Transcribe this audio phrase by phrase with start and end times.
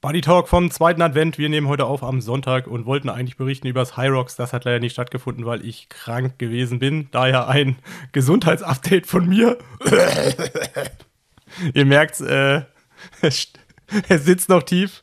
[0.00, 1.38] Buddy Talk vom zweiten Advent.
[1.38, 4.36] Wir nehmen heute auf am Sonntag und wollten eigentlich berichten über das High Rocks.
[4.36, 7.08] Das hat leider nicht stattgefunden, weil ich krank gewesen bin.
[7.10, 7.78] Daher ein
[8.12, 9.58] Gesundheitsupdate von mir.
[11.74, 12.62] Ihr merkt, äh,
[13.22, 13.50] es
[14.08, 15.02] sitzt noch tief.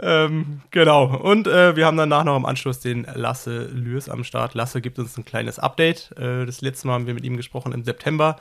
[0.00, 1.16] Ähm, genau.
[1.16, 4.54] Und äh, wir haben danach noch im Anschluss den Lasse Lürs am Start.
[4.54, 6.12] Lasse gibt uns ein kleines Update.
[6.16, 8.36] Äh, das letzte Mal haben wir mit ihm gesprochen im September.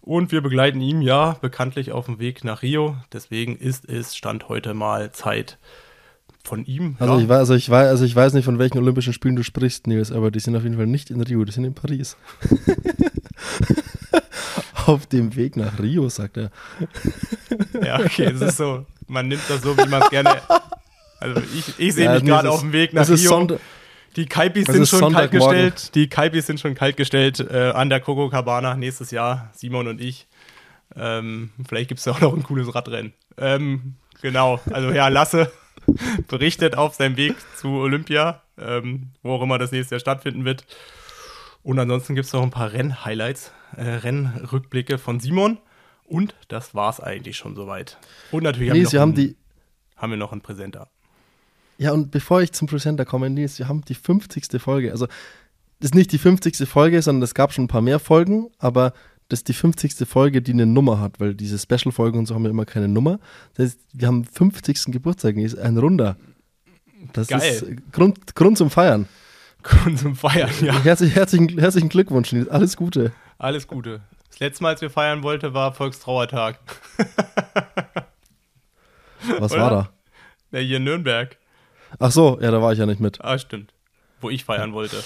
[0.00, 2.96] Und wir begleiten ihn ja bekanntlich auf dem Weg nach Rio.
[3.12, 5.58] Deswegen ist es Stand heute mal Zeit
[6.44, 6.96] von ihm.
[6.98, 7.20] Also, ja.
[7.20, 9.86] ich weiß, also, ich weiß, also ich weiß nicht, von welchen Olympischen Spielen du sprichst,
[9.86, 12.16] Nils, aber die sind auf jeden Fall nicht in Rio, die sind in Paris.
[14.86, 16.50] auf dem Weg nach Rio, sagt er.
[17.84, 20.40] ja, okay, es ist so, man nimmt das so, wie man es gerne.
[21.20, 23.16] Also ich, ich sehe ja, mich gerade auf dem Weg nach Rio.
[23.16, 23.58] Sonntag,
[24.16, 25.94] die Kaipis sind schon kaltgestellt.
[25.94, 30.26] Die Kaipis sind schon kaltgestellt äh, an der Coco Cabana nächstes Jahr, Simon und ich.
[30.96, 33.12] Ähm, vielleicht gibt es ja auch noch ein cooles Radrennen.
[33.36, 35.52] Ähm, genau, also ja, Lasse
[36.28, 40.64] berichtet auf seinem Weg zu Olympia, ähm, wo auch immer das nächste Jahr stattfinden wird.
[41.62, 45.58] Und ansonsten gibt es noch ein paar Renn-Highlights, äh, Rennrückblicke von Simon.
[46.04, 47.98] Und das war es eigentlich schon soweit.
[48.30, 49.36] Und natürlich nee, haben, wir haben, die
[49.96, 50.88] haben wir noch einen Präsenter.
[51.78, 54.60] Ja, und bevor ich zum Presenter komme, Nils, wir haben die 50.
[54.60, 54.90] Folge.
[54.90, 56.68] Also, das ist nicht die 50.
[56.68, 58.92] Folge, sondern es gab schon ein paar mehr Folgen, aber
[59.28, 60.08] das ist die 50.
[60.08, 63.20] Folge, die eine Nummer hat, weil diese Special-Folgen und so haben ja immer keine Nummer.
[63.54, 64.86] Das heißt, wir haben 50.
[64.86, 66.16] Geburtstag, ist ein Runder.
[67.12, 67.40] Das Geil.
[67.42, 69.06] ist Grund, Grund zum Feiern.
[69.62, 70.82] Grund zum Feiern, ja.
[70.82, 72.48] Herzlich, herzlichen, herzlichen Glückwunsch, Nils.
[72.48, 73.12] Alles Gute.
[73.38, 74.00] Alles Gute.
[74.30, 76.58] Das letzte Mal, als wir feiern wollten, war Volkstrauertag.
[79.38, 79.60] Was Oder?
[79.60, 79.90] war da?
[80.52, 81.36] Ja, hier in Nürnberg.
[81.98, 83.20] Ach so, ja, da war ich ja nicht mit.
[83.22, 83.72] Ah, stimmt.
[84.20, 85.02] Wo ich feiern wollte.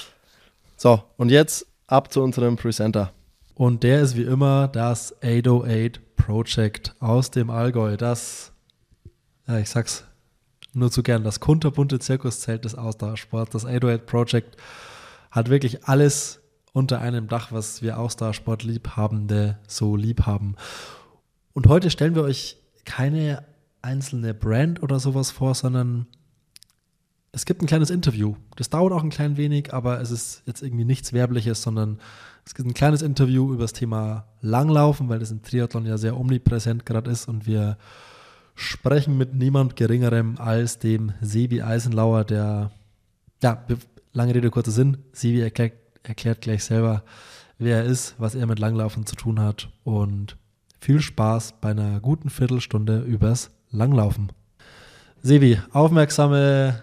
[0.77, 3.13] So, und jetzt ab zu unserem Presenter.
[3.55, 7.97] Und der ist wie immer das 808 Project aus dem Allgäu.
[7.97, 8.53] Das,
[9.47, 10.05] ja, ich sag's
[10.73, 13.53] nur zu gern, das kunterbunte Zirkuszelt des Ausdauersports.
[13.53, 14.57] Das 808 Project
[15.31, 16.41] hat wirklich alles
[16.73, 20.57] unter einem Dach, was wir Ausdauersportliebhabende so lieb haben.
[21.53, 23.45] Und heute stellen wir euch keine
[23.83, 26.07] einzelne Brand oder sowas vor, sondern
[27.33, 28.37] es gibt ein kleines Interview.
[28.57, 31.99] Das dauert auch ein klein wenig, aber es ist jetzt irgendwie nichts Werbliches, sondern
[32.45, 36.19] es gibt ein kleines Interview über das Thema Langlaufen, weil das im Triathlon ja sehr
[36.19, 37.79] omnipräsent gerade ist und wir
[38.55, 42.71] sprechen mit niemand Geringerem als dem Sebi Eisenlauer, der,
[43.43, 43.65] ja,
[44.13, 44.99] lange Rede, kurzer Sinn.
[45.13, 45.73] Sebi erklärt,
[46.03, 47.03] erklärt gleich selber,
[47.59, 50.37] wer er ist, was er mit Langlaufen zu tun hat und
[50.81, 54.33] viel Spaß bei einer guten Viertelstunde übers Langlaufen.
[55.23, 56.83] Sebi, aufmerksame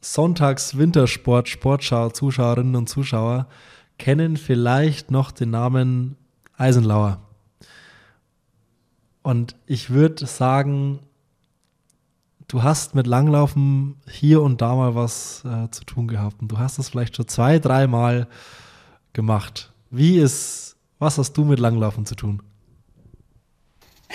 [0.00, 3.48] Sonntags-Wintersport, Sportschau, Zuschauerinnen und Zuschauer
[3.98, 6.16] kennen vielleicht noch den Namen
[6.56, 7.20] Eisenlauer.
[9.22, 11.00] Und ich würde sagen,
[12.46, 16.40] du hast mit Langlaufen hier und da mal was äh, zu tun gehabt.
[16.40, 18.28] Und du hast das vielleicht schon zwei, dreimal
[19.12, 19.72] gemacht.
[19.90, 22.42] Wie ist, was hast du mit Langlaufen zu tun?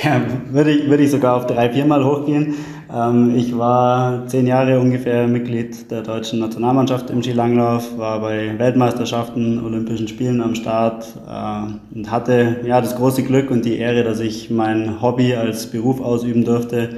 [0.02, 2.56] Ja, würde ich, würde ich sogar auf drei, viermal hochgehen.
[2.92, 9.64] Ähm, ich war zehn Jahre ungefähr Mitglied der deutschen Nationalmannschaft im Skilanglauf, war bei Weltmeisterschaften,
[9.64, 14.20] Olympischen Spielen am Start äh, und hatte ja das große Glück und die Ehre, dass
[14.20, 16.90] ich mein Hobby als Beruf ausüben durfte.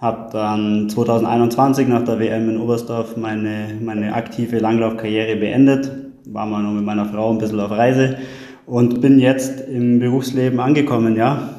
[0.00, 5.90] Habe dann 2021 nach der WM in Oberstdorf meine, meine aktive Langlaufkarriere beendet.
[6.26, 8.16] War mal noch mit meiner Frau ein bisschen auf Reise
[8.64, 11.57] und bin jetzt im Berufsleben angekommen, ja.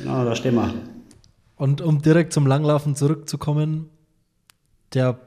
[0.00, 0.74] Genau, da stehen wir.
[1.56, 3.90] Und um direkt zum Langlaufen zurückzukommen,
[4.94, 5.18] der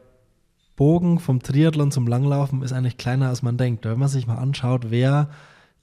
[0.75, 3.85] Bogen vom Triathlon zum Langlaufen ist eigentlich kleiner, als man denkt.
[3.85, 5.29] Wenn man sich mal anschaut, wer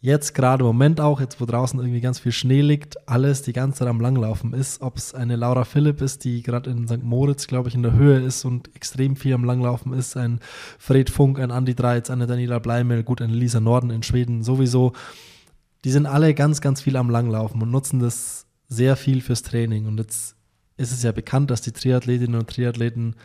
[0.00, 3.52] jetzt gerade im Moment auch, jetzt wo draußen irgendwie ganz viel Schnee liegt, alles die
[3.52, 7.02] ganze Zeit am Langlaufen ist, ob es eine Laura Philipp ist, die gerade in St.
[7.02, 10.40] Moritz, glaube ich, in der Höhe ist und extrem viel am Langlaufen ist, ein
[10.78, 14.94] Fred Funk, ein Andi Dreiz, eine Daniela Bleimel, gut, eine Lisa Norden in Schweden sowieso.
[15.84, 19.86] Die sind alle ganz, ganz viel am Langlaufen und nutzen das sehr viel fürs Training.
[19.86, 20.36] Und jetzt
[20.78, 23.16] ist es ja bekannt, dass die Triathletinnen und Triathleten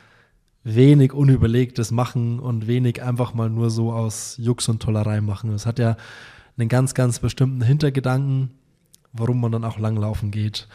[0.65, 5.51] wenig Unüberlegtes machen und wenig einfach mal nur so aus Jux und Tollerei machen.
[5.53, 5.95] Es hat ja
[6.57, 8.49] einen ganz, ganz bestimmten Hintergedanken,
[9.13, 10.67] warum man dann auch langlaufen geht.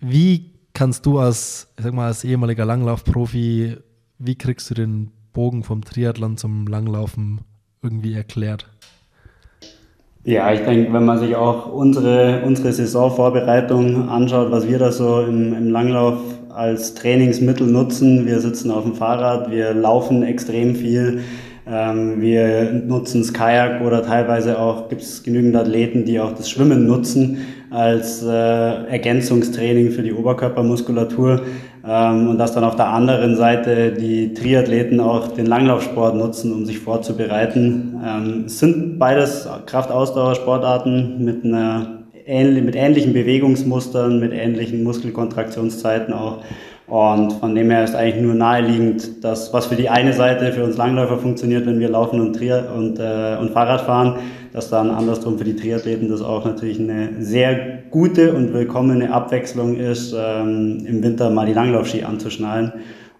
[0.00, 3.76] Wie kannst du als, ich sag mal, als ehemaliger Langlaufprofi,
[4.18, 7.42] wie kriegst du den Bogen vom Triathlon zum Langlaufen
[7.82, 8.70] irgendwie erklärt?
[10.24, 15.22] Ja, ich denke, wenn man sich auch unsere, unsere Saisonvorbereitung anschaut, was wir da so
[15.22, 16.18] im, im Langlauf
[16.54, 21.22] als Trainingsmittel nutzen, wir sitzen auf dem Fahrrad, wir laufen extrem viel,
[21.66, 26.50] ähm, wir nutzen das Kajak oder teilweise auch gibt es genügend Athleten, die auch das
[26.50, 27.38] Schwimmen nutzen
[27.70, 31.42] als äh, Ergänzungstraining für die Oberkörpermuskulatur.
[31.86, 36.64] Ähm, und dass dann auf der anderen Seite die Triathleten auch den Langlaufsport nutzen, um
[36.66, 38.00] sich vorzubereiten.
[38.04, 41.96] Ähm, es sind beides Kraftausdauersportarten mit einer
[42.26, 46.38] mit ähnlichen Bewegungsmustern, mit ähnlichen Muskelkontraktionszeiten auch.
[46.86, 50.64] Und von dem her ist eigentlich nur naheliegend, dass was für die eine Seite für
[50.64, 54.16] uns Langläufer funktioniert, wenn wir laufen und, und, äh, und Fahrrad fahren,
[54.52, 59.76] dass dann andersrum für die Triathleten das auch natürlich eine sehr gute und willkommene Abwechslung
[59.76, 62.72] ist, ähm, im Winter mal die Langlaufski anzuschnallen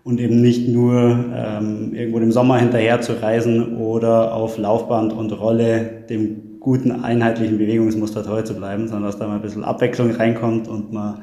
[0.05, 5.33] und eben nicht nur ähm, irgendwo im Sommer hinterher zu reisen oder auf Laufband und
[5.33, 10.11] Rolle dem guten einheitlichen Bewegungsmuster treu zu bleiben, sondern dass da mal ein bisschen Abwechslung
[10.11, 11.23] reinkommt und man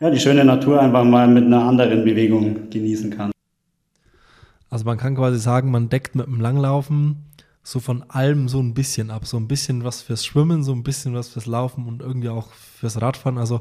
[0.00, 3.32] ja, die schöne Natur einfach mal mit einer anderen Bewegung genießen kann.
[4.68, 7.25] Also man kann quasi sagen, man deckt mit dem Langlaufen
[7.66, 9.26] so von allem so ein bisschen ab.
[9.26, 12.52] So ein bisschen was fürs Schwimmen, so ein bisschen was fürs Laufen und irgendwie auch
[12.52, 13.38] fürs Radfahren.
[13.38, 13.60] Also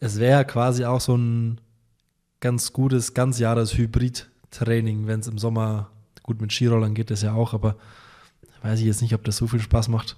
[0.00, 1.60] es wäre quasi auch so ein
[2.40, 5.90] ganz gutes, ganz Jahres Hybrid-Training, wenn es im Sommer,
[6.24, 7.76] gut mit Skirollern geht das ja auch, aber
[8.62, 10.16] weiß ich jetzt nicht, ob das so viel Spaß macht.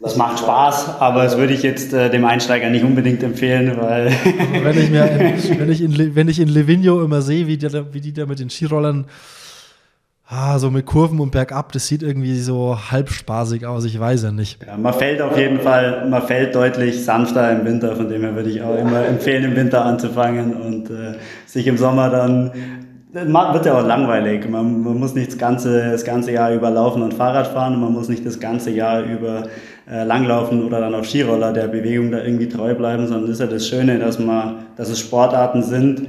[0.00, 4.10] Das macht Spaß, aber das würde ich jetzt äh, dem Einsteiger nicht unbedingt empfehlen, weil.
[4.64, 7.68] wenn ich, mir in, wenn, ich in, wenn ich in Livigno immer sehe, wie die,
[7.92, 9.06] wie die da mit den Skirollern
[10.28, 14.24] ah, so mit Kurven und bergab, das sieht irgendwie so halb spaßig aus, ich weiß
[14.24, 14.58] ja nicht.
[14.66, 18.34] Ja, man fällt auf jeden Fall, man fällt deutlich sanfter im Winter, von dem her
[18.34, 21.14] würde ich auch immer empfehlen, im Winter anzufangen und äh,
[21.46, 22.52] sich im Sommer dann
[23.10, 24.48] wird ja auch langweilig.
[24.48, 27.80] Man, man, muss nicht das ganze, das ganze Jahr über laufen und Fahrrad fahren und
[27.80, 29.44] man muss nicht das ganze Jahr über
[29.90, 33.40] äh, langlaufen oder dann auf Skiroller der Bewegung da irgendwie treu bleiben, sondern das ist
[33.40, 36.06] ja das Schöne, dass man, dass es Sportarten sind,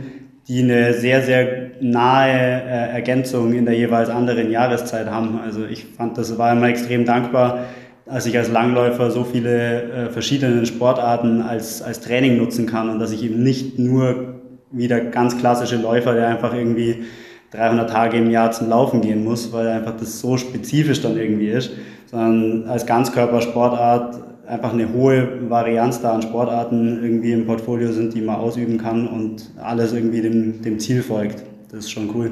[0.50, 5.40] die eine sehr, sehr nahe äh, Ergänzung in der jeweils anderen Jahreszeit haben.
[5.44, 7.66] Also ich fand, das war immer extrem dankbar,
[8.06, 13.00] als ich als Langläufer so viele äh, verschiedene Sportarten als, als Training nutzen kann und
[13.00, 14.36] dass ich eben nicht nur
[14.72, 17.04] wie der ganz klassische Läufer, der einfach irgendwie
[17.52, 21.50] 300 Tage im Jahr zum Laufen gehen muss, weil einfach das so spezifisch dann irgendwie
[21.50, 21.72] ist,
[22.06, 28.22] sondern als Ganzkörpersportart einfach eine hohe Varianz da an Sportarten irgendwie im Portfolio sind, die
[28.22, 31.44] man ausüben kann und alles irgendwie dem, dem Ziel folgt.
[31.70, 32.32] Das ist schon cool.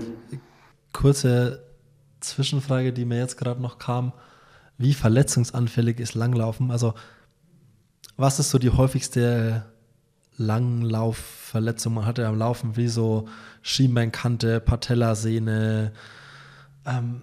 [0.93, 1.63] Kurze
[2.19, 4.13] Zwischenfrage, die mir jetzt gerade noch kam.
[4.77, 6.71] Wie verletzungsanfällig ist Langlaufen?
[6.71, 6.93] Also,
[8.15, 9.65] was ist so die häufigste
[10.37, 11.95] Langlaufverletzung.
[11.95, 13.25] Man hatte am Laufen wie so
[13.61, 15.91] Schienbeinkante, Patellasehne.
[16.85, 17.21] Ähm,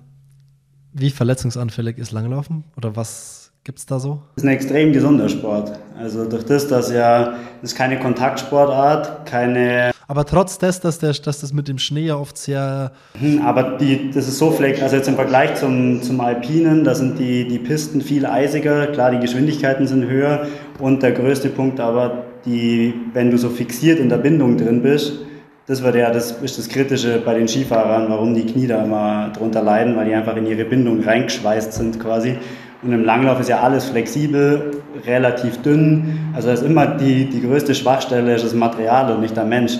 [0.92, 2.64] wie verletzungsanfällig ist Langlaufen?
[2.76, 4.22] Oder was gibt es da so?
[4.34, 5.78] Das ist ein extrem gesunder Sport.
[5.96, 9.92] Also durch das, dass ja, das ist keine Kontaktsportart, keine.
[10.06, 12.92] Aber trotz des, dass, der, dass das mit dem Schnee ja oft sehr.
[13.18, 16.94] Hm, aber die, das ist so fleck, also jetzt im Vergleich zum, zum Alpinen, da
[16.94, 20.46] sind die, die Pisten viel eisiger, klar, die Geschwindigkeiten sind höher
[20.78, 25.20] und der größte Punkt aber, die, wenn du so fixiert in der Bindung drin bist,
[25.66, 29.32] das wird ja das, ist das Kritische bei den Skifahrern, warum die Knie da immer
[29.34, 32.36] drunter leiden, weil die einfach in ihre Bindung reingeschweißt sind quasi.
[32.84, 36.18] Und im Langlauf ist ja alles flexibel, relativ dünn.
[36.34, 39.78] Also ist immer die, die größte Schwachstelle ist das Material und nicht der Mensch.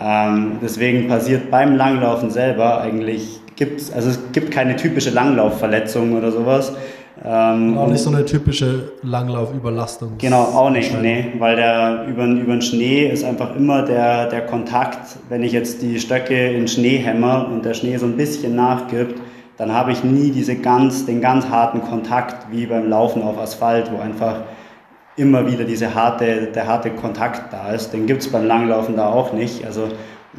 [0.00, 6.30] Ähm, deswegen passiert beim Langlaufen selber eigentlich, gibt's, also es gibt keine typische Langlaufverletzung oder
[6.30, 6.72] sowas,
[7.24, 10.12] ähm, auch nicht so eine typische Langlaufüberlastung.
[10.18, 14.42] Genau, auch nicht, nee, weil der über, über den Schnee ist einfach immer der, der
[14.42, 18.54] Kontakt, wenn ich jetzt die Stöcke in Schnee hämmer und der Schnee so ein bisschen
[18.54, 19.20] nachgibt,
[19.58, 23.90] dann habe ich nie diese ganz, den ganz harten Kontakt wie beim Laufen auf Asphalt,
[23.92, 24.42] wo einfach
[25.16, 27.92] immer wieder diese harte, der harte Kontakt da ist.
[27.92, 29.64] Den gibt es beim Langlaufen da auch nicht.
[29.66, 29.88] Also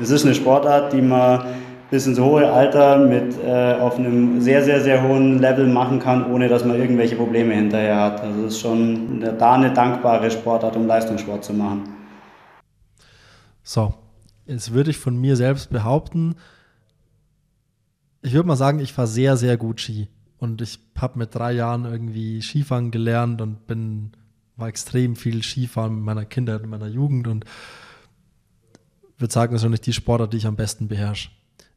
[0.02, 1.46] es ist eine Sportart, die man
[1.92, 6.32] bis ins hohe Alter mit äh, auf einem sehr, sehr, sehr hohen Level machen kann,
[6.32, 8.22] ohne dass man irgendwelche Probleme hinterher hat.
[8.22, 11.96] Also es ist schon da eine dankbare Sportart, um Leistungssport zu machen.
[13.64, 13.94] So,
[14.46, 16.36] jetzt würde ich von mir selbst behaupten,
[18.22, 20.08] ich würde mal sagen, ich fahre sehr, sehr gut Ski.
[20.38, 24.12] Und ich habe mit drei Jahren irgendwie Skifahren gelernt und bin,
[24.56, 27.46] war extrem viel Skifahren mit meiner Kindheit, in meiner Jugend und
[29.18, 31.30] würde sagen, das ist nicht die Sportart, die ich am besten beherrsche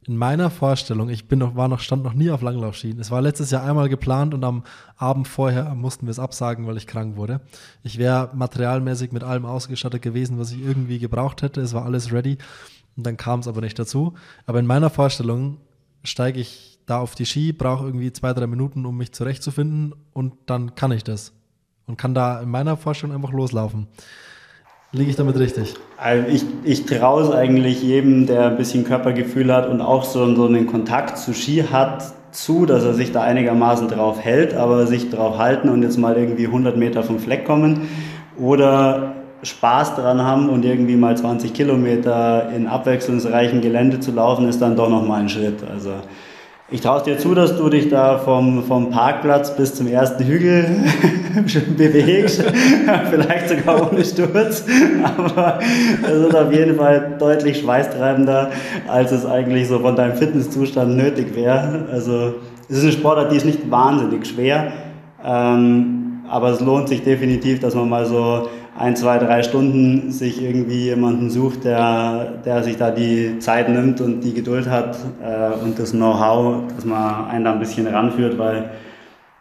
[0.04, 2.98] in meiner Vorstellung, ich bin noch, war noch, stand noch nie auf Langlaufschienen.
[2.98, 4.64] Es war letztes Jahr einmal geplant und am
[4.96, 7.40] Abend vorher mussten wir es absagen, weil ich krank wurde.
[7.84, 11.60] Ich wäre materialmäßig mit allem ausgestattet gewesen, was ich irgendwie gebraucht hätte.
[11.60, 12.38] Es war alles ready
[12.96, 14.14] und dann kam es aber nicht dazu.
[14.44, 15.58] Aber in meiner Vorstellung
[16.04, 20.34] steige ich da auf die Ski, brauche irgendwie zwei, drei Minuten, um mich zurechtzufinden und
[20.46, 21.32] dann kann ich das.
[21.86, 23.88] Und kann da in meiner Vorstellung einfach loslaufen.
[24.92, 25.74] Liege ich damit richtig?
[25.96, 30.34] Also ich, ich traue es eigentlich jedem, der ein bisschen Körpergefühl hat und auch so,
[30.34, 34.86] so einen Kontakt zu Ski hat, zu, dass er sich da einigermaßen drauf hält, aber
[34.86, 37.88] sich drauf halten und jetzt mal irgendwie 100 Meter vom Fleck kommen.
[38.38, 44.62] Oder Spaß dran haben und irgendwie mal 20 Kilometer in abwechslungsreichem Gelände zu laufen, ist
[44.62, 45.64] dann doch nochmal ein Schritt.
[45.68, 45.90] Also
[46.70, 50.64] ich traue dir zu, dass du dich da vom, vom Parkplatz bis zum ersten Hügel
[51.76, 52.42] bewegst.
[53.10, 54.64] Vielleicht sogar ohne Sturz.
[55.18, 55.58] Aber
[56.02, 58.50] es ist auf jeden Fall deutlich schweißtreibender,
[58.88, 61.86] als es eigentlich so von deinem Fitnesszustand nötig wäre.
[61.92, 62.34] Also
[62.70, 64.72] es ist eine Sportart, die ist nicht wahnsinnig schwer.
[65.22, 70.42] Ähm, aber es lohnt sich definitiv, dass man mal so ein, zwei, drei Stunden sich
[70.42, 75.62] irgendwie jemanden sucht, der, der sich da die Zeit nimmt und die Geduld hat äh,
[75.62, 78.70] und das Know-how, dass man einen da ein bisschen ranführt, weil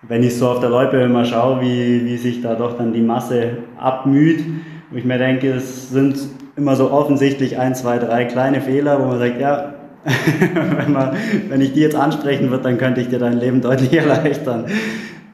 [0.01, 3.01] wenn ich so auf der Loipe immer schaue, wie, wie sich da doch dann die
[3.01, 4.43] Masse abmüht,
[4.89, 6.17] wo ich mir denke, es sind
[6.57, 9.75] immer so offensichtlich ein, zwei, drei kleine Fehler, wo man sagt, ja,
[10.77, 11.11] wenn, man,
[11.47, 14.65] wenn ich die jetzt ansprechen würde, dann könnte ich dir dein Leben deutlich erleichtern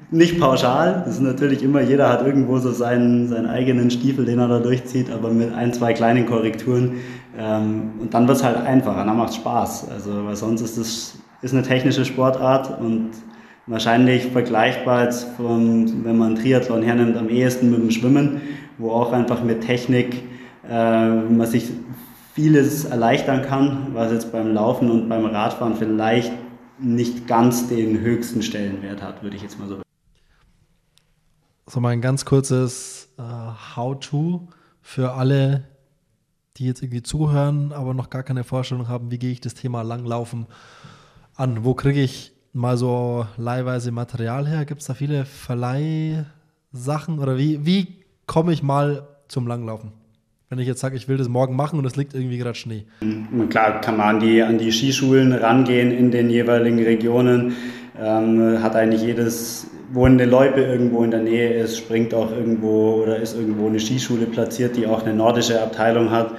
[0.09, 1.03] nicht pauschal.
[1.05, 4.59] Das ist natürlich immer, jeder hat irgendwo so seinen, seinen eigenen Stiefel, den er da
[4.59, 6.93] durchzieht, aber mit ein, zwei kleinen Korrekturen.
[7.37, 9.89] Ähm, und dann wird es halt einfacher, dann macht es Spaß.
[9.89, 13.11] Also, weil sonst ist es ist eine technische Sportart und
[13.67, 18.41] wahrscheinlich vergleichbar als von, wenn man Triathlon hernimmt, am ehesten mit dem Schwimmen,
[18.77, 20.23] wo auch einfach mit Technik
[20.69, 21.69] äh, man sich
[22.33, 26.31] vieles erleichtern kann, was jetzt beim Laufen und beim Radfahren vielleicht
[26.79, 29.86] nicht ganz den höchsten Stellenwert hat, würde ich jetzt mal so
[31.67, 33.21] so mal ein ganz kurzes äh,
[33.75, 34.47] How-To
[34.81, 35.65] für alle,
[36.55, 39.81] die jetzt irgendwie zuhören, aber noch gar keine Vorstellung haben, wie gehe ich das Thema
[39.81, 40.47] Langlaufen
[41.35, 41.63] an?
[41.65, 44.65] Wo kriege ich mal so leihweise Material her?
[44.65, 49.91] Gibt es da viele Verleihsachen oder wie, wie komme ich mal zum Langlaufen?
[50.49, 52.85] Wenn ich jetzt sage, ich will das morgen machen und es liegt irgendwie gerade Schnee.
[53.49, 57.53] Klar kann man an die, an die Skischulen rangehen in den jeweiligen Regionen.
[57.99, 63.01] Ähm, hat eigentlich jedes, wo eine Loipe irgendwo in der Nähe ist, springt auch irgendwo
[63.01, 66.33] oder ist irgendwo eine Skischule platziert, die auch eine nordische Abteilung hat.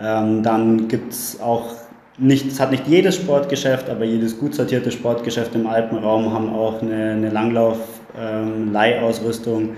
[0.00, 1.74] Ähm, dann gibt es auch
[2.18, 6.80] nicht, es hat nicht jedes Sportgeschäft, aber jedes gut sortierte Sportgeschäft im Alpenraum haben auch
[6.80, 9.62] eine, eine Langlauf-Leihausrüstung.
[9.62, 9.70] Ähm,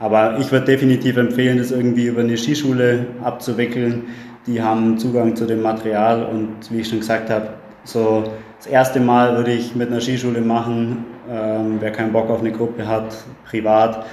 [0.00, 4.06] aber ich würde definitiv empfehlen, das irgendwie über eine Skischule abzuwickeln.
[4.46, 7.50] Die haben Zugang zu dem Material und wie ich schon gesagt habe,
[7.84, 8.24] so
[8.62, 12.52] das erste Mal würde ich mit einer Skischule machen, ähm, wer keinen Bock auf eine
[12.52, 13.12] Gruppe hat,
[13.44, 14.06] privat,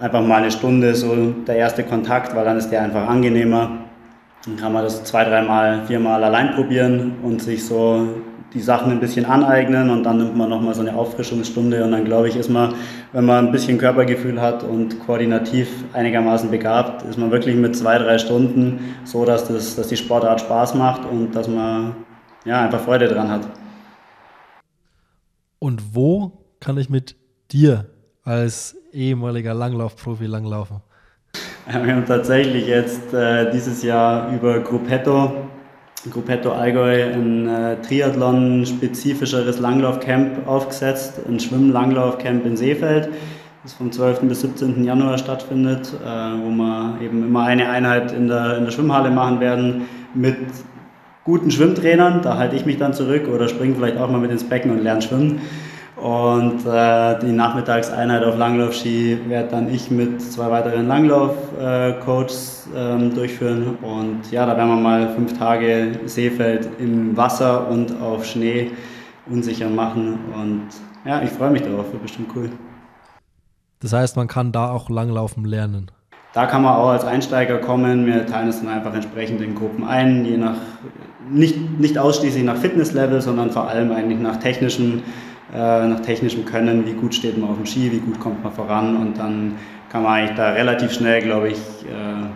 [0.00, 3.68] einfach mal eine Stunde, so der erste Kontakt, weil dann ist der einfach angenehmer.
[4.44, 8.06] Dann kann man das zwei, dreimal, viermal allein probieren und sich so
[8.54, 12.04] die Sachen ein bisschen aneignen und dann nimmt man nochmal so eine Auffrischungsstunde und dann
[12.04, 12.74] glaube ich, ist man,
[13.12, 17.98] wenn man ein bisschen Körpergefühl hat und koordinativ einigermaßen begabt, ist man wirklich mit zwei,
[17.98, 21.96] drei Stunden so, dass, das, dass die Sportart Spaß macht und dass man
[22.44, 23.40] ja, einfach Freude dran hat.
[25.58, 27.16] Und wo kann ich mit
[27.50, 27.86] dir
[28.22, 30.82] als ehemaliger Langlaufprofi langlaufen?
[31.66, 35.48] Wir haben tatsächlich jetzt äh, dieses Jahr über Gruppetto,
[36.10, 43.08] Gruppetto Allgäu, ein äh, Triathlon-spezifischeres Langlaufcamp aufgesetzt, ein Schwimm-Langlaufcamp in Seefeld,
[43.64, 44.20] das vom 12.
[44.20, 44.84] bis 17.
[44.84, 49.40] Januar stattfindet, äh, wo wir eben immer eine Einheit in der, in der Schwimmhalle machen
[49.40, 50.36] werden mit
[51.26, 54.48] guten Schwimmtrainern, da halte ich mich dann zurück oder springe vielleicht auch mal mit ins
[54.48, 55.40] Becken und lerne schwimmen.
[55.96, 63.76] Und äh, die Nachmittagseinheit auf Langlaufski werde dann ich mit zwei weiteren Langlauf-Coaches äh, durchführen.
[63.82, 68.70] Und ja, da werden wir mal fünf Tage Seefeld im Wasser und auf Schnee
[69.28, 70.18] unsicher machen.
[70.32, 70.68] Und
[71.04, 72.50] ja, ich freue mich darauf, wird bestimmt cool.
[73.80, 75.90] Das heißt, man kann da auch Langlaufen lernen.
[76.36, 78.04] Da kann man auch als Einsteiger kommen.
[78.04, 80.58] Wir teilen es dann einfach entsprechend in Gruppen ein, je nach,
[81.30, 85.02] nicht, nicht ausschließlich nach Fitnesslevel, sondern vor allem eigentlich nach technischem,
[85.54, 86.84] äh, nach technischem Können.
[86.84, 89.54] Wie gut steht man auf dem Ski, wie gut kommt man voran und dann
[89.90, 92.26] kann man eigentlich da relativ schnell, glaube ich, äh,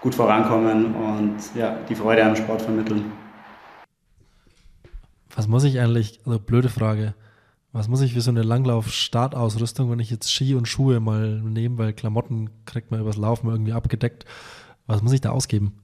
[0.00, 3.12] gut vorankommen und ja, die Freude am Sport vermitteln.
[5.36, 7.14] Was muss ich eigentlich, also blöde Frage,
[7.76, 11.76] was muss ich für so eine Langlauf-Startausrüstung, wenn ich jetzt Ski und Schuhe mal nehme,
[11.76, 14.24] weil Klamotten kriegt man übers Laufen irgendwie abgedeckt.
[14.86, 15.74] Was muss ich da ausgeben?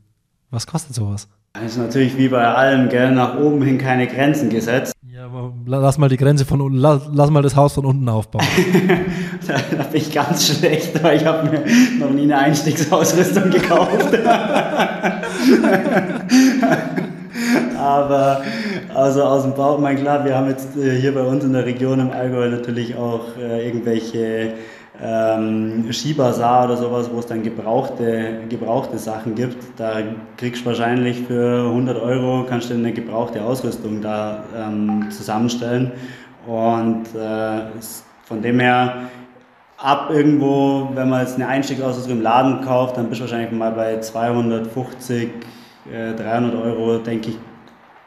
[0.50, 1.28] Was kostet sowas?
[1.52, 4.94] Das ist natürlich wie bei allem, gell, nach oben hin keine Grenzen gesetzt.
[5.06, 8.08] Ja, aber lass mal die Grenze von unten, lass, lass mal das Haus von unten
[8.08, 8.46] aufbauen.
[9.46, 11.62] da, da, bin ich ganz schlecht, weil ich habe mir
[11.99, 14.14] noch nie eine Einstiegsausrüstung gekauft.
[17.78, 18.42] Aber
[18.94, 21.64] also aus dem Bauch, mein klar, wir haben jetzt äh, hier bei uns in der
[21.64, 24.54] Region im Allgäu natürlich auch äh, irgendwelche
[25.02, 29.56] ähm, Skibazar oder sowas, wo es dann gebrauchte, gebrauchte Sachen gibt.
[29.76, 30.00] Da
[30.37, 35.92] kriegst du wahrscheinlich für 100 Euro kannst du eine gebrauchte Ausrüstung da ähm, zusammenstellen.
[36.47, 37.62] Und äh,
[38.25, 39.09] von dem her
[39.78, 43.73] ab irgendwo, wenn man jetzt eine Einstiegsausrüstung im Laden kauft, dann bist du wahrscheinlich mal
[43.73, 45.30] bei 250,
[45.91, 47.39] äh, 300 Euro, denke ich,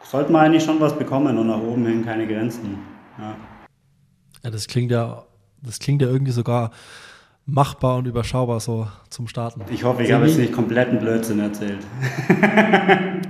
[0.03, 2.77] sollte man eigentlich schon was bekommen und nach oben hin keine Grenzen.
[3.17, 3.35] Ja.
[4.43, 5.23] ja, das klingt ja,
[5.61, 6.71] das klingt ja irgendwie sogar
[7.45, 9.61] machbar und überschaubar so zum Starten.
[9.69, 11.79] Ich hoffe, ich habe jetzt nicht kompletten Blödsinn erzählt.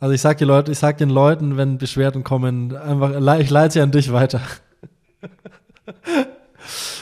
[0.00, 3.74] also ich sag, die Leute, ich sag den Leuten, wenn Beschwerden kommen, einfach, ich leite
[3.74, 4.40] sie an dich weiter.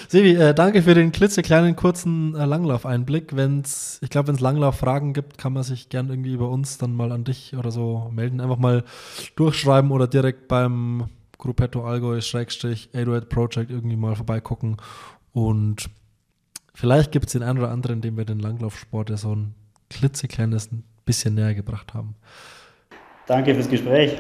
[0.09, 3.33] Sevi, äh, danke für den klitzekleinen kurzen äh, Langlauf-Einblick.
[3.33, 7.11] Ich glaube, wenn es Langlauffragen gibt, kann man sich gern irgendwie über uns dann mal
[7.11, 8.41] an dich oder so melden.
[8.41, 8.85] Einfach mal
[9.35, 11.09] durchschreiben oder direkt beim
[11.39, 14.77] Gruppetto Allgäu Schrägstrich 808 Project irgendwie mal vorbeigucken.
[15.33, 15.91] Und
[16.73, 19.55] vielleicht gibt es den einen oder anderen, dem wir den Langlaufsport ja so ein
[19.91, 20.71] klitzekleines
[21.05, 22.15] bisschen näher gebracht haben.
[23.27, 24.17] Danke fürs Gespräch.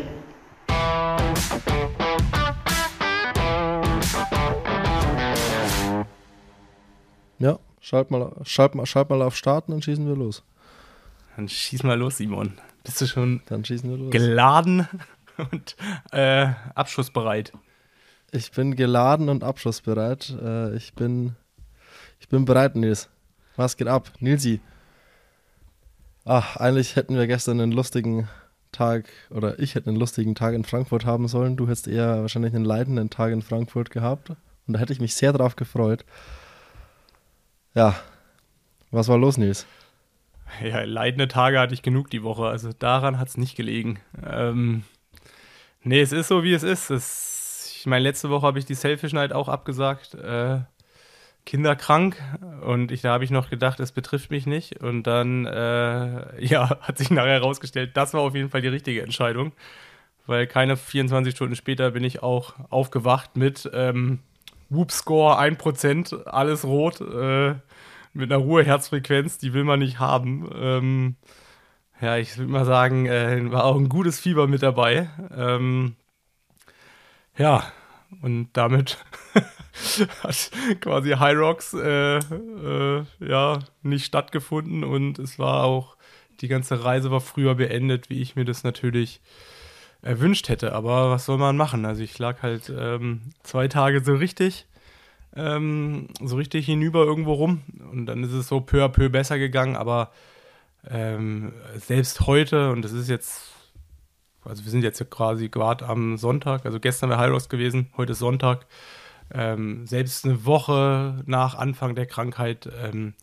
[7.38, 10.42] Ja, schalt mal, schalt mal, schalt mal auf Starten, dann schießen wir los.
[11.36, 12.54] Dann schieß mal los, Simon.
[12.82, 14.10] Bist du schon dann schießen wir los.
[14.10, 14.88] geladen
[15.52, 15.76] und
[16.12, 17.52] äh, abschussbereit?
[18.32, 20.34] Ich bin geladen und abschussbereit.
[20.42, 21.36] Äh, ich, bin,
[22.20, 23.08] ich bin bereit, Nils.
[23.56, 24.10] Was geht ab?
[24.20, 24.60] Nilsi.
[26.24, 28.28] Ach, eigentlich hätten wir gestern einen lustigen
[28.72, 31.56] Tag oder ich hätte einen lustigen Tag in Frankfurt haben sollen.
[31.56, 34.30] Du hättest eher wahrscheinlich einen leidenden Tag in Frankfurt gehabt.
[34.30, 36.04] Und da hätte ich mich sehr drauf gefreut.
[37.76, 37.94] Ja,
[38.90, 39.66] was war los, Nils?
[40.64, 44.00] Ja, leidende Tage hatte ich genug die Woche, also daran hat es nicht gelegen.
[44.26, 44.84] Ähm,
[45.82, 46.88] nee, es ist so, wie es ist.
[46.88, 50.14] Es, ich meine, letzte Woche habe ich die Selfish Night auch abgesagt.
[50.14, 50.60] Äh,
[51.44, 52.16] kinderkrank
[52.62, 54.82] und ich, da habe ich noch gedacht, es betrifft mich nicht.
[54.82, 59.02] Und dann, äh, ja, hat sich nachher herausgestellt, das war auf jeden Fall die richtige
[59.02, 59.52] Entscheidung.
[60.24, 64.20] Weil keine 24 Stunden später bin ich auch aufgewacht mit ähm,
[64.70, 67.00] Whoop-Score 1%, alles rot.
[67.00, 67.54] Äh,
[68.16, 70.48] mit einer Ruheherzfrequenz, die will man nicht haben.
[70.54, 71.16] Ähm,
[72.00, 75.10] ja, ich würde mal sagen, äh, war auch ein gutes Fieber mit dabei.
[75.34, 75.96] Ähm,
[77.36, 77.64] ja,
[78.22, 78.98] und damit
[80.22, 85.96] hat quasi High Rocks äh, äh, ja, nicht stattgefunden und es war auch,
[86.40, 89.20] die ganze Reise war früher beendet, wie ich mir das natürlich
[90.06, 90.72] erwünscht hätte.
[90.72, 91.84] Aber was soll man machen?
[91.84, 94.66] Also ich lag halt ähm, zwei Tage so richtig
[95.36, 97.62] ähm, so richtig hinüber irgendwo rum.
[97.92, 100.10] Und dann ist es so peu à peu besser gegangen, aber
[100.88, 103.52] ähm, selbst heute, und das ist jetzt,
[104.44, 108.20] also wir sind jetzt quasi gerade am Sonntag, also gestern wäre Hyros gewesen, heute ist
[108.20, 108.66] Sonntag,
[109.32, 113.14] ähm, selbst eine Woche nach Anfang der Krankheit ähm,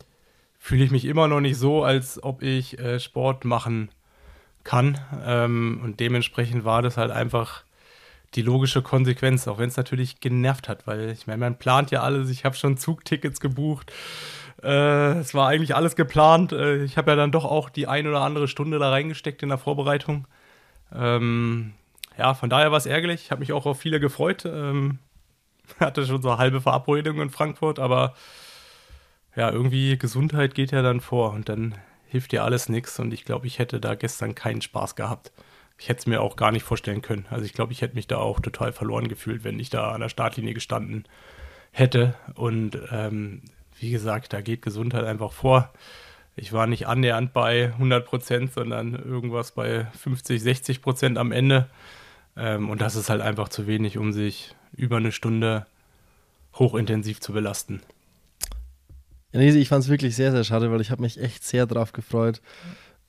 [0.59, 4.02] fühle ich mich immer noch nicht so, als ob ich äh, Sport machen kann.
[5.25, 7.63] Ähm, und dementsprechend war das halt einfach
[8.35, 12.01] die logische Konsequenz, auch wenn es natürlich genervt hat, weil ich meine, man plant ja
[12.01, 13.91] alles, ich habe schon Zugtickets gebucht.
[14.63, 16.51] Äh, es war eigentlich alles geplant.
[16.51, 19.49] Äh, ich habe ja dann doch auch die ein oder andere Stunde da reingesteckt in
[19.49, 20.25] der Vorbereitung.
[20.93, 21.73] Ähm,
[22.17, 23.23] ja, von daher war es ärgerlich.
[23.23, 24.45] Ich habe mich auch auf viele gefreut.
[24.45, 24.99] Ähm,
[25.79, 28.13] hatte schon so halbe Verabredung in Frankfurt, aber
[29.35, 31.75] ja, irgendwie Gesundheit geht ja dann vor und dann
[32.13, 35.33] hilft dir alles nichts und ich glaube, ich hätte da gestern keinen Spaß gehabt
[35.77, 37.25] ich hätte es mir auch gar nicht vorstellen können.
[37.29, 40.01] Also ich glaube, ich hätte mich da auch total verloren gefühlt, wenn ich da an
[40.01, 41.05] der Startlinie gestanden
[41.71, 42.15] hätte.
[42.35, 43.41] Und ähm,
[43.79, 45.73] wie gesagt, da geht Gesundheit einfach vor.
[46.35, 51.69] Ich war nicht annähernd bei 100 Prozent, sondern irgendwas bei 50, 60 Prozent am Ende.
[52.37, 55.65] Ähm, und das ist halt einfach zu wenig, um sich über eine Stunde
[56.55, 57.81] hochintensiv zu belasten.
[59.33, 61.91] Ja, ich fand es wirklich sehr, sehr schade, weil ich habe mich echt sehr drauf
[61.91, 62.41] gefreut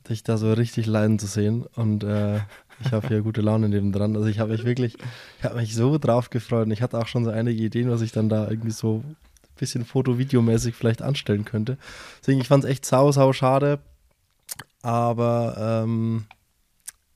[0.08, 1.64] dich da so richtig leiden zu sehen.
[1.76, 2.36] Und äh,
[2.84, 4.16] ich habe hier gute Laune neben dran.
[4.16, 4.96] Also ich habe mich wirklich,
[5.38, 6.66] ich habe mich so drauf gefreut.
[6.66, 9.16] Und ich hatte auch schon so einige Ideen, was ich dann da irgendwie so ein
[9.56, 11.78] bisschen foto-videomäßig vielleicht anstellen könnte.
[12.20, 13.78] Deswegen, ich fand es echt sau, sau schade.
[14.82, 16.26] Aber ähm,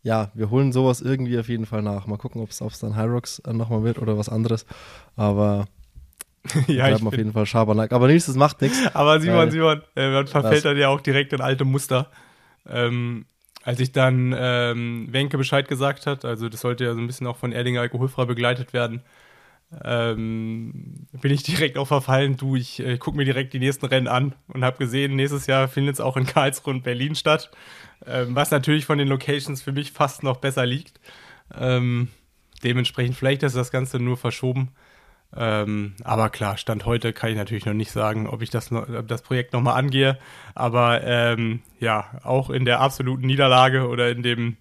[0.02, 2.06] ja, wir holen sowas irgendwie auf jeden Fall nach.
[2.06, 4.64] Mal gucken, ob es dann Hyrox äh, nochmal wird oder was anderes.
[5.16, 5.66] Aber
[6.66, 7.92] ja, bleiben auf jeden Fall Schabernack.
[7.92, 8.78] Aber nichts, das macht nichts.
[8.94, 12.10] Aber Simon, Simon, äh, man verfällt dann ja auch direkt in alte Muster.
[12.66, 13.26] Ähm,
[13.62, 17.26] als ich dann ähm, Wenke Bescheid gesagt hat, also das sollte ja so ein bisschen
[17.26, 19.02] auch von Erdinger alkoholfrei begleitet werden,
[19.84, 22.36] ähm, bin ich direkt auch verfallen.
[22.36, 25.68] Du, ich, äh, gucke mir direkt die nächsten Rennen an und habe gesehen, nächstes Jahr
[25.68, 27.50] findet es auch in Karlsruhe und Berlin statt,
[28.06, 31.00] ähm, was natürlich von den Locations für mich fast noch besser liegt.
[31.54, 32.08] Ähm,
[32.62, 34.70] dementsprechend, vielleicht ist das Ganze nur verschoben.
[35.36, 38.86] Ähm, aber klar, Stand heute kann ich natürlich noch nicht sagen, ob ich das, noch,
[39.06, 40.18] das Projekt nochmal angehe.
[40.54, 44.56] Aber ähm, ja, auch in der absoluten Niederlage oder in dem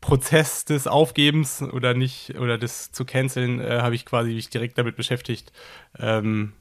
[0.00, 4.78] Prozess des Aufgebens oder nicht oder des zu canceln, äh, habe ich quasi mich direkt
[4.78, 5.52] damit beschäftigt.
[5.98, 6.52] Ähm,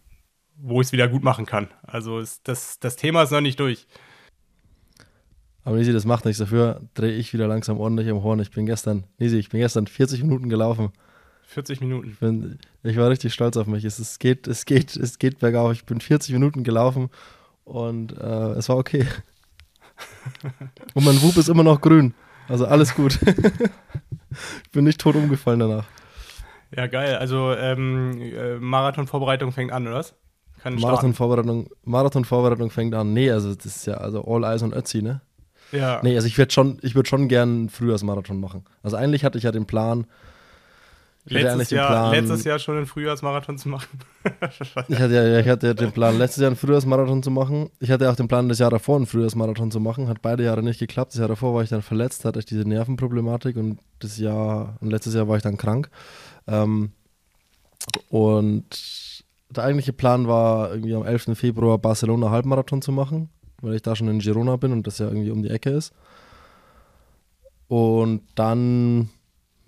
[0.57, 1.67] wo ich es wieder gut machen kann.
[1.83, 3.87] Also ist das, das Thema ist noch nicht durch.
[5.63, 8.39] Aber Nisi, das macht nichts dafür, drehe ich wieder langsam ordentlich im Horn.
[8.39, 10.91] Ich bin gestern, Nisi, ich bin gestern 40 Minuten gelaufen.
[11.47, 12.09] 40 Minuten.
[12.09, 13.85] Ich, bin, ich war richtig stolz auf mich.
[13.85, 15.73] Es, es, geht, es geht, es geht bergauf.
[15.73, 17.09] Ich bin 40 Minuten gelaufen
[17.63, 19.05] und äh, es war okay.
[20.93, 22.13] und mein Wub ist immer noch grün.
[22.47, 23.19] Also alles gut.
[24.63, 25.85] ich bin nicht tot umgefallen danach.
[26.75, 27.15] Ja, geil.
[27.15, 30.15] Also ähm, äh, Marathon-Vorbereitung fängt an, oder was?
[30.63, 32.25] Marathon-Vorbereitung Marathon
[32.69, 33.13] fängt an.
[33.13, 35.21] Nee, also das ist ja also All Eyes on Ötzi, ne?
[35.71, 35.99] Ja.
[36.03, 38.65] Nee, also ich würde schon, ich würde schon gern einen Frühjahrsmarathon machen.
[38.83, 40.05] Also eigentlich hatte ich ja den Plan.
[41.27, 43.99] Letztes Jahr, Plan, letztes Jahr schon einen Frühjahrsmarathon zu machen.
[44.87, 47.71] ich, hatte ja, ich hatte ja den Plan, letztes Jahr einen Frühjahrsmarathon zu machen.
[47.79, 50.07] Ich hatte auch den Plan, das Jahr davor einen Frühjahrsmarathon zu machen.
[50.07, 51.13] Hat beide Jahre nicht geklappt.
[51.13, 54.91] Das Jahr davor war ich dann verletzt, hatte ich diese Nervenproblematik und das Jahr, und
[54.91, 55.89] letztes Jahr war ich dann krank.
[56.47, 56.91] Ähm,
[58.09, 61.37] und der eigentliche Plan war, irgendwie am 11.
[61.37, 63.29] Februar Barcelona Halbmarathon zu machen
[63.65, 65.93] weil ich da schon in Girona bin und das ja irgendwie um die Ecke ist.
[67.67, 69.09] Und dann,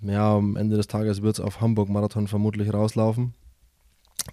[0.07, 3.33] ja, am Ende des Tages wird es auf Hamburg-Marathon vermutlich rauslaufen.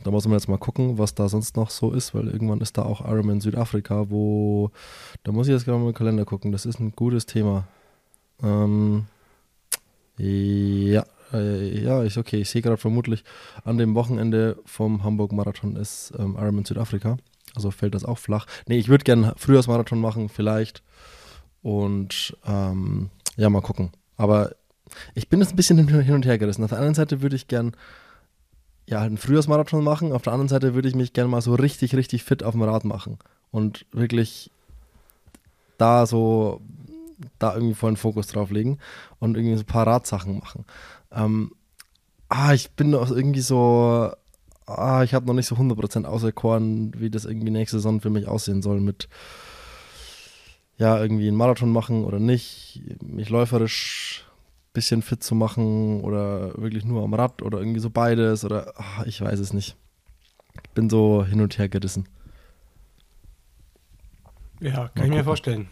[0.03, 2.77] Da muss man jetzt mal gucken, was da sonst noch so ist, weil irgendwann ist
[2.77, 4.71] da auch Ironman Südafrika, wo,
[5.23, 7.67] da muss ich jetzt gerade mal im Kalender gucken, das ist ein gutes Thema.
[8.43, 9.07] Ähm,
[10.19, 12.41] ja, äh, ja, ist okay.
[12.41, 13.25] Ich sehe gerade vermutlich
[13.65, 17.17] an dem Wochenende vom Hamburg-Marathon ist ähm, Ironman Südafrika.
[17.55, 18.47] Also fällt das auch flach.
[18.67, 20.83] Nee, ich würde gerne Frühjahrsmarathon machen, vielleicht.
[21.63, 23.91] Und ähm, ja, mal gucken.
[24.17, 24.55] Aber
[25.15, 26.65] ich bin jetzt ein bisschen hin und her gerissen.
[26.65, 27.73] Auf der anderen Seite würde ich gern
[28.87, 30.13] ja, einen Frühjahrsmarathon machen.
[30.13, 32.63] Auf der anderen Seite würde ich mich gerne mal so richtig, richtig fit auf dem
[32.63, 33.19] Rad machen.
[33.51, 34.51] Und wirklich
[35.79, 36.61] da so,
[37.39, 38.79] da irgendwie vollen Fokus drauf legen
[39.19, 40.65] und irgendwie so ein paar Radsachen machen.
[41.13, 41.53] Ähm,
[42.29, 44.13] ah, ich bin doch irgendwie so
[44.67, 48.29] ah, ich habe noch nicht so 100% auserkoren, wie das irgendwie nächste Saison für mich
[48.29, 49.09] aussehen soll mit
[50.77, 54.27] ja, irgendwie einen Marathon machen oder nicht, mich läuferisch
[54.75, 59.07] bisschen fit zu machen oder wirklich nur am Rad oder irgendwie so beides oder ach,
[59.07, 59.77] ich weiß es nicht.
[60.63, 62.07] Ich bin so hin und her gerissen.
[64.61, 65.69] Ja, kann Mal ich mir vorstellen.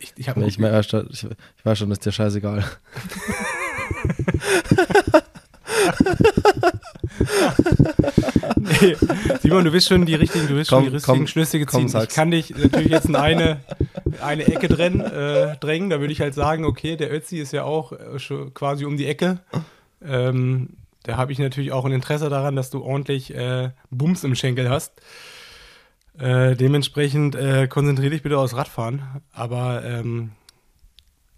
[0.00, 2.64] Ich, ich, ich, ich, ich, ich weiß schon, ist dir scheißegal.
[9.42, 11.86] Simon, du bist schon die richtigen, du bist komm, schon die richtigen komm, Schlüsse gezogen.
[11.86, 13.60] Ich kann dich natürlich jetzt in eine,
[14.20, 15.90] eine Ecke drin, äh, drängen.
[15.90, 18.96] Da würde ich halt sagen, okay, der Ötzi ist ja auch äh, schon quasi um
[18.96, 19.40] die Ecke.
[20.04, 20.70] Ähm,
[21.04, 24.68] da habe ich natürlich auch ein Interesse daran, dass du ordentlich äh, Bums im Schenkel
[24.68, 25.00] hast.
[26.18, 29.02] Äh, dementsprechend äh, konzentriere dich bitte aufs Radfahren.
[29.32, 30.32] Aber ähm,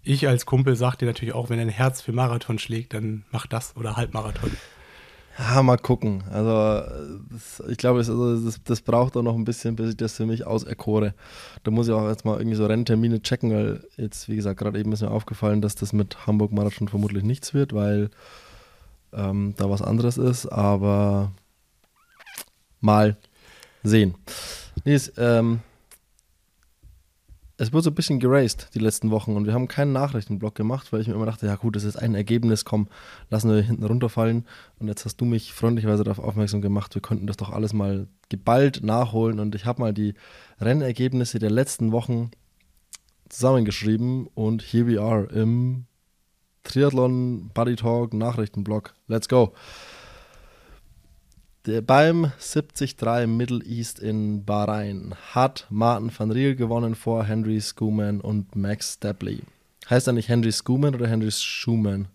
[0.03, 3.47] ich als Kumpel sage dir natürlich auch, wenn dein Herz für Marathon schlägt, dann mach
[3.47, 4.51] das oder Halbmarathon.
[5.37, 6.23] Ja, mal gucken.
[6.31, 6.83] Also,
[7.29, 10.25] das, ich glaube, also, das, das, braucht auch noch ein bisschen, bis ich das für
[10.25, 11.13] mich auserkore.
[11.63, 14.79] Da muss ich auch jetzt mal irgendwie so Renntermine checken, weil jetzt, wie gesagt, gerade
[14.79, 18.09] eben ist mir aufgefallen, dass das mit Hamburg Marathon vermutlich nichts wird, weil
[19.13, 20.47] ähm, da was anderes ist.
[20.47, 21.31] Aber
[22.81, 23.15] mal
[23.83, 24.15] sehen.
[24.85, 25.59] Nee, ähm,
[27.57, 30.93] es wurde so ein bisschen geraced die letzten Wochen und wir haben keinen Nachrichtenblock gemacht,
[30.93, 32.87] weil ich mir immer dachte, ja gut, das ist ein Ergebnis, komm,
[33.29, 34.45] lassen wir hinten runterfallen.
[34.79, 38.07] Und jetzt hast du mich freundlicherweise darauf aufmerksam gemacht, wir könnten das doch alles mal
[38.29, 40.13] geballt nachholen und ich habe mal die
[40.61, 42.29] Rennergebnisse der letzten Wochen
[43.29, 45.85] zusammengeschrieben und here we are im
[46.63, 48.93] Triathlon Buddy Talk Nachrichtenblock.
[49.07, 49.53] Let's go
[51.85, 52.95] beim 73
[53.27, 59.41] Middle East in Bahrain hat Martin van Riel gewonnen vor Henry Schumann und Max Stapley.
[59.89, 62.07] Heißt er nicht Henry Schumann oder Henry Schumann?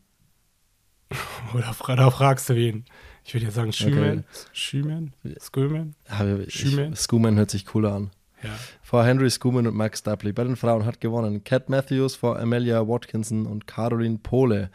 [1.53, 2.87] Oder da fragst du wen?
[3.25, 4.21] Ich würde ja sagen Schumann.
[4.21, 4.47] Okay.
[4.55, 5.13] Schumann?
[5.39, 5.95] Schumann?
[6.09, 8.11] Ja, Schumann hört sich cooler an.
[8.43, 8.51] Ja.
[8.83, 10.33] Vor Henry Schumann und Max Stapley.
[10.33, 14.71] Bei den Frauen hat gewonnen Cat Matthews vor Amelia Watkinson und Caroline Pohle.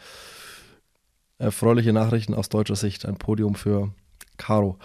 [1.39, 3.05] Erfreuliche Nachrichten aus deutscher Sicht.
[3.05, 3.91] Ein Podium für
[4.37, 4.77] Caro.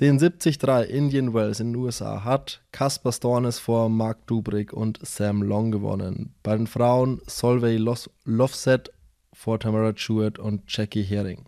[0.00, 5.40] Den 73 Indian Wells in den USA hat Caspar Stornes vor Mark Dubrick und Sam
[5.40, 6.34] Long gewonnen.
[6.42, 7.78] Bei den Frauen Solveig
[8.24, 8.90] Lofset
[9.32, 11.44] vor Tamara Jewett und Jackie Hering.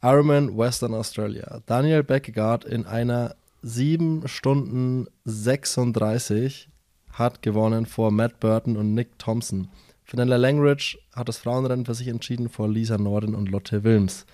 [0.00, 1.60] Ironman Western Australia.
[1.66, 6.70] Daniel Beckegaard in einer 7 Stunden 36
[7.12, 9.68] hat gewonnen vor Matt Burton und Nick Thompson.
[10.04, 14.24] Fenella Langridge hat das Frauenrennen für sich entschieden vor Lisa Norden und Lotte Wilms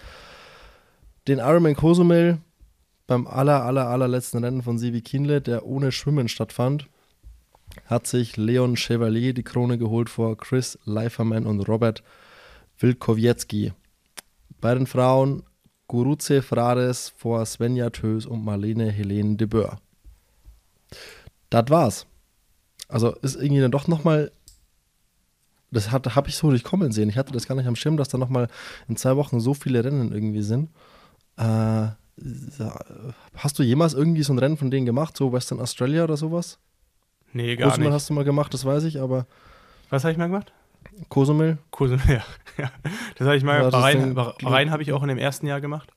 [1.29, 2.39] den Ironman Cozumel
[3.07, 6.89] beim aller, aller, allerletzten Rennen von Sivi Kienle, der ohne Schwimmen stattfand,
[7.87, 12.03] hat sich Leon Chevalier die Krone geholt vor Chris Leiferman und Robert
[12.79, 13.73] Wilkowiecki.
[14.61, 15.43] Bei den Frauen
[15.89, 19.79] Guruze Frades vor Svenja Tös und Marlene Helene de Boer.
[21.51, 22.07] Das war's.
[22.89, 24.33] Also ist irgendwie dann doch nochmal
[25.73, 27.09] das habe ich so nicht kommen sehen.
[27.09, 28.49] Ich hatte das gar nicht am Schirm, dass da nochmal
[28.89, 30.69] in zwei Wochen so viele Rennen irgendwie sind.
[31.37, 31.89] Äh,
[33.37, 36.59] hast du jemals irgendwie so ein Rennen von denen gemacht, so Western Australia oder sowas?
[37.33, 37.95] Nee, gar Cozumel nicht.
[37.95, 39.27] hast du mal gemacht, das weiß ich, aber.
[39.91, 40.53] Was habe ich mal gemacht?
[41.09, 41.59] Cozumel?
[41.71, 42.23] Cozumel,
[42.59, 42.71] ja.
[43.17, 43.71] Das habe ich mal.
[43.71, 45.91] Bahrain, Bahrain habe ich auch in dem ersten Jahr gemacht.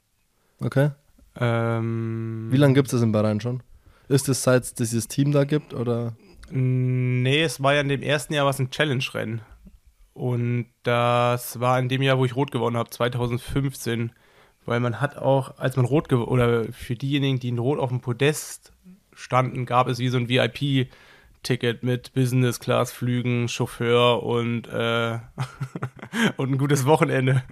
[0.61, 0.91] Okay.
[1.37, 3.61] Ähm, Wie lange gibt es das in Bahrain schon?
[4.07, 6.15] Ist es seit es dieses Team da gibt oder?
[6.49, 9.41] Nee, es war ja in dem ersten Jahr was ein Challenge-Rennen.
[10.13, 14.11] Und das war in dem Jahr, wo ich rot gewonnen habe, 2015.
[14.65, 18.01] Weil man hat auch, als man rot oder für diejenigen, die in Rot auf dem
[18.01, 18.73] Podest
[19.13, 25.19] standen, gab es wie so ein VIP-Ticket mit Business-Class-Flügen, Chauffeur und, äh,
[26.37, 27.43] und ein gutes Wochenende.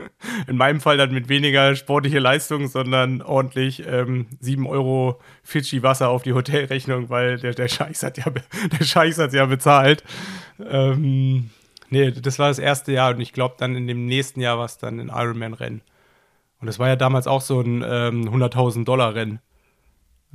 [0.48, 6.24] In meinem Fall dann mit weniger sportliche Leistung, sondern ordentlich ähm, 7 Euro Fidschi-Wasser auf
[6.24, 8.26] die Hotelrechnung, weil der, der Scheiß hat ja,
[8.80, 10.04] der Scheiß hat ja bezahlt.
[10.68, 11.52] Ähm,
[11.90, 14.66] nee, das war das erste Jahr und ich glaube dann in dem nächsten Jahr war
[14.66, 15.82] es dann ein Ironman-Rennen.
[16.64, 19.42] Und das war ja damals auch so ein ähm, 100.000 Dollar Rennen.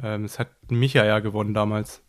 [0.03, 2.03] Ähm, das hat Micha ja gewonnen damals.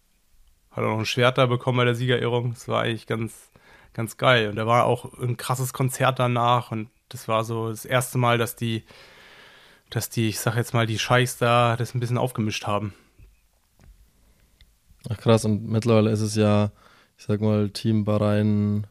[0.71, 2.51] Hat auch noch ein Schwert da bekommen bei der Siegerehrung.
[2.51, 3.49] Das war eigentlich ganz,
[3.93, 4.49] ganz geil.
[4.49, 6.69] Und da war auch ein krasses Konzert danach.
[6.73, 8.83] Und das war so das erste Mal, dass die,
[9.89, 12.93] dass die, ich sag jetzt mal, die Scheiß da das ein bisschen aufgemischt haben.
[15.09, 16.71] Ach krass, und mittlerweile ist es ja,
[17.17, 18.85] ich sag mal, Team Bahrain,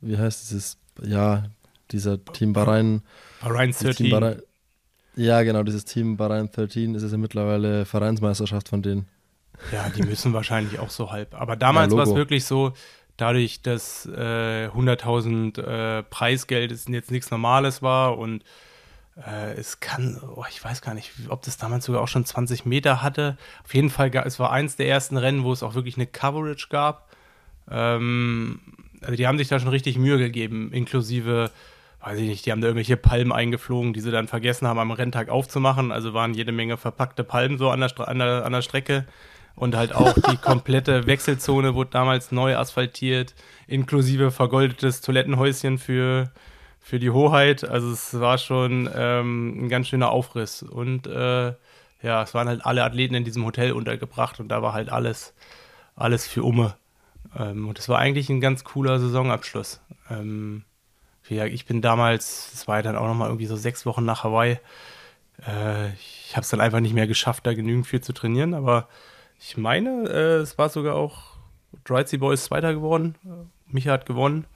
[0.00, 0.78] wie heißt es?
[1.02, 1.46] Ja,
[1.90, 3.02] dieser Team Bahrain.
[3.40, 4.10] Bahrain 13.
[4.10, 4.42] Bahrain,
[5.20, 9.06] ja, genau, dieses Team Bahrain 13 ist es ja mittlerweile Vereinsmeisterschaft von denen.
[9.72, 11.34] Ja, die müssen wahrscheinlich auch so halb.
[11.38, 12.72] Aber damals ja, war es wirklich so,
[13.18, 18.44] dadurch, dass äh, 100.000 äh, Preisgeld jetzt nichts Normales war und
[19.16, 22.64] äh, es kann, oh, ich weiß gar nicht, ob das damals sogar auch schon 20
[22.64, 23.36] Meter hatte.
[23.62, 26.68] Auf jeden Fall, es war eins der ersten Rennen, wo es auch wirklich eine Coverage
[26.70, 27.10] gab.
[27.70, 28.60] Ähm,
[29.02, 31.50] also die haben sich da schon richtig Mühe gegeben, inklusive
[32.00, 34.90] weiß ich nicht, die haben da irgendwelche Palmen eingeflogen, die sie dann vergessen haben, am
[34.90, 35.92] Renntag aufzumachen.
[35.92, 39.06] Also waren jede Menge verpackte Palmen so an der, an der, an der Strecke.
[39.54, 43.34] Und halt auch die komplette Wechselzone wurde damals neu asphaltiert,
[43.66, 46.30] inklusive vergoldetes Toilettenhäuschen für,
[46.78, 47.68] für die Hoheit.
[47.68, 50.62] Also es war schon ähm, ein ganz schöner Aufriss.
[50.62, 51.52] Und äh,
[52.02, 55.34] ja, es waren halt alle Athleten in diesem Hotel untergebracht und da war halt alles,
[55.96, 56.76] alles für Umme.
[57.38, 59.82] Ähm, und es war eigentlich ein ganz cooler Saisonabschluss.
[60.08, 60.64] Ähm,
[61.30, 64.24] ja, ich bin damals, es war ja dann auch nochmal irgendwie so sechs Wochen nach
[64.24, 64.58] Hawaii.
[65.46, 68.88] Äh, ich habe es dann einfach nicht mehr geschafft, da genügend viel zu trainieren, aber
[69.38, 71.36] ich meine, äh, es war sogar auch
[71.84, 73.14] Dreizy Boys Zweiter geworden.
[73.66, 74.46] Micha hat gewonnen.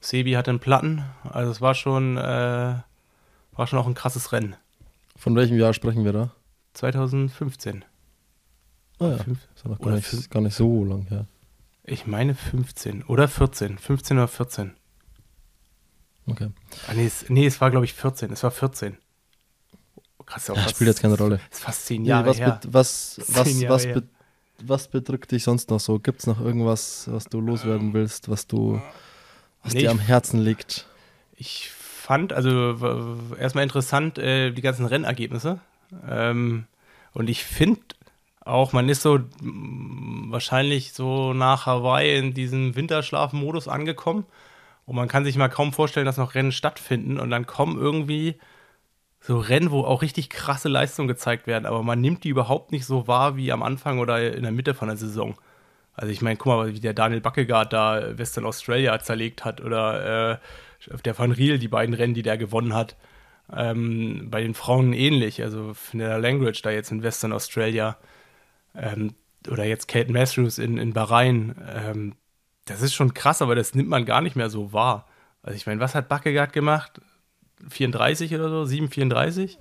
[0.00, 1.04] Sebi hatte einen Platten.
[1.24, 4.56] Also es war schon, äh, war schon auch ein krasses Rennen.
[5.16, 6.30] Von welchem Jahr sprechen wir da?
[6.74, 7.84] 2015.
[8.98, 11.26] Ah ja, Fünf, ist noch gar nicht, gar nicht so lang her.
[11.84, 13.78] Ich meine 15 oder 14.
[13.78, 14.72] 15 oder 14.
[16.30, 16.50] Okay.
[16.88, 18.32] Ah, nee, es, nee, es war, glaube ich, 14.
[18.32, 18.96] Es war 14.
[20.26, 21.40] Krass, ja, fast, spielt jetzt keine Rolle.
[21.50, 22.60] Ist fast zehn Jahre nee, was her.
[22.68, 24.02] was, was, was, be
[24.62, 25.98] was bedrückt dich sonst noch so?
[25.98, 28.80] Gibt es noch irgendwas, was du loswerden willst, was du,
[29.62, 30.86] was nee, dir am Herzen liegt?
[31.34, 35.60] Ich fand, also erstmal interessant, äh, die ganzen Rennergebnisse.
[36.08, 36.66] Ähm,
[37.12, 37.80] und ich finde
[38.40, 44.26] auch, man ist so wahrscheinlich so nach Hawaii in diesem Winterschlafmodus angekommen.
[44.90, 48.34] Und man kann sich mal kaum vorstellen, dass noch Rennen stattfinden und dann kommen irgendwie
[49.20, 52.84] so Rennen, wo auch richtig krasse Leistungen gezeigt werden, aber man nimmt die überhaupt nicht
[52.84, 55.36] so wahr wie am Anfang oder in der Mitte von der Saison.
[55.94, 60.32] Also ich meine, guck mal, wie der Daniel Backegaard da Western Australia zerlegt hat oder
[60.32, 62.96] äh, der Van Riel, die beiden Rennen, die der gewonnen hat.
[63.54, 67.96] Ähm, bei den Frauen ähnlich, also Vanilla Language da jetzt in Western Australia
[68.74, 69.14] ähm,
[69.48, 71.54] oder jetzt Kate Matthews in, in Bahrain.
[71.76, 72.16] Ähm,
[72.70, 75.06] das ist schon krass, aber das nimmt man gar nicht mehr so wahr.
[75.42, 77.00] Also ich meine, was hat Backegaard gemacht?
[77.68, 78.64] 34 oder so?
[78.64, 79.58] 734?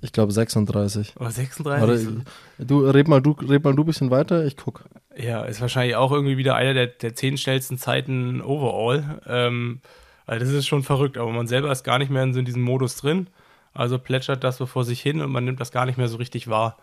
[0.00, 1.14] Ich glaube 36.
[1.16, 2.08] Oder 36?
[2.08, 2.24] Oder,
[2.58, 4.84] du, red mal du, red mal du ein bisschen weiter, ich guck.
[5.16, 9.20] Ja, ist wahrscheinlich auch irgendwie wieder einer der, der zehn schnellsten Zeiten overall.
[9.26, 9.80] Ähm,
[10.26, 12.44] also das ist schon verrückt, aber man selber ist gar nicht mehr in, so in
[12.44, 13.28] diesem Modus drin.
[13.74, 16.16] Also plätschert das so vor sich hin und man nimmt das gar nicht mehr so
[16.16, 16.78] richtig wahr.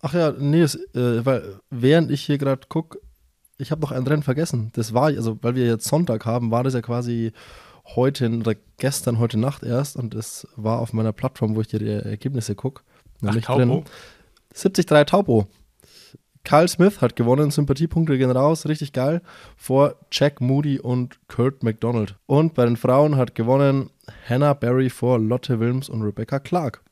[0.00, 2.98] Ach ja, nee, es, äh, weil während ich hier gerade gucke,
[3.58, 4.70] ich habe noch ein Rennen vergessen.
[4.74, 7.32] Das war, also weil wir jetzt Sonntag haben, war das ja quasi
[7.94, 11.78] heute oder gestern, heute Nacht erst und das war auf meiner Plattform, wo ich dir
[11.78, 12.82] die Ergebnisse gucke.
[13.20, 13.84] Nämlich Ach, drin.
[14.54, 15.46] 73 Taupo.
[16.44, 19.20] Carl Smith hat gewonnen, Sympathiepunkte gehen raus, richtig geil,
[19.56, 22.16] vor Jack Moody und Kurt McDonald.
[22.26, 23.90] Und bei den Frauen hat gewonnen
[24.26, 26.82] Hannah Barry vor Lotte Wilms und Rebecca Clark.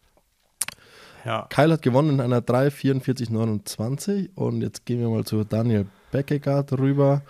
[1.27, 1.47] Ja.
[1.51, 7.23] Kyle hat gewonnen in einer 3,44,29 und jetzt gehen wir mal zu Daniel Beckegaard rüber.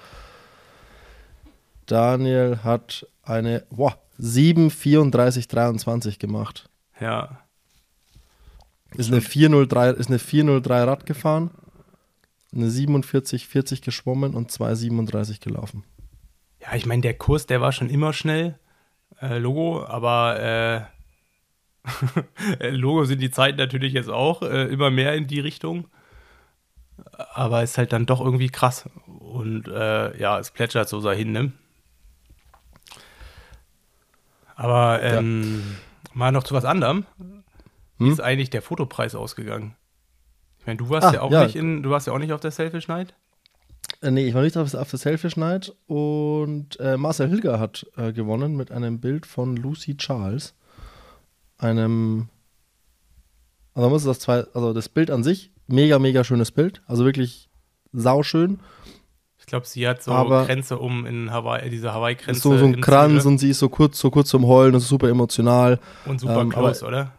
[1.87, 6.69] Daniel hat eine boah, 7,34,23 gemacht.
[7.01, 7.41] Ja.
[8.95, 11.51] Ist eine 403, ist eine 403 Rad gefahren,
[12.55, 15.85] eine 47, 40 geschwommen und 2,37 gelaufen.
[16.61, 18.59] Ja, ich meine, der Kurs, der war schon immer schnell,
[19.23, 20.96] äh, Logo, aber äh,
[22.61, 25.89] Logo sind die Zeiten natürlich jetzt auch äh, immer mehr in die Richtung.
[27.35, 28.89] Aber ist halt dann doch irgendwie krass.
[29.07, 31.53] Und äh, ja, es plätschert so dahin, ne?
[34.55, 36.11] Aber ähm, ja.
[36.15, 37.05] mal noch zu was anderem.
[37.99, 38.13] Wie hm?
[38.13, 39.77] ist eigentlich der Fotopreis ausgegangen?
[40.59, 41.45] Ich meine, du warst Ach, ja auch ja.
[41.45, 43.15] nicht in, du warst ja auch nicht auf der Selfish Night.
[44.01, 47.87] Äh, nee, ich war nicht auf, auf der Selfish Night und äh, Marcel Hilger hat
[47.97, 50.55] äh, gewonnen mit einem Bild von Lucy Charles.
[51.59, 52.29] Einem,
[53.75, 56.83] also muss das zwei, also das Bild an sich, mega, mega schönes Bild.
[56.87, 57.49] Also wirklich
[57.93, 58.61] sauschön.
[59.39, 62.41] Ich glaube, sie hat so Aber Grenze um in Hawaii, diese Hawaii-Grenze.
[62.41, 64.89] So, so ein Kranz und sie ist so kurz, so kurz zum Heulen, das ist
[64.89, 65.79] super emotional.
[66.05, 67.13] Und super ähm, close, oder?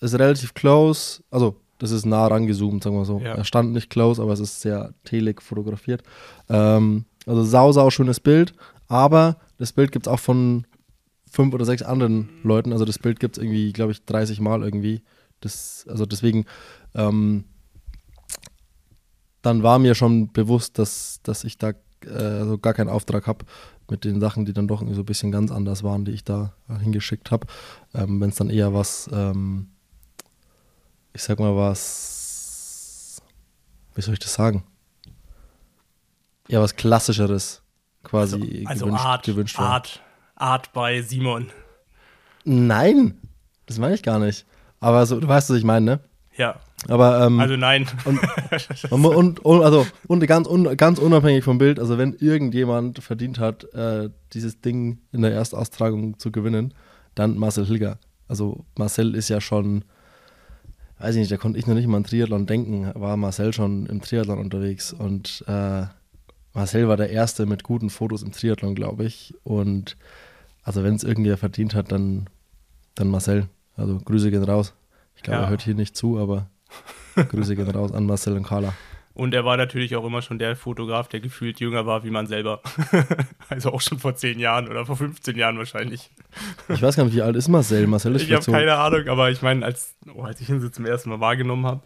[0.00, 3.18] ist relativ close, also das ist nah rangezoomt, sagen wir so.
[3.20, 3.34] Ja.
[3.34, 6.02] Er stand nicht close, aber es ist sehr telig fotografiert.
[6.48, 8.54] Ähm, also sau, sau schönes Bild,
[8.88, 10.66] aber das Bild gibt es auch von
[11.30, 12.72] fünf oder sechs anderen Leuten.
[12.72, 15.02] Also das Bild gibt es irgendwie, glaube ich, 30 Mal irgendwie.
[15.40, 16.46] Das, also deswegen,
[16.94, 17.44] ähm,
[19.42, 21.70] dann war mir schon bewusst, dass, dass ich da
[22.04, 23.44] äh, also gar keinen Auftrag habe
[23.88, 26.24] mit den Sachen, die dann doch irgendwie so ein bisschen ganz anders waren, die ich
[26.24, 27.46] da hingeschickt habe.
[27.94, 29.68] Ähm, Wenn es dann eher was ähm,
[31.16, 33.22] ich sag mal was,
[33.94, 34.64] wie soll ich das sagen?
[36.48, 37.62] Ja, was klassischeres
[38.02, 39.70] quasi also, also gewünscht, Art, gewünscht war.
[39.70, 40.02] Art,
[40.36, 41.50] Art bei Simon.
[42.44, 43.14] Nein,
[43.66, 44.46] das meine ich gar nicht.
[44.78, 46.00] Aber so, du weißt, was ich meine, ne?
[46.36, 46.60] Ja.
[46.88, 47.86] Aber, ähm, also nein.
[48.04, 48.20] Und,
[48.90, 53.64] und, und, also, und ganz, un, ganz unabhängig vom Bild, also wenn irgendjemand verdient hat,
[53.74, 56.74] äh, dieses Ding in der Erstaustragung zu gewinnen,
[57.14, 57.98] dann Marcel Hilger.
[58.28, 59.84] Also Marcel ist ja schon
[60.98, 63.86] weiß ich nicht, da konnte ich noch nicht mal an Triathlon denken, war Marcel schon
[63.86, 65.84] im Triathlon unterwegs und äh,
[66.54, 69.34] Marcel war der Erste mit guten Fotos im Triathlon, glaube ich.
[69.44, 69.98] Und
[70.66, 72.28] also wenn es irgendwer verdient hat, dann,
[72.96, 73.48] dann Marcel.
[73.76, 74.74] Also Grüße gehen raus.
[75.14, 75.44] Ich glaube, ja.
[75.44, 76.50] er hört hier nicht zu, aber
[77.14, 78.74] Grüße gehen raus an Marcel und Carla.
[79.14, 82.26] Und er war natürlich auch immer schon der Fotograf, der gefühlt jünger war wie man
[82.26, 82.62] selber.
[83.48, 86.10] also auch schon vor 10 Jahren oder vor 15 Jahren wahrscheinlich.
[86.68, 87.86] Ich weiß gar nicht, wie alt ist Marcel?
[87.86, 90.60] Marcel ist Ich habe so keine Ahnung, aber ich meine, als, oh, als ich ihn
[90.60, 91.82] so zum ersten Mal wahrgenommen habe,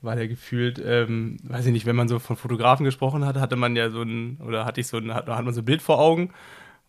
[0.00, 3.56] war der gefühlt, ähm, weiß ich nicht, wenn man so von Fotografen gesprochen hat, hatte
[3.56, 5.82] man ja so ein, oder hatte ich so ein, hat, hat man so ein Bild
[5.82, 6.30] vor Augen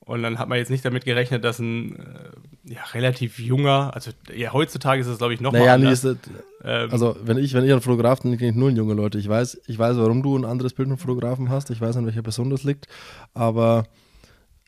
[0.06, 4.12] und dann hat man jetzt nicht damit gerechnet, dass ein äh, ja, relativ junger, also
[4.34, 6.04] ja, heutzutage ist es, glaube ich, noch naja, mal anders.
[6.04, 6.16] Nee,
[6.64, 9.18] ähm, also wenn ich, wenn ich einen Fotograf, dann kenne ich nur junge Leute.
[9.18, 11.72] Ich weiß, ich weiß, warum du ein anderes Bild von Fotografen hast.
[11.72, 12.88] Ich weiß, an welcher Person das liegt.
[13.34, 13.88] Aber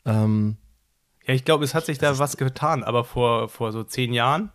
[0.04, 0.56] ähm,
[1.24, 2.82] ja, ich glaube, es hat sich da was getan.
[2.82, 4.50] Aber vor, vor so zehn Jahren,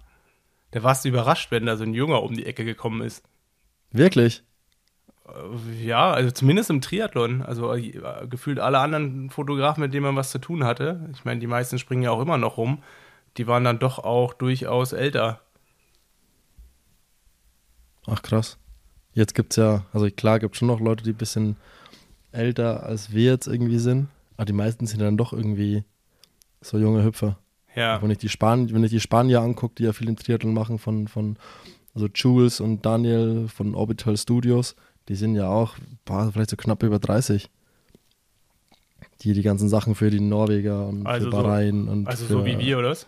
[0.71, 3.23] da warst du überrascht, wenn da so ein Junger um die Ecke gekommen ist.
[3.91, 4.43] Wirklich?
[5.27, 7.41] Äh, ja, also zumindest im Triathlon.
[7.41, 11.09] Also äh, gefühlt alle anderen Fotografen, mit denen man was zu tun hatte.
[11.13, 12.83] Ich meine, die meisten springen ja auch immer noch rum.
[13.37, 15.41] Die waren dann doch auch durchaus älter.
[18.05, 18.57] Ach krass.
[19.13, 21.55] Jetzt gibt es ja, also klar gibt es schon noch Leute, die ein bisschen
[22.31, 24.09] älter als wir jetzt irgendwie sind.
[24.37, 25.83] Aber die meisten sind dann doch irgendwie
[26.61, 27.37] so junge Hüpfer.
[27.75, 28.01] Ja.
[28.01, 30.79] Wenn ich die, Span wenn ich die Spanier angucke, die ja viel im Triathlon machen,
[30.79, 31.37] von, von
[31.93, 34.75] also Jules und Daniel von Orbital Studios,
[35.09, 37.49] die sind ja auch boah, vielleicht so knapp über 30.
[39.21, 42.33] Die die ganzen Sachen für die Norweger und also für Bahrain so, und Also für,
[42.33, 43.07] so wie wir, oder was?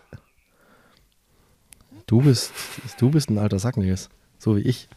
[2.06, 2.52] Du bist,
[2.98, 4.08] du bist ein alter Sack, Nils.
[4.38, 4.88] So wie ich.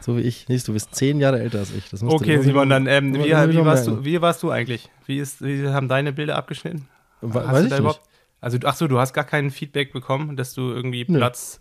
[0.00, 0.48] So wie ich.
[0.48, 2.02] Nils, du bist zehn Jahre älter als ich.
[2.02, 4.90] okay, Simon, dann ähm, wie, wie, warst du, wie warst du eigentlich?
[5.04, 6.88] Wie, ist, wie haben deine Bilder abgeschnitten?
[7.20, 8.00] Hast Weiß ich nicht.
[8.40, 11.60] Also, ach so, du hast gar keinen Feedback bekommen, dass du irgendwie Platz.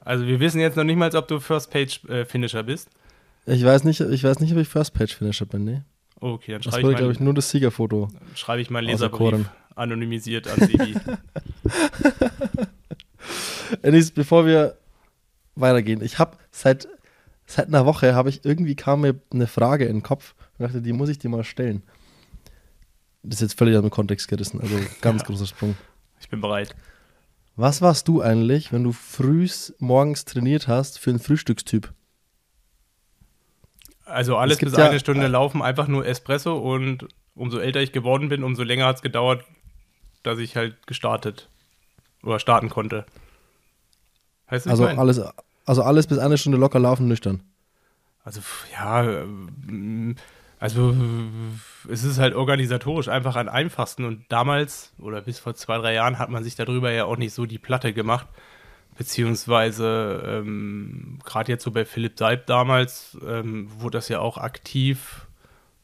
[0.00, 2.88] Also, wir wissen jetzt noch nicht mal, ob du First Page äh, Finisher bist.
[3.46, 5.82] Ich weiß nicht, ich weiß nicht, ob ich First Page Finisher bin, nee.
[6.20, 8.08] Okay, dann schreibe ich, glaube ich, nur das Siegerfoto.
[8.34, 10.94] Schreibe ich mal Leserbrief anonymisiert an Sebi.
[13.82, 14.76] Anis, bevor wir
[15.56, 16.88] weitergehen, ich habe seit,
[17.46, 20.82] seit einer Woche, habe ich irgendwie kam mir eine Frage in den Kopf und dachte,
[20.82, 21.82] die muss ich dir mal stellen.
[23.22, 25.26] Das ist jetzt völlig aus dem Kontext gerissen, also ganz ja.
[25.26, 25.76] großer Sprung.
[26.20, 26.74] Ich bin bereit.
[27.56, 31.92] Was warst du eigentlich, wenn du frühs morgens trainiert hast für einen Frühstückstyp?
[34.12, 38.28] Also alles bis ja, eine Stunde laufen, einfach nur Espresso und umso älter ich geworden
[38.28, 39.44] bin, umso länger hat es gedauert,
[40.22, 41.48] dass ich halt gestartet
[42.22, 43.06] oder starten konnte.
[44.48, 45.20] Weißt du, also alles,
[45.64, 47.42] Also alles bis eine Stunde locker laufen, nüchtern.
[48.24, 48.40] Also,
[48.72, 50.16] ja, ähm,
[50.60, 50.94] also
[51.88, 56.18] es ist halt organisatorisch einfach am einfachsten und damals oder bis vor zwei, drei Jahren
[56.18, 58.28] hat man sich darüber ja auch nicht so die Platte gemacht.
[58.96, 65.26] Beziehungsweise ähm, gerade jetzt so bei Philipp Seib damals ähm, wurde das ja auch aktiv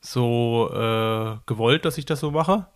[0.01, 2.67] so äh, gewollt, dass ich das so mache.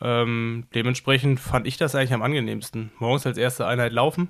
[0.00, 2.92] Ähm, dementsprechend fand ich das eigentlich am angenehmsten.
[2.98, 4.28] Morgens als erste Einheit laufen.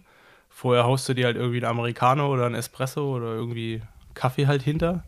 [0.49, 3.83] Vorher haust du dir halt irgendwie einen Americano oder einen Espresso oder irgendwie
[4.15, 5.05] Kaffee halt hinter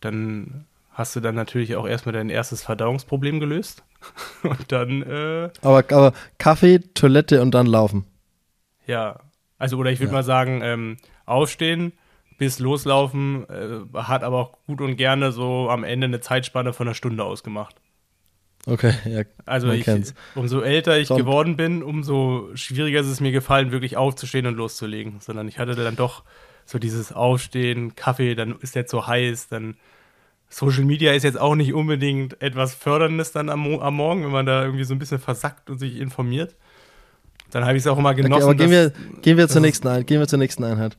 [0.00, 3.82] dann hast du dann natürlich auch erstmal dein erstes Verdauungsproblem gelöst.
[4.42, 5.02] und dann.
[5.02, 8.06] Äh, aber, aber Kaffee, Toilette und dann laufen.
[8.86, 9.20] Ja.
[9.58, 10.18] Also, oder ich würde ja.
[10.18, 11.92] mal sagen, ähm, aufstehen
[12.38, 16.86] bis loslaufen äh, hat aber auch gut und gerne so am Ende eine Zeitspanne von
[16.86, 17.76] einer Stunde ausgemacht.
[18.66, 19.22] Okay, ja.
[19.44, 19.86] Also ich,
[20.34, 24.56] umso älter ich Son geworden bin, umso schwieriger ist es mir gefallen, wirklich aufzustehen und
[24.56, 25.20] loszulegen.
[25.20, 26.24] Sondern ich hatte dann doch
[26.64, 29.76] so dieses Aufstehen, Kaffee, dann ist der zu heiß, dann
[30.48, 34.46] Social Media ist jetzt auch nicht unbedingt etwas Förderndes dann am, am Morgen, wenn man
[34.46, 36.56] da irgendwie so ein bisschen versackt und sich informiert.
[37.50, 38.34] Dann habe ich es auch immer genossen.
[38.34, 38.92] Okay, aber gehen wir,
[39.22, 40.96] gehen, wir zur nächsten Ein gehen wir zur nächsten Einheit.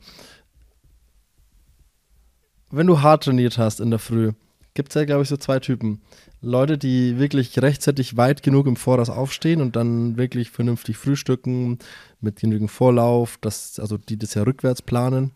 [2.70, 4.32] Wenn du hart trainiert hast in der Früh,
[4.74, 6.02] gibt es ja, glaube ich, so zwei Typen.
[6.40, 11.78] Leute, die wirklich rechtzeitig weit genug im Voraus aufstehen und dann wirklich vernünftig frühstücken,
[12.20, 15.32] mit genügend Vorlauf, das, also die das ja rückwärts planen.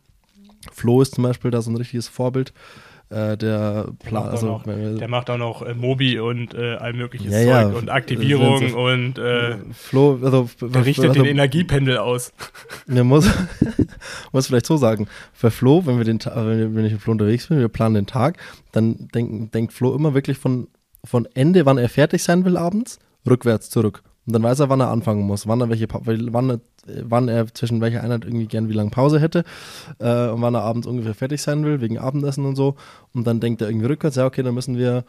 [0.71, 2.53] Flo ist zum Beispiel da so ein richtiges Vorbild.
[3.13, 7.31] Äh, der, Plan, also, noch, der macht auch noch äh, Mobi und äh, all mögliches
[7.31, 7.63] ja, ja.
[7.65, 12.33] Zeug und Aktivierung so, und äh, Flo, also, der richtet also, den Energiependel aus.
[12.87, 13.29] Der muss,
[14.33, 17.49] muss vielleicht so sagen, für Flo, wenn wir den wenn, wenn ich mit Flo unterwegs
[17.49, 18.39] bin, wir planen den Tag,
[18.73, 20.69] dann denk, denkt Flo immer wirklich von,
[21.05, 22.99] von Ende, wann er fertig sein will abends,
[23.29, 24.03] rückwärts zurück.
[24.27, 27.81] Und dann weiß er, wann er anfangen muss, wann er welche, wann wann er zwischen
[27.81, 29.45] welcher Einheit irgendwie gern wie lange Pause hätte
[29.99, 32.77] äh, und wann er abends ungefähr fertig sein will, wegen Abendessen und so.
[33.13, 35.05] Und dann denkt er irgendwie rückwärts, ja, okay, dann müssen wir,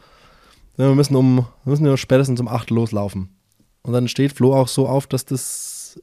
[0.76, 3.36] wir müssen um, müssen wir spätestens um 8 loslaufen.
[3.82, 6.00] Und dann steht Flo auch so auf, dass das,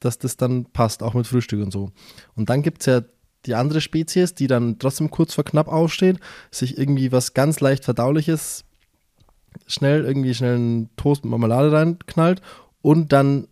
[0.00, 1.90] dass das dann passt, auch mit Frühstück und so.
[2.36, 3.02] Und dann gibt es ja
[3.46, 6.18] die andere Spezies, die dann trotzdem kurz vor knapp aufsteht,
[6.50, 8.64] sich irgendwie was ganz leicht Verdauliches
[9.66, 12.42] schnell irgendwie schnell einen Toast mit Marmelade reinknallt
[12.82, 13.48] und dann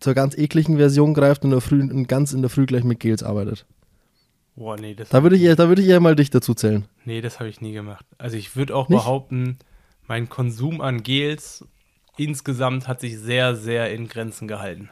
[0.00, 2.84] zur ganz ekligen Version greift und, in der Früh, und ganz in der Früh gleich
[2.84, 3.66] mit Gels arbeitet.
[4.56, 6.84] Boah, nee, das da würde ich, eher, da würd ich eher mal dich dazu zählen.
[7.04, 8.04] Nee, das habe ich nie gemacht.
[8.18, 8.98] Also ich würde auch Nicht?
[8.98, 9.58] behaupten,
[10.06, 11.64] mein Konsum an Gels
[12.16, 14.90] insgesamt hat sich sehr, sehr in Grenzen gehalten.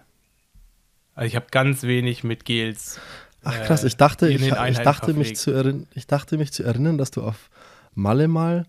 [1.15, 3.01] Also ich habe ganz wenig mit Gels.
[3.43, 7.11] Ach krass, ich dachte, ich, ich, dachte mich zu ich dachte mich zu erinnern, dass
[7.11, 7.51] du auf
[7.95, 8.67] Malle mal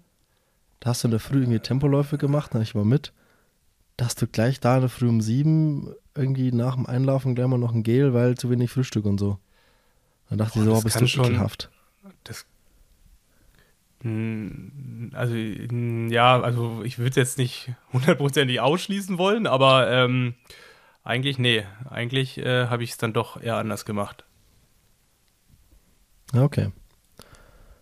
[0.80, 3.14] da hast du in der Früh irgendwie Tempoläufe gemacht, da ich mal mit.
[3.98, 7.48] Da hast du gleich da in der Früh um sieben irgendwie nach dem Einlaufen gleich
[7.48, 9.40] mal noch ein Gel, weil zu wenig Frühstück und so.
[10.30, 11.70] Dann dachte Boah, ich so, oh, bist du schon ekelhaft.
[12.24, 12.46] Das,
[14.02, 20.36] hm, also, hm, ja, also ich würde es jetzt nicht hundertprozentig ausschließen wollen, aber ähm,
[21.04, 24.24] eigentlich, nee, eigentlich äh, habe ich es dann doch eher anders gemacht.
[26.34, 26.72] Okay.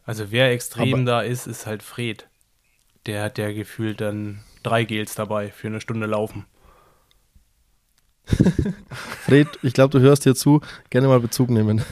[0.05, 2.26] Also wer extrem aber, da ist, ist halt Fred
[3.07, 6.45] der hat ja gefühlt dann drei Gels dabei für eine Stunde laufen.
[8.91, 11.83] Fred, ich glaube, du hörst hier zu, gerne mal Bezug nehmen.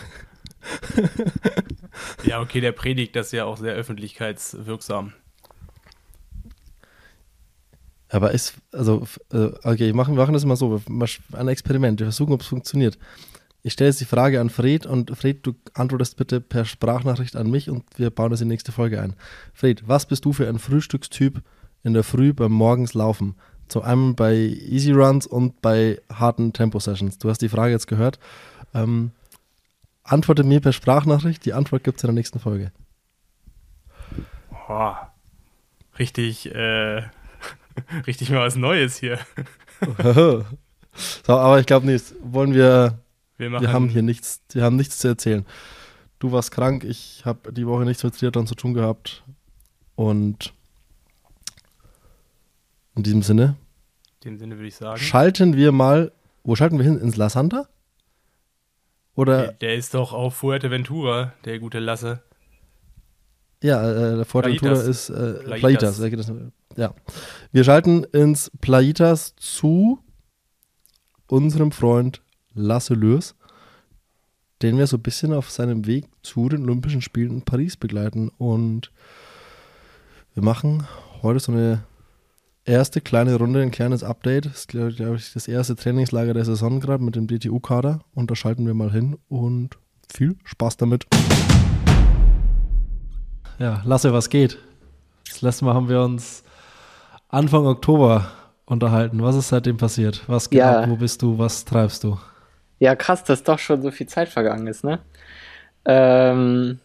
[2.24, 5.14] ja, okay, der predigt das ja auch sehr öffentlichkeitswirksam.
[8.10, 10.82] Aber ist, also, äh, okay, machen, wir machen das mal so,
[11.34, 12.98] ein Experiment, wir versuchen, ob es funktioniert.
[13.66, 17.50] Ich stelle jetzt die Frage an Fred und Fred, du antwortest bitte per Sprachnachricht an
[17.50, 19.16] mich und wir bauen das in die nächste Folge ein.
[19.56, 21.42] Fred, was bist du für ein Frühstückstyp
[21.82, 23.34] in der Früh beim Morgenslaufen?
[23.68, 27.18] Zum einen bei Easy Runs und bei harten Tempo-Sessions.
[27.18, 28.20] Du hast die Frage jetzt gehört.
[28.76, 29.14] Ähm,
[30.04, 31.44] antworte mir per Sprachnachricht.
[31.44, 32.72] Die Antwort gibt es in der nächsten Folge.
[34.70, 34.94] Oh,
[35.98, 37.02] richtig, äh,
[38.06, 39.18] richtig mal was Neues hier.
[40.04, 40.46] so,
[41.26, 42.14] aber ich glaube nicht.
[42.22, 43.00] Wollen wir
[43.38, 45.46] wir, wir, haben hier nichts, wir haben nichts zu erzählen.
[46.20, 49.24] Du warst krank, ich habe die Woche nichts mit Triathlon zu tun gehabt.
[49.96, 50.54] Und
[52.96, 53.58] in diesem Sinne.
[54.24, 54.98] In dem Sinne würde ich sagen.
[54.98, 56.12] Schalten wir mal.
[56.44, 57.00] Wo schalten wir hin?
[57.00, 57.68] Ins La Santa?
[59.16, 59.44] Oder?
[59.44, 62.22] Der, der ist doch auf Fuerteventura, der gute Lasse.
[63.64, 65.98] Ja, äh, Fuerteventura ist äh, Plaitas.
[65.98, 66.32] Plaitas.
[66.76, 66.94] Ja.
[67.52, 70.00] Wir schalten ins Plaitas zu
[71.28, 72.22] unserem Freund
[72.56, 73.36] Lasse Lürs,
[74.62, 78.32] den wir so ein bisschen auf seinem Weg zu den Olympischen Spielen in Paris begleiten.
[78.38, 78.92] Und
[80.34, 80.88] wir machen
[81.22, 81.84] heute so eine
[82.64, 84.46] erste kleine Runde, ein kleines Update.
[84.46, 88.00] Das ist, glaube ich, das erste Trainingslager der Saison gerade mit dem DTU-Kader.
[88.14, 89.78] Und da schalten wir mal hin und
[90.12, 91.06] viel Spaß damit.
[93.60, 94.58] Ja, Lasse, was geht?
[95.28, 96.44] Das letzte Mal haben wir uns
[97.28, 98.32] Anfang Oktober
[98.66, 99.22] unterhalten.
[99.22, 100.24] Was ist seitdem passiert?
[100.28, 100.84] Was geht ja.
[100.84, 100.90] ab?
[100.90, 101.38] Wo bist du?
[101.38, 102.18] Was treibst du?
[102.80, 105.00] Ja, krass, dass doch schon so viel Zeit vergangen ist, ne?
[105.86, 106.80] Ähm,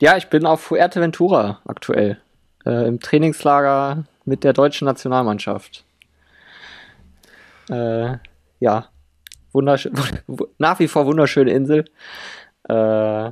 [0.00, 2.18] ja, ich bin auf Fuerteventura aktuell.
[2.64, 5.84] Äh, Im Trainingslager mit der deutschen Nationalmannschaft.
[7.70, 8.16] Äh,
[8.60, 8.88] ja,
[9.52, 9.92] wunderschön,
[10.58, 11.84] nach wie vor wunderschöne Insel.
[12.68, 13.30] Äh,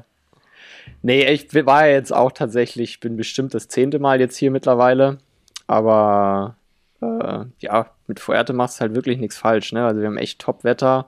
[1.02, 5.18] nee, ich war ja jetzt auch tatsächlich, bin bestimmt das zehnte Mal jetzt hier mittlerweile.
[5.66, 6.56] Aber
[7.00, 9.72] äh, ja, mit Fuerte machst du halt wirklich nichts falsch.
[9.72, 9.84] Ne?
[9.84, 11.06] Also wir haben echt Top-Wetter.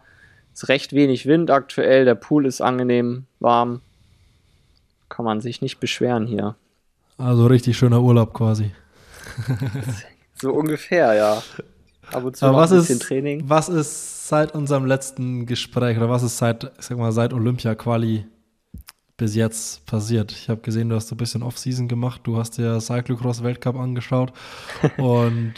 [0.58, 2.04] Ist recht wenig Wind aktuell.
[2.04, 3.80] Der Pool ist angenehm warm.
[5.08, 6.56] Kann man sich nicht beschweren hier.
[7.16, 8.72] Also richtig schöner Urlaub quasi.
[10.34, 11.44] so ungefähr, ja.
[12.10, 13.44] Ab und zu Aber was ein bisschen ist, Training.
[13.48, 18.26] Was ist seit unserem letzten Gespräch oder was ist seit, ich sag mal, seit Olympia-Quali
[19.16, 20.32] bis jetzt passiert?
[20.32, 22.22] Ich habe gesehen, du hast so ein bisschen Off-Season gemacht.
[22.24, 24.32] Du hast dir Cyclocross-Weltcup angeschaut.
[24.98, 25.54] und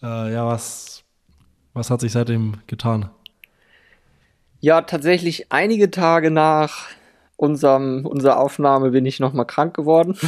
[0.00, 1.02] äh, ja, was,
[1.72, 3.10] was hat sich seitdem getan?
[4.60, 6.88] Ja, tatsächlich einige Tage nach
[7.36, 10.18] unserem, unserer Aufnahme bin ich nochmal krank geworden.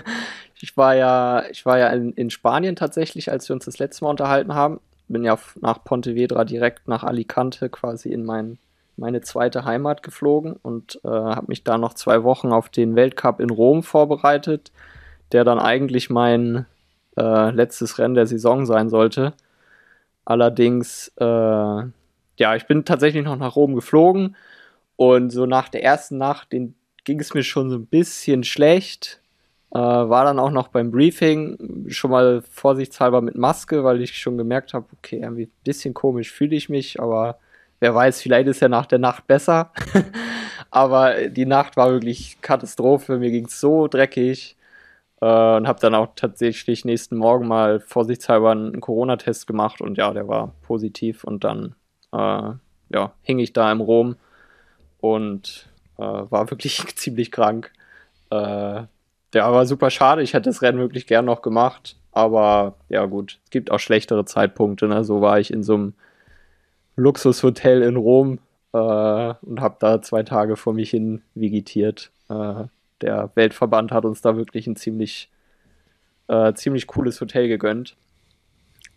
[0.60, 4.04] ich war ja, ich war ja in, in, Spanien tatsächlich, als wir uns das letzte
[4.04, 4.80] Mal unterhalten haben.
[5.06, 8.58] Bin ja nach Pontevedra direkt nach Alicante quasi in mein,
[8.96, 13.38] meine zweite Heimat geflogen und äh, habe mich da noch zwei Wochen auf den Weltcup
[13.38, 14.72] in Rom vorbereitet,
[15.30, 16.66] der dann eigentlich mein
[17.16, 19.34] äh, letztes Rennen der Saison sein sollte.
[20.24, 21.82] Allerdings, äh,
[22.38, 24.36] ja, ich bin tatsächlich noch nach Rom geflogen
[24.96, 29.20] und so nach der ersten Nacht ging es mir schon so ein bisschen schlecht.
[29.70, 34.38] Äh, war dann auch noch beim Briefing schon mal vorsichtshalber mit Maske, weil ich schon
[34.38, 37.38] gemerkt habe, okay, irgendwie ein bisschen komisch fühle ich mich, aber
[37.80, 39.72] wer weiß, vielleicht ist ja nach der Nacht besser.
[40.70, 44.56] aber die Nacht war wirklich Katastrophe, mir ging es so dreckig.
[45.20, 50.12] Äh, und habe dann auch tatsächlich nächsten Morgen mal vorsichtshalber einen Corona-Test gemacht und ja,
[50.12, 51.74] der war positiv und dann
[52.12, 52.52] äh,
[52.90, 54.16] ja, hing ich da im Rom
[55.00, 57.72] und äh, war wirklich ziemlich krank.
[58.30, 58.84] Äh,
[59.34, 60.22] ja, war super schade.
[60.22, 61.96] Ich hätte das Rennen wirklich gern noch gemacht.
[62.12, 64.88] Aber ja, gut, es gibt auch schlechtere Zeitpunkte.
[64.88, 65.04] Ne?
[65.04, 65.94] So war ich in so einem
[66.96, 68.38] Luxushotel in Rom
[68.72, 72.10] äh, und habe da zwei Tage vor mich hin vegetiert.
[72.28, 72.64] Äh,
[73.00, 75.30] der Weltverband hat uns da wirklich ein ziemlich,
[76.26, 77.96] äh, ziemlich cooles Hotel gegönnt.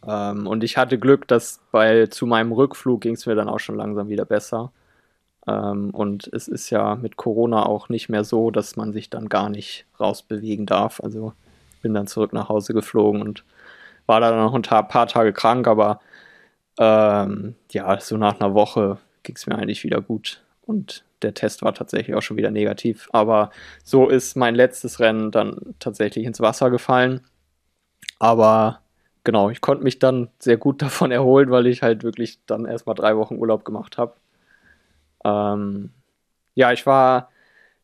[0.08, 3.60] Ähm, und ich hatte Glück, dass bei zu meinem Rückflug ging es mir dann auch
[3.60, 4.72] schon langsam wieder besser.
[5.47, 9.30] Ähm, und es ist ja mit Corona auch nicht mehr so, dass man sich dann
[9.30, 11.02] gar nicht rausbewegen darf.
[11.02, 11.34] Also
[11.82, 13.43] bin dann zurück nach Hause geflogen und
[14.06, 15.99] war dann noch ein paar Tage krank, aber
[16.80, 20.43] ähm, ja, so nach einer Woche ging es mir eigentlich wieder gut.
[20.66, 23.10] Und der Test war tatsächlich auch schon wieder negativ.
[23.12, 23.52] Aber
[23.84, 27.22] so ist mein letztes Rennen dann tatsächlich ins Wasser gefallen.
[28.20, 28.82] Aber
[29.24, 32.95] genau, ich konnte mich dann sehr gut davon erholen, weil ich halt wirklich dann erstmal
[32.95, 34.15] drei Wochen Urlaub gemacht habe.
[35.24, 35.91] Ähm,
[36.55, 37.30] ja, ich war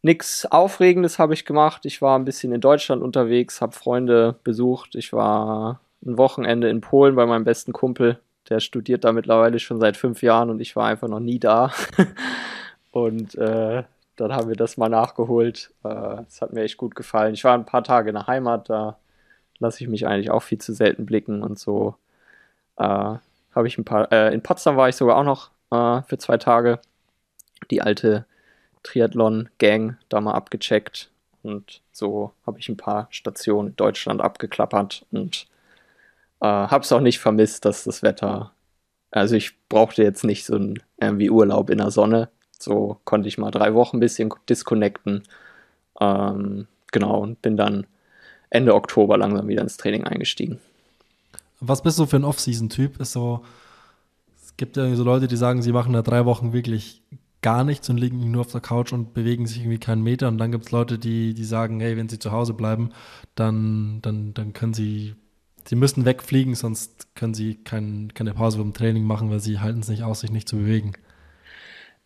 [0.02, 1.86] nichts Aufregendes habe ich gemacht.
[1.86, 4.96] Ich war ein bisschen in Deutschland unterwegs, habe Freunde besucht.
[4.96, 8.20] Ich war ein Wochenende in Polen bei meinem besten Kumpel.
[8.50, 11.72] Der studiert da mittlerweile schon seit fünf Jahren und ich war einfach noch nie da.
[12.92, 13.84] und äh,
[14.16, 15.72] dann haben wir das mal nachgeholt.
[15.84, 17.34] Äh, es äh, hat mir echt gut gefallen.
[17.34, 18.98] Ich war ein paar Tage in der Heimat, da
[19.60, 21.96] lasse ich mich eigentlich auch viel zu selten blicken und so.
[22.78, 22.84] Äh,
[23.56, 24.12] habe ich ein paar.
[24.12, 26.80] Äh, in Potsdam war ich sogar auch noch äh, für zwei Tage
[27.72, 28.26] die alte
[28.84, 31.10] Triathlon-Gang da mal abgecheckt.
[31.44, 35.48] Und so habe ich ein paar Stationen in Deutschland abgeklappert und
[36.42, 38.52] äh, habe es auch nicht vermisst, dass das Wetter.
[39.12, 42.30] Also ich brauchte jetzt nicht so einen irgendwie Urlaub in der Sonne.
[42.60, 45.24] So konnte ich mal drei Wochen ein bisschen disconnecten.
[46.00, 47.88] Ähm, genau, und bin dann
[48.50, 50.60] Ende Oktober langsam wieder ins Training eingestiegen.
[51.60, 52.98] Was bist du für ein Off-Season-Typ?
[53.06, 53.44] So,
[54.44, 57.02] es gibt ja so Leute, die sagen, sie machen da drei Wochen wirklich
[57.42, 60.28] gar nichts und liegen nur auf der Couch und bewegen sich irgendwie keinen Meter.
[60.28, 62.90] Und dann gibt es Leute, die, die sagen, hey, wenn sie zu Hause bleiben,
[63.36, 65.16] dann, dann, dann können sie,
[65.66, 69.80] sie müssen wegfliegen, sonst können sie kein, keine Pause beim Training machen, weil sie halten
[69.80, 70.94] es nicht aus, sich nicht zu bewegen.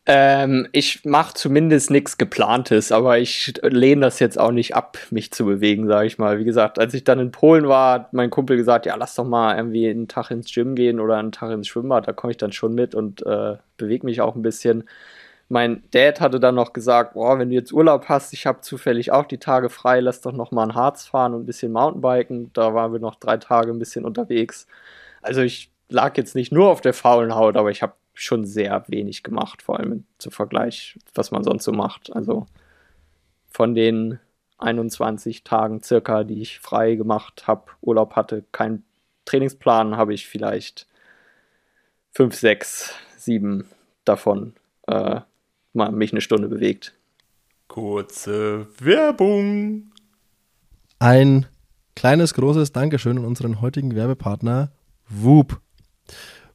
[0.07, 5.31] Ähm, ich mache zumindest nichts Geplantes, aber ich lehne das jetzt auch nicht ab, mich
[5.31, 6.39] zu bewegen, sage ich mal.
[6.39, 9.25] Wie gesagt, als ich dann in Polen war, hat mein Kumpel gesagt, ja, lass doch
[9.25, 12.37] mal irgendwie einen Tag ins Gym gehen oder einen Tag ins Schwimmbad, da komme ich
[12.37, 14.85] dann schon mit und äh, bewege mich auch ein bisschen
[15.51, 19.11] mein Dad hatte dann noch gesagt, boah, wenn du jetzt Urlaub hast, ich habe zufällig
[19.11, 22.51] auch die Tage frei, lass doch noch mal ein Harz fahren und ein bisschen Mountainbiken.
[22.53, 24.65] Da waren wir noch drei Tage ein bisschen unterwegs.
[25.21, 28.83] Also ich lag jetzt nicht nur auf der faulen Haut, aber ich habe schon sehr
[28.87, 32.13] wenig gemacht, vor allem zum Vergleich, was man sonst so macht.
[32.13, 32.45] Also
[33.49, 34.19] von den
[34.57, 38.83] 21 Tagen circa, die ich frei gemacht habe, Urlaub hatte, keinen
[39.25, 40.87] Trainingsplan, habe ich vielleicht
[42.11, 43.65] fünf, sechs, sieben
[44.05, 44.53] davon
[44.87, 45.21] äh,
[45.73, 46.93] mal mich eine Stunde bewegt.
[47.67, 49.91] Kurze Werbung.
[50.99, 51.45] Ein
[51.95, 54.71] kleines, großes Dankeschön an unseren heutigen Werbepartner
[55.07, 55.61] Whoop.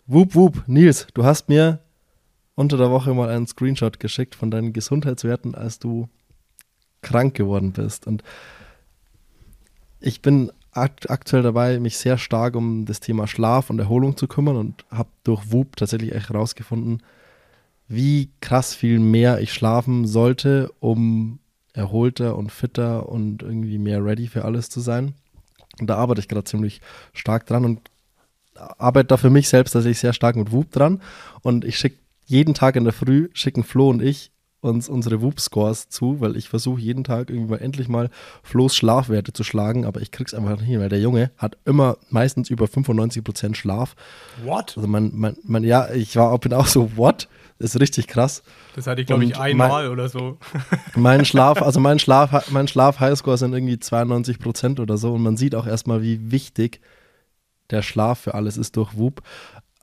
[0.09, 0.63] Whoop, Whoop.
[0.69, 1.81] Nils, du hast mir
[2.55, 6.09] unter der Woche mal einen Screenshot geschickt von deinen Gesundheitswerten, als du
[7.03, 8.07] krank geworden bist.
[8.07, 8.23] Und
[9.99, 14.29] ich bin akt aktuell dabei, mich sehr stark um das Thema Schlaf und Erholung zu
[14.29, 17.03] kümmern und habe durch Whoop tatsächlich echt herausgefunden,
[17.89, 21.41] wie krass viel mehr ich schlafen sollte, um
[21.73, 25.15] erholter und fitter und irgendwie mehr ready für alles zu sein.
[25.81, 26.81] Und da arbeite ich gerade ziemlich
[27.13, 27.91] stark dran und
[28.57, 31.01] arbeite da für mich selbst tatsächlich sehr stark mit Whoop dran.
[31.43, 34.33] Und ich schicke jeden Tag in der Früh, schicken Flo und ich
[34.67, 38.11] uns unsere Whoop-Scores zu, weil ich versuche jeden Tag irgendwie mal endlich mal
[38.43, 41.99] Flo's Schlafwerte zu schlagen, aber ich krieg's einfach nicht hin, weil der Junge hat immer
[42.11, 43.95] meistens über 95% Schlaf.
[44.45, 44.75] What?
[44.77, 47.29] Also man, man, man, ja, ich war, bin auch so, what?
[47.59, 48.43] Das ist richtig krass.
[48.75, 50.37] Das hatte ich, glaube ich, einmal mein, oder so.
[50.95, 55.55] Mein Schlaf, also mein Schlaf, mein Schlaf-Highscore sind irgendwie 92% oder so und man sieht
[55.55, 56.81] auch erstmal, wie wichtig
[57.71, 59.23] der Schlaf für alles ist durch Whoop.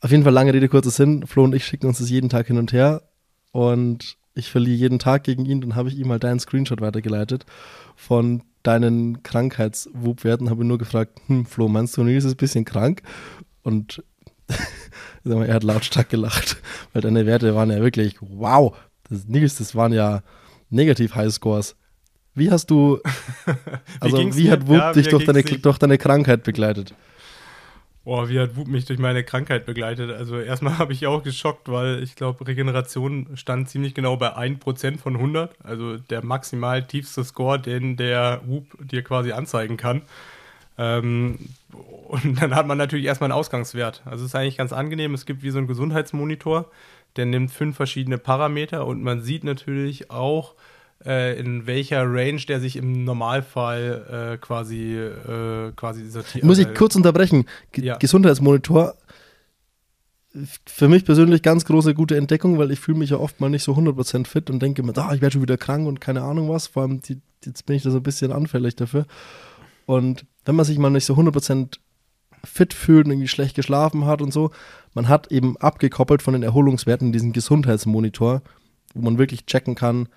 [0.01, 1.25] Auf jeden Fall lange Rede, kurzer Sinn.
[1.25, 3.03] Flo und ich schicken uns das jeden Tag hin und her
[3.51, 5.61] und ich verliere jeden Tag gegen ihn.
[5.61, 7.45] Dann habe ich ihm mal deinen Screenshot weitergeleitet
[7.95, 10.49] von deinen Krankheits-Whoop-Werten.
[10.49, 13.03] Habe nur gefragt, hm, Flo, meinst du, Nils ist ein bisschen krank?
[13.61, 14.03] Und
[15.23, 16.57] er hat lautstark gelacht,
[16.93, 18.75] weil deine Werte waren ja wirklich, wow,
[19.09, 20.21] das, Nils, das waren ja
[20.69, 21.75] negativ Highscores.
[22.35, 22.99] Wie hast du,
[23.99, 26.95] also wie, wie hat Whoop ja, dich durch deine, durch deine Krankheit begleitet?
[28.05, 30.11] Boah, wie hat Wut mich durch meine Krankheit begleitet?
[30.11, 34.97] Also erstmal habe ich auch geschockt, weil ich glaube, Regeneration stand ziemlich genau bei 1%
[34.97, 35.55] von 100.
[35.63, 40.01] Also der maximal tiefste Score, den der Whoop dir quasi anzeigen kann.
[40.77, 41.39] Ähm,
[42.07, 44.01] und dann hat man natürlich erstmal einen Ausgangswert.
[44.05, 45.13] Also es ist eigentlich ganz angenehm.
[45.13, 46.69] Es gibt wie so einen Gesundheitsmonitor,
[47.15, 50.55] der nimmt fünf verschiedene Parameter und man sieht natürlich auch,
[51.05, 56.43] äh, in welcher Range der sich im Normalfall äh, quasi, äh, quasi sortiert.
[56.43, 57.45] Muss ich kurz unterbrechen?
[57.71, 57.97] G ja.
[57.97, 58.95] Gesundheitsmonitor,
[60.65, 63.63] für mich persönlich ganz große gute Entdeckung, weil ich fühle mich ja oft mal nicht
[63.63, 66.49] so 100% fit und denke mir, ah, ich werde schon wieder krank und keine Ahnung
[66.49, 66.67] was.
[66.67, 69.05] Vor allem, die, jetzt bin ich da so ein bisschen anfällig dafür.
[69.85, 71.77] Und wenn man sich mal nicht so 100%
[72.43, 74.51] fit fühlt und irgendwie schlecht geschlafen hat und so,
[74.93, 78.41] man hat eben abgekoppelt von den Erholungswerten diesen Gesundheitsmonitor,
[78.93, 80.07] wo man wirklich checken kann,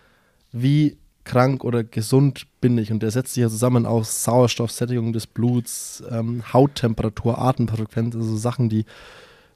[0.53, 2.91] wie krank oder gesund bin ich.
[2.91, 8.69] Und der setzt sich ja zusammen aus Sauerstoffsättigung des Bluts, ähm, Hauttemperatur, Atemfrequenz, also Sachen,
[8.71, 8.87] die,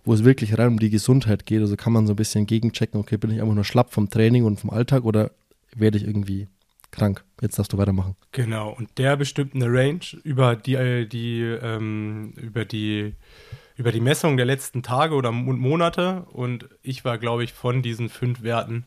[0.05, 1.61] wo es wirklich rein um die Gesundheit geht.
[1.61, 4.45] Also kann man so ein bisschen gegenchecken, okay, bin ich einfach nur schlapp vom Training
[4.45, 5.31] und vom Alltag oder
[5.75, 6.49] werde ich irgendwie
[6.91, 7.25] krank?
[7.41, 8.17] Jetzt darfst du weitermachen.
[8.33, 13.15] Genau, und der bestimmt eine Range über die, äh, die, ähm, über die
[13.77, 18.11] über die Messung der letzten Tage oder Monate und ich war, glaube ich, von diesen
[18.11, 18.85] fünf Werten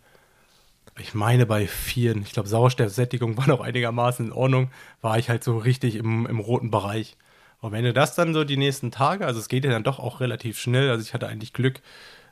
[0.99, 4.71] ich meine bei vier, ich glaube Sauerstoffsättigung war noch einigermaßen in Ordnung,
[5.01, 7.17] war ich halt so richtig im, im roten Bereich.
[7.59, 9.99] Und wenn du das dann so die nächsten Tage, also es geht ja dann doch
[9.99, 11.81] auch relativ schnell, also ich hatte eigentlich Glück,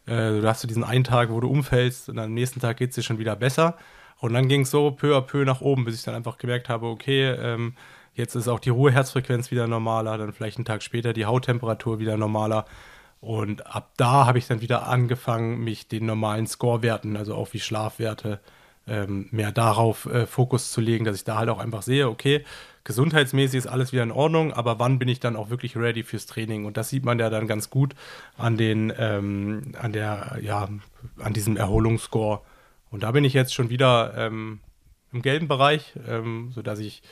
[0.06, 2.90] äh, du hast so diesen einen Tag, wo du umfällst und am nächsten Tag geht
[2.90, 3.78] es dir schon wieder besser.
[4.20, 6.70] Und dann ging es so peu à peu nach oben, bis ich dann einfach gemerkt
[6.70, 7.76] habe, okay, ähm,
[8.14, 12.18] jetzt ist auch die Ruheherzfrequenz wieder normaler, dann vielleicht einen Tag später die Hauttemperatur wieder
[12.18, 12.66] normaler.
[13.22, 17.60] Und ab da habe ich dann wieder angefangen, mich den normalen Scorewerten, also auch wie
[17.60, 18.40] Schlafwerte,
[18.88, 22.44] ähm, mehr darauf äh, Fokus zu legen, dass ich da halt auch einfach sehe, okay,
[22.84, 26.26] gesundheitsmäßig ist alles wieder in Ordnung, aber wann bin ich dann auch wirklich ready fürs
[26.26, 26.66] Training?
[26.66, 27.94] Und das sieht man ja dann ganz gut
[28.38, 30.68] an den, ähm, an der, ja,
[31.20, 32.42] an diesem Erholungsscore.
[32.90, 34.62] Und da bin ich jetzt schon wieder ähm,
[35.14, 37.04] im gelben Bereich, ähm, sodass ich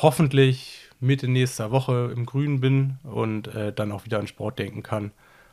[0.00, 4.82] hoffentlich Mitte nächster Woche im Grünen bin und äh, dann auch wieder an Sport denken
[4.82, 5.12] kann.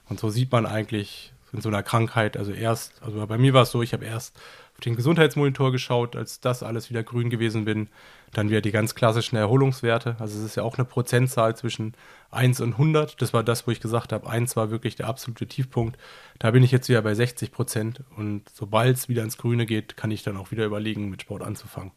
[0.10, 3.64] Und so sieht man eigentlich in so einer Krankheit, also erst, also bei mir war
[3.64, 4.36] es so, ich habe erst
[4.74, 7.90] auf den Gesundheitsmonitor geschaut, als das alles wieder grün gewesen bin,
[8.34, 10.16] dann wieder die ganz klassischen Erholungswerte.
[10.18, 11.94] Also es ist ja auch eine Prozentzahl zwischen
[12.32, 13.22] 1 und 100.
[13.22, 16.00] Das war das, wo ich gesagt habe, 1 war wirklich der absolute Tiefpunkt.
[16.40, 19.96] Da bin ich jetzt wieder bei 60 Prozent und sobald es wieder ins Grüne geht,
[19.96, 21.92] kann ich dann auch wieder überlegen, mit Sport anzufangen.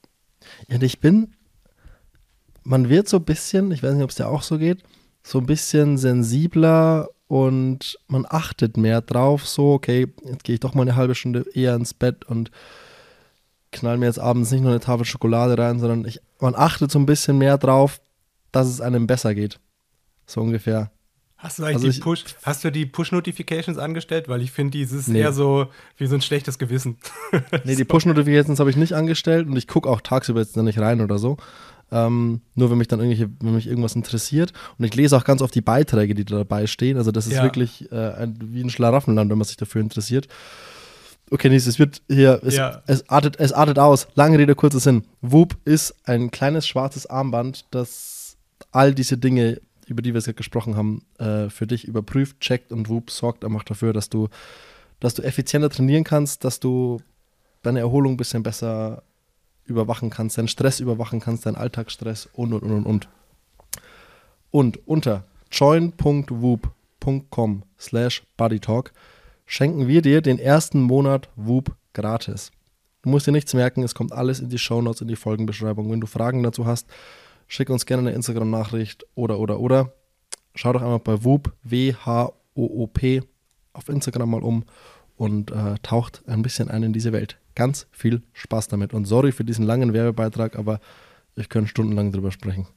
[0.68, 1.34] Ja, ich bin
[2.66, 4.82] man wird so ein bisschen, ich weiß nicht, ob es dir auch so geht,
[5.22, 10.74] so ein bisschen sensibler und man achtet mehr drauf, so, okay, jetzt gehe ich doch
[10.74, 12.50] mal eine halbe Stunde eher ins Bett und
[13.72, 16.98] knall mir jetzt abends nicht nur eine Tafel Schokolade rein, sondern ich, man achtet so
[16.98, 18.00] ein bisschen mehr drauf,
[18.52, 19.60] dass es einem besser geht.
[20.26, 20.90] So ungefähr.
[21.36, 24.28] Hast du eigentlich also die Push, hast du die Push-Notifications angestellt?
[24.28, 25.20] Weil ich finde, dieses nee.
[25.20, 25.66] eher so
[25.98, 26.96] wie so ein schlechtes Gewissen.
[27.64, 31.00] nee, die Push-Notifications habe ich nicht angestellt und ich gucke auch tagsüber jetzt nicht rein
[31.00, 31.36] oder so.
[31.92, 34.52] Ähm, nur wenn mich dann irgendwelche, wenn mich irgendwas interessiert.
[34.78, 36.96] Und ich lese auch ganz oft die Beiträge, die da dabei stehen.
[36.96, 37.44] Also das ist ja.
[37.44, 40.26] wirklich äh, ein, wie ein Schlaraffenland, wenn man sich dafür interessiert.
[41.30, 42.82] Okay, Nies, es wird hier, es, ja.
[42.86, 44.06] es, artet, es artet aus.
[44.14, 45.04] Lange Rede, kurzer Sinn.
[45.22, 48.36] Whoop ist ein kleines schwarzes Armband, das
[48.70, 52.88] all diese Dinge, über die wir jetzt gesprochen haben, äh, für dich überprüft, checkt und
[52.88, 54.28] Whoop sorgt einfach dafür, dass du,
[55.00, 57.00] dass du effizienter trainieren kannst, dass du
[57.62, 59.02] deine Erholung ein bisschen besser
[59.66, 63.08] überwachen kannst, deinen Stress überwachen kannst, deinen Alltagsstress und und und und
[64.50, 64.86] und.
[64.86, 68.92] Unter join.whoop.com slash bodytalk
[69.44, 72.50] schenken wir dir den ersten Monat Whoop gratis.
[73.02, 75.90] Du musst dir nichts merken, es kommt alles in die Shownotes, in die Folgenbeschreibung.
[75.90, 76.88] Wenn du Fragen dazu hast,
[77.46, 79.92] schick uns gerne eine Instagram-Nachricht oder, oder, oder.
[80.54, 83.22] Schau doch einmal bei Whoop, W-H-O-O-P,
[83.74, 84.64] auf Instagram mal um
[85.16, 87.38] und äh, taucht ein bisschen ein in diese Welt.
[87.56, 88.94] Ganz viel Spaß damit.
[88.94, 90.78] Und sorry für diesen langen Werbebeitrag, aber
[91.34, 92.68] ich könnte stundenlang drüber sprechen.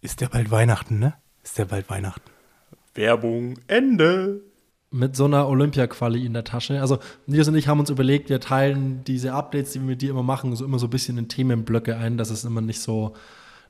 [0.00, 1.14] Ist ja bald Weihnachten, ne?
[1.44, 2.28] Ist ja bald Weihnachten.
[2.94, 4.40] Werbung, Ende
[4.90, 6.80] mit so einer Olympia-Quali in der Tasche.
[6.80, 10.10] Also Nils und ich haben uns überlegt, wir teilen diese Updates, die wir mit dir
[10.10, 13.14] immer machen, so immer so ein bisschen in Themenblöcke ein, dass es immer nicht so,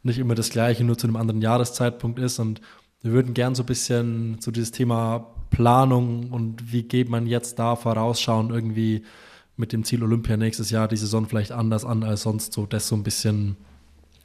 [0.03, 2.39] nicht immer das gleiche, nur zu einem anderen Jahreszeitpunkt ist.
[2.39, 2.61] Und
[3.01, 7.59] wir würden gern so ein bisschen so dieses Thema Planung und wie geht man jetzt
[7.59, 9.05] da vorausschauen, irgendwie
[9.57, 12.89] mit dem Ziel Olympia nächstes Jahr die Saison vielleicht anders an als sonst so, das
[12.89, 13.57] so ein bisschen,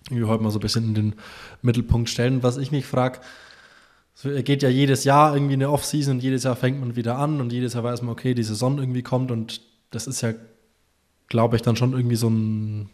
[0.09, 1.15] wie heute mal so ein bisschen in den
[1.61, 2.43] Mittelpunkt stellen.
[2.43, 3.19] Was ich mich frage,
[4.15, 7.39] es geht ja jedes Jahr irgendwie eine Off-Season und jedes Jahr fängt man wieder an
[7.39, 9.61] und jedes Jahr weiß man, okay, die Saison irgendwie kommt und
[9.91, 10.33] das ist ja,
[11.27, 12.89] glaube ich, dann schon irgendwie so ein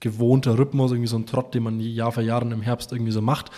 [0.00, 3.20] gewohnter Rhythmus, irgendwie so ein Trott, den man Jahr für Jahr im Herbst irgendwie so
[3.20, 3.50] macht.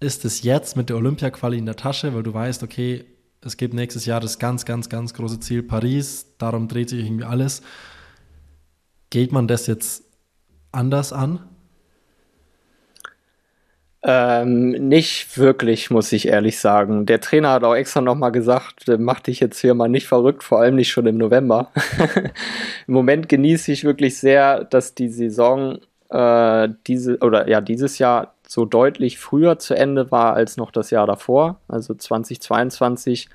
[0.00, 3.04] Ist es jetzt mit der Olympia-Quali in der Tasche, weil du weißt, okay,
[3.46, 7.24] es gibt nächstes Jahr das ganz, ganz, ganz große Ziel Paris, darum dreht sich irgendwie
[7.24, 7.62] alles.
[9.10, 10.04] Geht man das jetzt
[10.72, 11.40] anders an?
[14.06, 17.06] Ähm, nicht wirklich, muss ich ehrlich sagen.
[17.06, 20.44] Der Trainer hat auch extra nochmal gesagt, äh, mach dich jetzt hier mal nicht verrückt,
[20.44, 21.70] vor allem nicht schon im November.
[22.86, 25.78] Im Moment genieße ich wirklich sehr, dass die Saison
[26.10, 30.90] äh, diese oder ja dieses Jahr so deutlich früher zu Ende war als noch das
[30.90, 31.58] Jahr davor.
[31.66, 33.28] Also 2022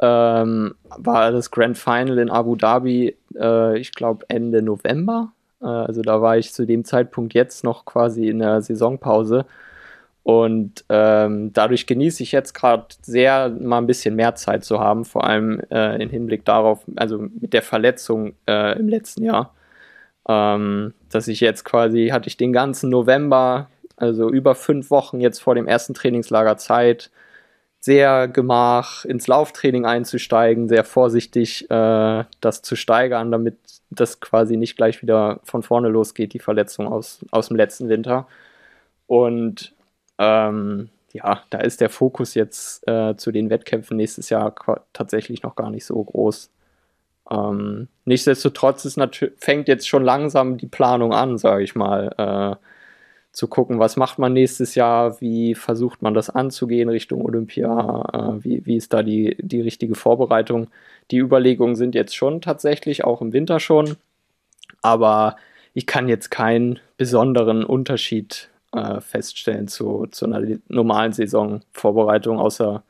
[0.00, 5.32] ähm, war das Grand Final in Abu Dhabi, äh, ich glaube Ende November.
[5.60, 9.44] Äh, also da war ich zu dem Zeitpunkt jetzt noch quasi in der Saisonpause.
[10.22, 15.04] Und ähm, dadurch genieße ich jetzt gerade sehr, mal ein bisschen mehr Zeit zu haben,
[15.04, 19.54] vor allem äh, im Hinblick darauf, also mit der Verletzung äh, im letzten Jahr,
[20.26, 23.68] ähm, dass ich jetzt quasi, hatte ich den ganzen November,
[24.00, 27.10] also über fünf Wochen jetzt vor dem ersten Trainingslager Zeit,
[27.80, 33.56] sehr gemach ins Lauftraining einzusteigen, sehr vorsichtig äh, das zu steigern, damit
[33.90, 38.28] das quasi nicht gleich wieder von vorne losgeht, die Verletzung aus, aus dem letzten Winter.
[39.06, 39.74] Und
[40.18, 44.54] ähm, ja, da ist der Fokus jetzt äh, zu den Wettkämpfen nächstes Jahr
[44.92, 46.50] tatsächlich noch gar nicht so groß.
[47.30, 49.00] Ähm, nichtsdestotrotz ist
[49.38, 52.66] fängt jetzt schon langsam die Planung an, sage ich mal, äh,
[53.32, 58.44] zu gucken, was macht man nächstes Jahr, wie versucht man das anzugehen Richtung Olympia, äh,
[58.44, 60.68] wie, wie ist da die, die richtige Vorbereitung.
[61.10, 63.96] Die Überlegungen sind jetzt schon tatsächlich, auch im Winter schon,
[64.82, 65.36] aber
[65.74, 72.82] ich kann jetzt keinen besonderen Unterschied äh, feststellen zu, zu einer normalen Saisonvorbereitung, außer,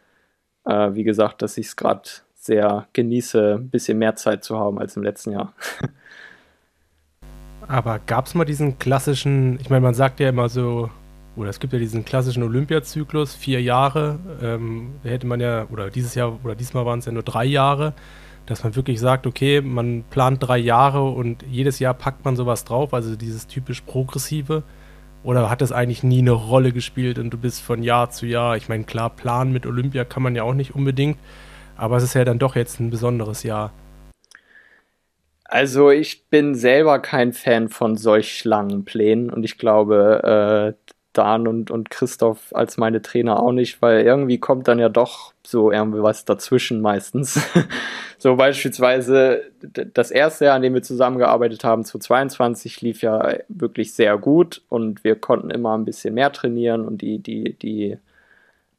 [0.65, 4.79] äh, wie gesagt, dass ich es gerade sehr genieße, ein bisschen mehr Zeit zu haben
[4.79, 5.53] als im letzten Jahr.
[7.71, 10.91] Aber gab es mal diesen klassischen, ich meine, man sagt ja immer so,
[11.37, 15.89] oder es gibt ja diesen klassischen Olympiazyklus, vier Jahre, ähm, da hätte man ja, oder
[15.89, 17.93] dieses Jahr, oder diesmal waren es ja nur drei Jahre,
[18.47, 22.65] dass man wirklich sagt, okay, man plant drei Jahre und jedes Jahr packt man sowas
[22.65, 24.65] drauf, also dieses typisch progressive.
[25.23, 28.57] Oder hat das eigentlich nie eine Rolle gespielt und du bist von Jahr zu Jahr,
[28.57, 31.19] ich meine, klar, planen mit Olympia kann man ja auch nicht unbedingt,
[31.77, 33.71] aber es ist ja dann doch jetzt ein besonderes Jahr.
[35.53, 41.49] Also ich bin selber kein Fan von solch langen Plänen und ich glaube, äh, Dan
[41.49, 45.73] und, und Christoph als meine Trainer auch nicht, weil irgendwie kommt dann ja doch so
[45.73, 47.41] irgendwie was dazwischen meistens.
[48.19, 49.43] so beispielsweise
[49.95, 55.03] das erste Jahr, an dem wir zusammengearbeitet haben, 2022, lief ja wirklich sehr gut und
[55.03, 57.99] wir konnten immer ein bisschen mehr trainieren und die, die, die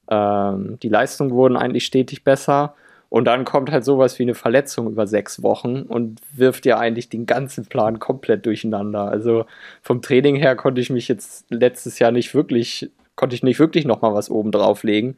[0.09, 2.75] Ähm, die Leistungen wurden eigentlich stetig besser.
[3.11, 7.09] Und dann kommt halt sowas wie eine Verletzung über sechs Wochen und wirft ja eigentlich
[7.09, 9.03] den ganzen Plan komplett durcheinander.
[9.09, 9.45] Also
[9.81, 13.83] vom Training her konnte ich mich jetzt letztes Jahr nicht wirklich, konnte ich nicht wirklich
[13.83, 15.17] nochmal was oben drauflegen,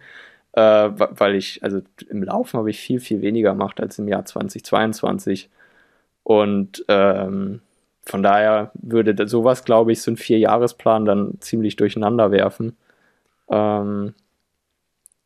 [0.54, 4.26] äh, weil ich, also im Laufen habe ich viel, viel weniger gemacht als im Jahr
[4.26, 5.52] 2022.
[6.24, 7.62] Und ähm,
[8.06, 12.76] von daher würde sowas, glaube ich, so ein Vierjahresplan dann ziemlich durcheinander werfen.
[13.50, 14.16] Ähm,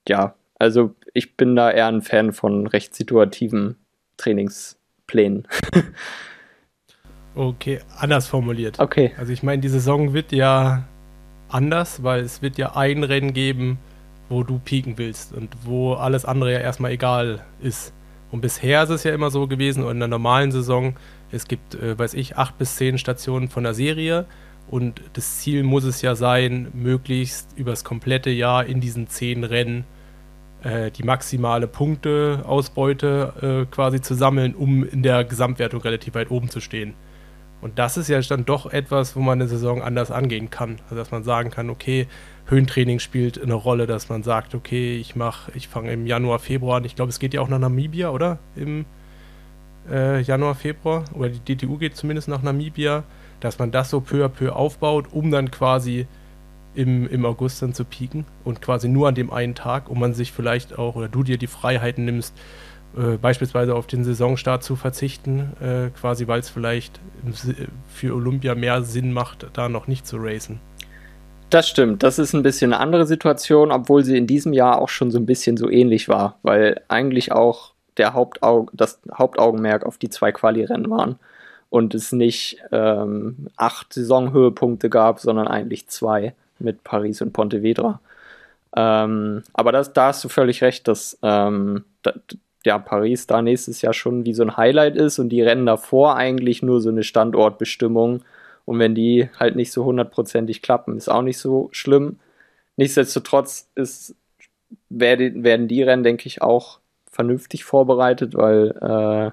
[0.05, 3.75] ja, also ich bin da eher ein Fan von recht situativen
[4.17, 5.47] Trainingsplänen.
[7.35, 8.79] okay, anders formuliert.
[8.79, 9.13] Okay.
[9.17, 10.87] Also ich meine, die Saison wird ja
[11.49, 13.79] anders, weil es wird ja ein Rennen geben,
[14.29, 17.93] wo du pieken willst und wo alles andere ja erstmal egal ist.
[18.29, 20.97] Und bisher ist es ja immer so gewesen, und in der normalen Saison,
[21.31, 24.27] es gibt, äh, weiß ich, acht bis zehn Stationen von der Serie
[24.69, 29.85] und das Ziel muss es ja sein, möglichst übers komplette Jahr in diesen zehn Rennen
[30.67, 36.49] äh, die maximale Punkteausbeute äh, quasi zu sammeln, um in der Gesamtwertung relativ weit oben
[36.49, 36.93] zu stehen.
[37.61, 40.77] Und das ist ja dann doch etwas, wo man eine Saison anders angehen kann.
[40.83, 42.07] Also dass man sagen kann, okay,
[42.47, 46.77] Höhentraining spielt eine Rolle, dass man sagt, okay, ich mache, ich fange im Januar, Februar
[46.77, 46.85] an.
[46.85, 48.37] Ich glaube, es geht ja auch nach Namibia, oder?
[48.55, 48.85] Im
[49.89, 51.05] äh, Januar, Februar.
[51.13, 53.03] Oder die DTU geht zumindest nach Namibia,
[53.39, 56.07] dass man das so peu à peu aufbaut, um dann quasi
[56.77, 60.13] im, im August dann zu pieken und quasi nur an dem einen Tag, um man
[60.13, 62.35] sich vielleicht auch oder du dir die Freiheiten nimmst,
[62.95, 66.99] äh, beispielsweise auf den Saisonstart zu verzichten, äh, quasi weil es vielleicht
[67.87, 70.59] für Olympia mehr Sinn macht, da noch nicht zu racen.
[71.49, 74.89] Das stimmt, das ist ein bisschen eine andere Situation, obwohl sie in diesem Jahr auch
[74.89, 79.97] schon so ein bisschen so ähnlich war, weil eigentlich auch der Hauptaug das Hauptaugenmerk auf
[79.97, 81.17] die zwei Quali-Rennen waren
[81.69, 87.99] und es nicht ähm, acht Saisonhöhepunkte gab, sondern eigentlich zwei mit Paris und Pontevedra.
[88.75, 92.13] Ähm, aber das, da hast du völlig recht, dass ähm, da,
[92.65, 96.15] ja, Paris da nächstes Jahr schon wie so ein Highlight ist und die Rennen davor
[96.15, 98.23] eigentlich nur so eine Standortbestimmung.
[98.65, 102.19] Und wenn die halt nicht so hundertprozentig klappen, ist auch nicht so schlimm.
[102.75, 104.15] Nichtsdestotrotz ist,
[104.89, 106.79] werden die Rennen, denke ich, auch
[107.09, 109.31] vernünftig vorbereitet, weil äh,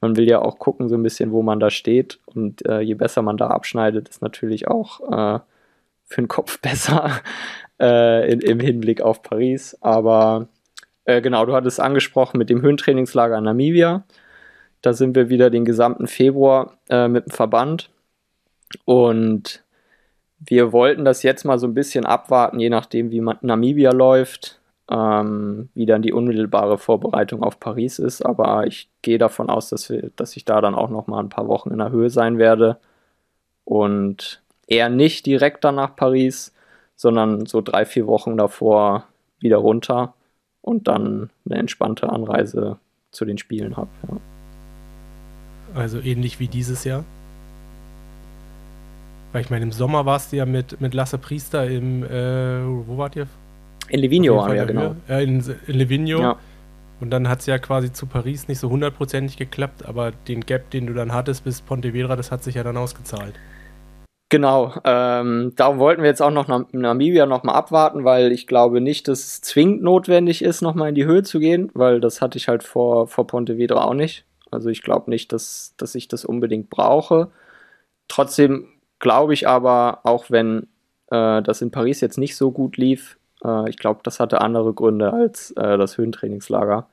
[0.00, 2.20] man will ja auch gucken, so ein bisschen, wo man da steht.
[2.26, 5.00] Und äh, je besser man da abschneidet, ist natürlich auch
[5.36, 5.40] äh,
[6.08, 7.20] für den Kopf besser
[7.80, 9.76] äh, in, im Hinblick auf Paris.
[9.80, 10.48] Aber
[11.04, 14.04] äh, genau, du hattest angesprochen mit dem Höhentrainingslager in Namibia.
[14.82, 17.90] Da sind wir wieder den gesamten Februar äh, mit dem Verband.
[18.84, 19.64] Und
[20.38, 25.68] wir wollten das jetzt mal so ein bisschen abwarten, je nachdem, wie Namibia läuft, ähm,
[25.74, 28.22] wie dann die unmittelbare Vorbereitung auf Paris ist.
[28.22, 31.28] Aber ich gehe davon aus, dass, wir, dass ich da dann auch noch mal ein
[31.28, 32.78] paar Wochen in der Höhe sein werde.
[33.64, 36.54] Und eher nicht direkt dann nach Paris,
[36.94, 39.04] sondern so drei, vier Wochen davor
[39.40, 40.14] wieder runter
[40.62, 42.78] und dann eine entspannte Anreise
[43.10, 43.88] zu den Spielen habe.
[44.08, 44.16] Ja.
[45.74, 47.04] Also ähnlich wie dieses Jahr?
[49.32, 52.08] Weil ich meine, im Sommer warst du ja mit, mit Lasse Priester im, äh,
[52.86, 53.26] wo wart ihr?
[53.88, 54.96] In Livigno, ja, genau.
[55.08, 56.20] Ja, in, in Livigno.
[56.20, 56.36] Ja.
[57.00, 60.70] Und dann hat es ja quasi zu Paris nicht so hundertprozentig geklappt, aber den Gap,
[60.70, 63.34] den du dann hattest bis Pontevedra, das hat sich ja dann ausgezahlt.
[64.30, 69.08] Genau, ähm, darum wollten wir jetzt auch noch Namibia nochmal abwarten, weil ich glaube nicht,
[69.08, 72.46] dass es zwingend notwendig ist, nochmal in die Höhe zu gehen, weil das hatte ich
[72.48, 74.26] halt vor, vor Pontevedra auch nicht.
[74.50, 77.30] Also ich glaube nicht, dass, dass ich das unbedingt brauche.
[78.08, 78.68] Trotzdem
[79.00, 80.68] glaube ich aber, auch wenn
[81.10, 84.74] äh, das in Paris jetzt nicht so gut lief, äh, ich glaube, das hatte andere
[84.74, 86.88] Gründe als äh, das Höhentrainingslager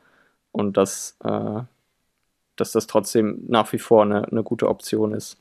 [0.53, 1.61] und dass, äh,
[2.57, 5.37] dass das trotzdem nach wie vor eine, eine gute Option ist.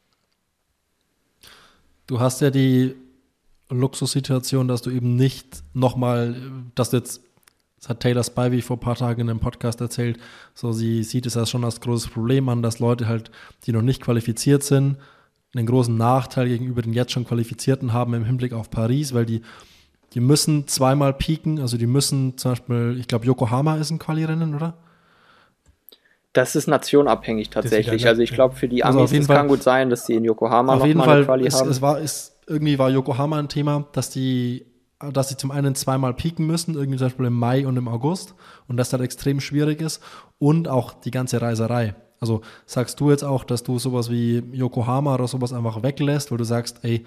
[2.07, 2.94] Du hast ja die
[3.70, 6.36] Luxussituation, dass du eben nicht nochmal,
[6.74, 7.22] dass jetzt,
[7.78, 10.18] das hat Taylor Spivey vor ein paar Tagen in einem Podcast erzählt,
[10.55, 13.30] so sie sieht es als schon als großes Problem an, dass Leute halt,
[13.64, 14.98] die noch nicht qualifiziert sind,
[15.55, 19.42] einen großen Nachteil gegenüber den jetzt schon Qualifizierten haben im Hinblick auf Paris, weil die,
[20.12, 24.55] die müssen zweimal pieken, also die müssen zum Beispiel, ich glaube, Yokohama ist ein Quali-Rennen,
[24.55, 24.74] oder?
[26.35, 28.09] Das ist nationabhängig tatsächlich.
[28.09, 30.24] Also ich glaube, für die also Amis also es kann gut sein, dass die in
[30.24, 31.70] Yokohama noch mal eine Quali ist, haben.
[31.70, 34.66] Es war, ist, irgendwie war Yokohama ein Thema, dass die,
[35.12, 38.35] dass sie zum einen zweimal pieken müssen, irgendwie zum Beispiel im Mai und im August
[38.66, 40.03] und das dann extrem schwierig ist
[40.41, 41.95] und auch die ganze Reiserei.
[42.18, 46.39] Also sagst du jetzt auch, dass du sowas wie Yokohama oder sowas einfach weglässt, weil
[46.39, 47.05] du sagst, ey,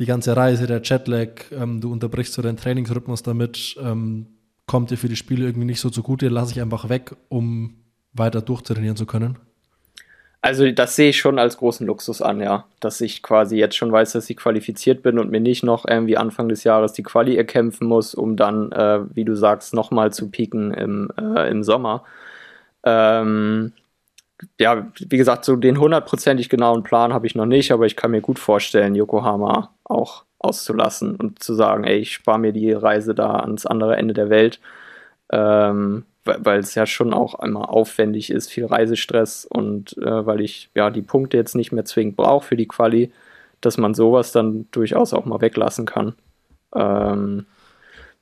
[0.00, 4.26] die ganze Reise, der Jetlag, ähm, du unterbrichst so deinen Trainingsrhythmus damit, ähm,
[4.66, 7.76] kommt dir für die Spiele irgendwie nicht so zugute, lasse ich einfach weg, um
[8.14, 9.38] weiter durchtrainieren zu können?
[10.40, 12.66] Also das sehe ich schon als großen Luxus an, ja.
[12.80, 16.18] Dass ich quasi jetzt schon weiß, dass ich qualifiziert bin und mir nicht noch irgendwie
[16.18, 20.30] Anfang des Jahres die Quali erkämpfen muss, um dann, äh, wie du sagst, nochmal zu
[20.30, 22.04] pieken im, äh, im Sommer.
[22.84, 23.72] Ähm,
[24.60, 28.10] ja, wie gesagt, so den hundertprozentig genauen Plan habe ich noch nicht, aber ich kann
[28.10, 33.14] mir gut vorstellen, Yokohama auch auszulassen und zu sagen, ey, ich spare mir die Reise
[33.14, 34.60] da ans andere Ende der Welt.
[35.32, 40.70] Ähm, weil es ja schon auch einmal aufwendig ist, viel Reisestress und äh, weil ich
[40.74, 43.12] ja die Punkte jetzt nicht mehr zwingend brauche für die Quali,
[43.60, 46.14] dass man sowas dann durchaus auch mal weglassen kann.
[46.74, 47.46] Ähm,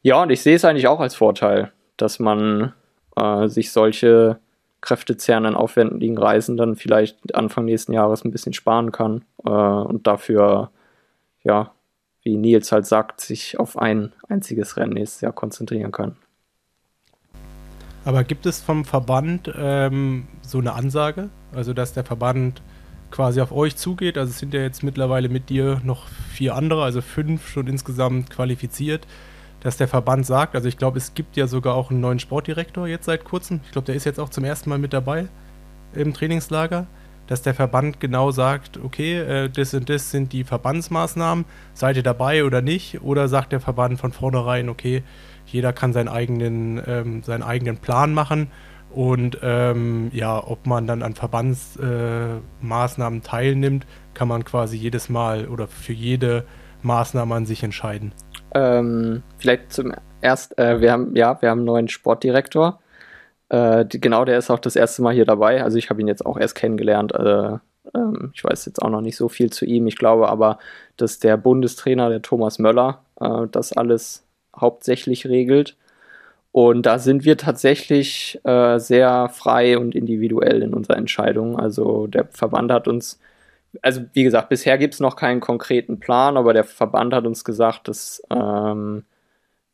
[0.02, 2.72] ja, und ich sehe es eigentlich auch als Vorteil, dass man
[3.16, 4.38] äh, sich solche
[4.80, 10.70] kräftezerrenden, aufwendigen Reisen dann vielleicht Anfang nächsten Jahres ein bisschen sparen kann äh, und dafür,
[11.44, 11.72] ja,
[12.22, 16.16] wie Nils halt sagt, sich auf ein einziges Rennen nächstes Jahr konzentrieren kann.
[18.04, 21.28] Aber gibt es vom Verband ähm, so eine Ansage?
[21.54, 22.62] Also, dass der Verband
[23.10, 24.18] quasi auf euch zugeht?
[24.18, 28.30] Also, es sind ja jetzt mittlerweile mit dir noch vier andere, also fünf schon insgesamt
[28.30, 29.06] qualifiziert,
[29.60, 32.88] dass der Verband sagt, also ich glaube, es gibt ja sogar auch einen neuen Sportdirektor
[32.88, 33.60] jetzt seit kurzem.
[33.64, 35.28] Ich glaube, der ist jetzt auch zum ersten Mal mit dabei
[35.94, 36.86] im Trainingslager,
[37.28, 41.44] dass der Verband genau sagt, okay, äh, das und das sind die Verbandsmaßnahmen,
[41.74, 43.02] seid ihr dabei oder nicht?
[43.02, 45.04] Oder sagt der Verband von vornherein, okay,
[45.52, 48.50] jeder kann seinen eigenen, ähm, seinen eigenen Plan machen.
[48.90, 55.48] Und ähm, ja, ob man dann an Verbandsmaßnahmen äh, teilnimmt, kann man quasi jedes Mal
[55.48, 56.44] oder für jede
[56.82, 58.12] Maßnahme an sich entscheiden.
[58.54, 62.80] Ähm, vielleicht zum erst, äh, wir haben ja, wir haben einen neuen Sportdirektor.
[63.48, 65.62] Äh, die, genau, der ist auch das erste Mal hier dabei.
[65.62, 67.14] Also ich habe ihn jetzt auch erst kennengelernt.
[67.14, 67.58] Äh,
[67.94, 69.86] ähm, ich weiß jetzt auch noch nicht so viel zu ihm.
[69.86, 70.58] Ich glaube aber,
[70.96, 74.24] dass der Bundestrainer, der Thomas Möller, äh, das alles
[74.58, 75.76] hauptsächlich regelt.
[76.52, 81.58] Und da sind wir tatsächlich äh, sehr frei und individuell in unserer Entscheidung.
[81.58, 83.18] Also der Verband hat uns,
[83.80, 87.44] also wie gesagt, bisher gibt es noch keinen konkreten Plan, aber der Verband hat uns
[87.44, 89.04] gesagt, dass ähm,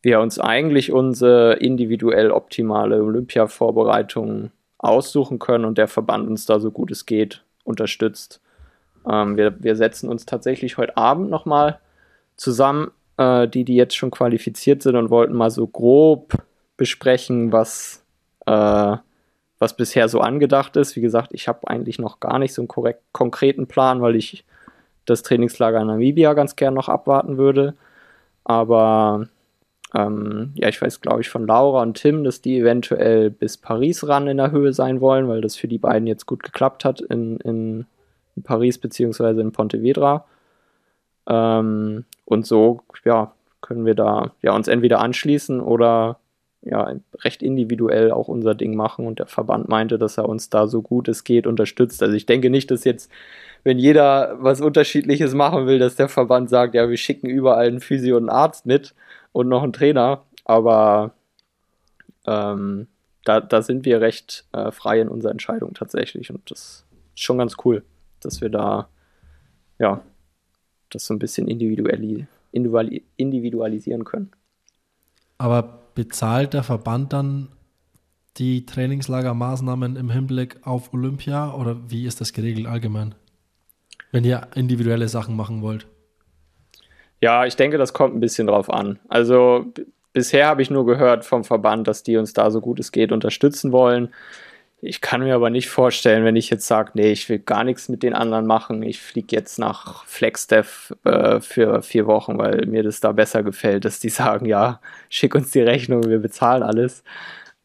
[0.01, 6.71] wir uns eigentlich unsere individuell optimale Olympia-Vorbereitung aussuchen können und der Verband uns da so
[6.71, 8.41] gut es geht unterstützt.
[9.09, 11.79] Ähm, wir, wir setzen uns tatsächlich heute Abend nochmal
[12.37, 16.33] zusammen äh, die, die jetzt schon qualifiziert sind und wollten mal so grob
[16.77, 18.03] besprechen, was,
[18.45, 18.95] äh,
[19.59, 20.95] was bisher so angedacht ist.
[20.95, 24.45] Wie gesagt, ich habe eigentlich noch gar nicht so einen korrekt, konkreten Plan, weil ich
[25.05, 27.75] das Trainingslager in Namibia ganz gern noch abwarten würde.
[28.45, 29.27] Aber
[29.93, 34.07] ähm, ja, ich weiß, glaube ich, von Laura und Tim, dass die eventuell bis Paris
[34.07, 37.01] ran in der Höhe sein wollen, weil das für die beiden jetzt gut geklappt hat
[37.01, 37.85] in, in,
[38.43, 40.25] Paris beziehungsweise in Pontevedra.
[41.29, 46.19] Ähm, und so, ja, können wir da ja uns entweder anschließen oder
[46.61, 49.07] ja, recht individuell auch unser Ding machen.
[49.07, 52.03] Und der Verband meinte, dass er uns da so gut es geht unterstützt.
[52.03, 53.09] Also ich denke nicht, dass jetzt,
[53.63, 57.79] wenn jeder was Unterschiedliches machen will, dass der Verband sagt, ja, wir schicken überall einen
[57.79, 58.93] Physio und einen Arzt mit
[59.31, 61.11] und noch einen Trainer, aber
[62.25, 62.87] ähm,
[63.23, 66.29] da, da sind wir recht äh, frei in unserer Entscheidung tatsächlich.
[66.29, 67.83] Und das ist schon ganz cool,
[68.21, 68.89] dass wir da
[69.77, 70.01] ja
[70.89, 72.27] das so ein bisschen individualisieren
[74.03, 74.31] können.
[75.37, 77.49] Aber bezahlt der Verband dann
[78.37, 83.15] die Trainingslagermaßnahmen im Hinblick auf Olympia oder wie ist das geregelt allgemein?
[84.11, 85.87] Wenn ihr individuelle Sachen machen wollt.
[87.21, 88.99] Ja, ich denke, das kommt ein bisschen drauf an.
[89.09, 89.65] Also
[90.13, 93.11] bisher habe ich nur gehört vom Verband, dass die uns da so gut es geht
[93.11, 94.13] unterstützen wollen.
[94.81, 97.89] Ich kann mir aber nicht vorstellen, wenn ich jetzt sage, nee, ich will gar nichts
[97.89, 98.81] mit den anderen machen.
[98.81, 103.83] Ich fliege jetzt nach FlexDev äh, für vier Wochen, weil mir das da besser gefällt,
[103.83, 107.03] dass die sagen, ja, schick uns die Rechnung, wir bezahlen alles.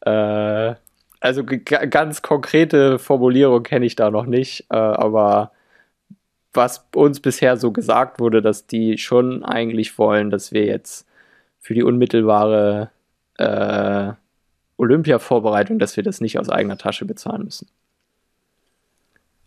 [0.00, 0.74] Äh,
[1.20, 5.52] also ganz konkrete Formulierung kenne ich da noch nicht, äh, aber
[6.52, 11.06] was uns bisher so gesagt wurde, dass die schon eigentlich wollen, dass wir jetzt
[11.60, 12.90] für die unmittelbare
[13.38, 14.12] äh,
[14.76, 17.68] Olympia-Vorbereitung, dass wir das nicht aus eigener Tasche bezahlen müssen.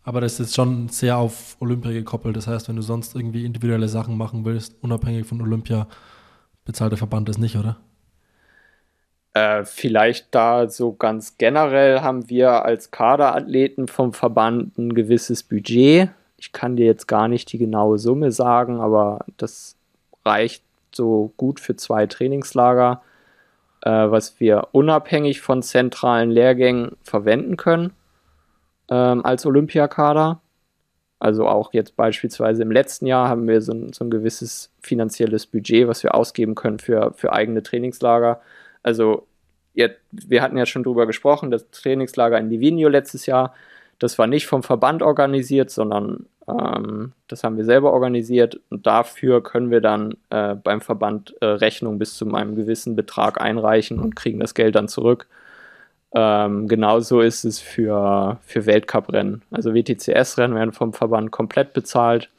[0.02, 2.34] Aber das ist schon sehr auf Olympia gekoppelt.
[2.36, 5.86] Das heißt, wenn du sonst irgendwie individuelle Sachen machen willst, unabhängig von Olympia,
[6.64, 7.76] bezahlt der Verband das nicht, oder?
[9.34, 16.08] Äh, vielleicht da so ganz generell haben wir als Kaderathleten vom Verband ein gewisses Budget.
[16.38, 19.76] Ich kann dir jetzt gar nicht die genaue Summe sagen, aber das
[20.24, 20.62] reicht
[20.94, 23.02] so gut für zwei Trainingslager
[23.82, 27.92] äh, was wir unabhängig von zentralen Lehrgängen verwenden können
[28.90, 30.40] ähm, als Olympiakader.
[31.20, 35.46] Also auch jetzt beispielsweise im letzten Jahr haben wir so ein, so ein gewisses finanzielles
[35.46, 38.40] Budget, was wir ausgeben können für, für eigene Trainingslager.
[38.82, 39.26] Also
[40.10, 43.54] wir hatten ja schon drüber gesprochen, das Trainingslager in Livigno letztes Jahr,
[43.98, 49.42] Das war nicht vom Verband organisiert, sondern ähm, das haben wir selber organisiert und dafür
[49.42, 54.16] können wir dann äh, beim Verband äh, Rechnung bis zu einem gewissen Betrag einreichen und
[54.16, 55.26] kriegen das Geld dann zurück.
[56.14, 59.42] Ähm, genauso ist es für, für Weltcuprennen.
[59.50, 62.30] Also WTCS-Rennen werden vom Verband komplett bezahlt.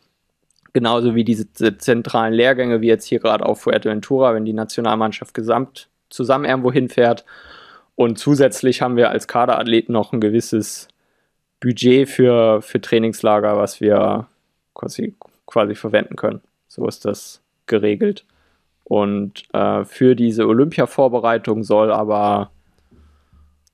[0.73, 5.87] Genauso wie diese zentralen Lehrgänge, wie jetzt hier gerade auf Fuerteventura, wenn die Nationalmannschaft gesamt
[6.09, 7.25] zusammen irgendwo hinfährt.
[7.95, 10.87] Und zusätzlich haben wir als Kaderathleten noch ein gewisses
[11.59, 14.27] Budget für, für Trainingslager, was wir
[14.73, 16.41] quasi, quasi verwenden können.
[16.67, 18.25] So ist das geregelt.
[18.83, 22.49] Und äh, für diese Olympia-Vorbereitung soll aber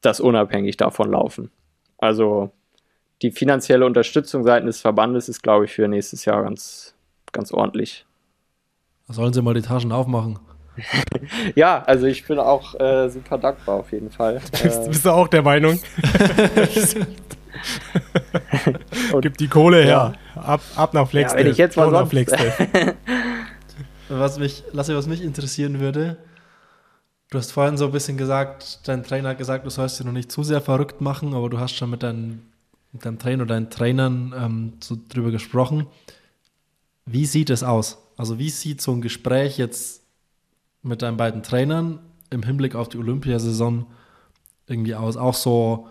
[0.02, 1.52] das unabhängig davon laufen.
[1.98, 2.52] Also
[3.22, 6.94] die finanzielle Unterstützung seitens des Verbandes ist, glaube ich, für nächstes Jahr ganz,
[7.32, 8.06] ganz ordentlich.
[9.08, 10.40] Sollen sie mal die Taschen aufmachen?
[11.56, 14.42] ja, also ich bin auch äh, super dankbar auf jeden Fall.
[14.52, 15.80] Bist, äh, bist du auch der Meinung?
[19.22, 20.16] Gib die Kohle her.
[20.36, 20.42] Ja.
[20.42, 21.40] Ab, ab nach Flexdev.
[21.40, 22.14] Ja, wenn ich jetzt mal sonst
[24.10, 26.18] was mich, Lasse, was mich interessieren würde,
[27.32, 30.14] du hast vorhin so ein bisschen gesagt, dein Trainer hat gesagt, du sollst dich noch
[30.14, 32.44] nicht zu sehr verrückt machen, aber du hast schon mit, dein,
[32.92, 35.88] mit deinem Trainer oder deinen Trainern ähm, so drüber gesprochen.
[37.06, 38.00] Wie sieht es aus?
[38.18, 40.04] Also wie sieht so ein Gespräch jetzt
[40.82, 42.00] mit deinen beiden Trainern
[42.30, 43.86] im Hinblick auf die Olympiasaison
[44.68, 45.18] irgendwie aus?
[45.18, 45.90] Auch so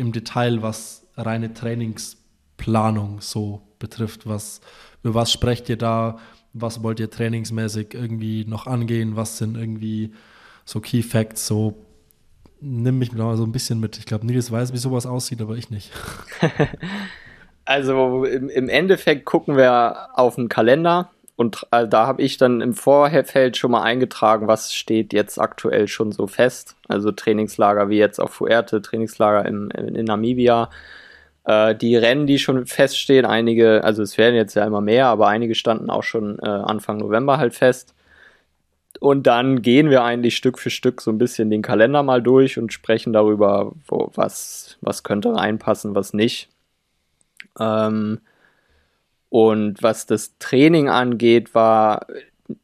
[0.00, 4.26] im Detail, was reine Trainingsplanung so betrifft.
[4.26, 4.60] Was,
[5.02, 6.18] über was sprecht ihr da?
[6.52, 9.14] Was wollt ihr trainingsmäßig irgendwie noch angehen?
[9.14, 10.12] Was sind irgendwie
[10.64, 11.46] so Key Facts?
[11.46, 11.86] So
[12.60, 13.98] nimm mich mal so ein bisschen mit.
[13.98, 15.92] Ich glaube, Nils weiß, wie sowas aussieht, aber ich nicht.
[17.64, 21.10] also im, im Endeffekt gucken wir auf den Kalender
[21.40, 25.88] und äh, da habe ich dann im Vorfeld schon mal eingetragen, was steht jetzt aktuell
[25.88, 26.76] schon so fest.
[26.86, 30.68] Also Trainingslager wie jetzt auf Fuerte, Trainingslager in, in Namibia.
[31.44, 35.28] Äh, die Rennen, die schon feststehen, einige, also es werden jetzt ja immer mehr, aber
[35.28, 37.94] einige standen auch schon äh, Anfang November halt fest.
[39.00, 42.58] Und dann gehen wir eigentlich Stück für Stück so ein bisschen den Kalender mal durch
[42.58, 46.50] und sprechen darüber, wo, was, was könnte reinpassen, was nicht.
[47.58, 48.20] Ähm,
[49.30, 52.06] und was das Training angeht, war,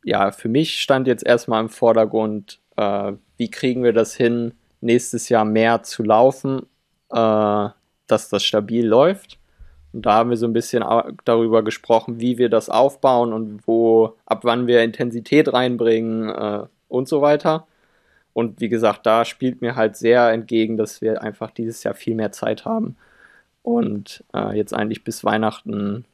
[0.05, 5.29] ja, für mich stand jetzt erstmal im Vordergrund, äh, wie kriegen wir das hin, nächstes
[5.29, 6.67] Jahr mehr zu laufen,
[7.11, 7.69] äh,
[8.09, 9.39] dass das stabil läuft.
[9.93, 10.85] Und da haben wir so ein bisschen
[11.25, 17.09] darüber gesprochen, wie wir das aufbauen und wo, ab wann wir Intensität reinbringen äh, und
[17.09, 17.67] so weiter.
[18.33, 22.15] Und wie gesagt, da spielt mir halt sehr entgegen, dass wir einfach dieses Jahr viel
[22.17, 22.97] mehr Zeit haben
[23.63, 26.05] und äh, jetzt eigentlich bis Weihnachten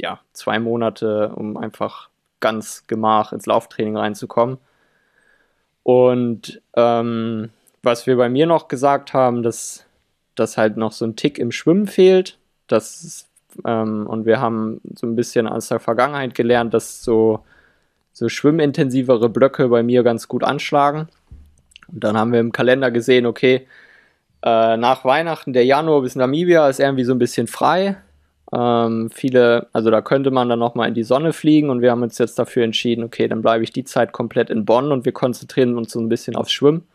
[0.00, 2.08] ja, zwei Monate, um einfach
[2.40, 4.58] ganz gemach ins Lauftraining reinzukommen.
[5.82, 7.50] Und ähm,
[7.82, 9.86] was wir bei mir noch gesagt haben, dass,
[10.34, 12.38] dass halt noch so ein Tick im Schwimmen fehlt.
[12.66, 13.28] Das,
[13.64, 17.40] ähm, und wir haben so ein bisschen aus der Vergangenheit gelernt, dass so,
[18.12, 21.08] so schwimmintensivere Blöcke bei mir ganz gut anschlagen.
[21.88, 23.66] Und dann haben wir im Kalender gesehen, okay,
[24.42, 27.96] äh, nach Weihnachten, der Januar bis Namibia ist irgendwie so ein bisschen frei.
[28.52, 32.02] Ähm, viele, also da könnte man dann nochmal in die Sonne fliegen und wir haben
[32.02, 35.12] uns jetzt dafür entschieden, okay, dann bleibe ich die Zeit komplett in Bonn und wir
[35.12, 36.86] konzentrieren uns so ein bisschen aufs Schwimmen.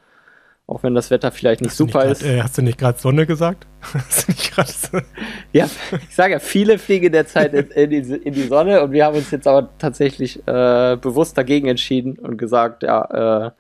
[0.66, 2.38] Auch wenn das Wetter vielleicht nicht hast super nicht grad, ist.
[2.38, 3.68] Äh, hast du nicht gerade Sonne gesagt?
[3.94, 4.98] hast du nicht so?
[5.52, 5.68] Ja,
[6.08, 9.18] ich sage ja, viele fliegen derzeit in, in, die, in, die, Sonne und wir haben
[9.18, 13.52] uns jetzt aber tatsächlich äh, bewusst dagegen entschieden und gesagt, ja, äh,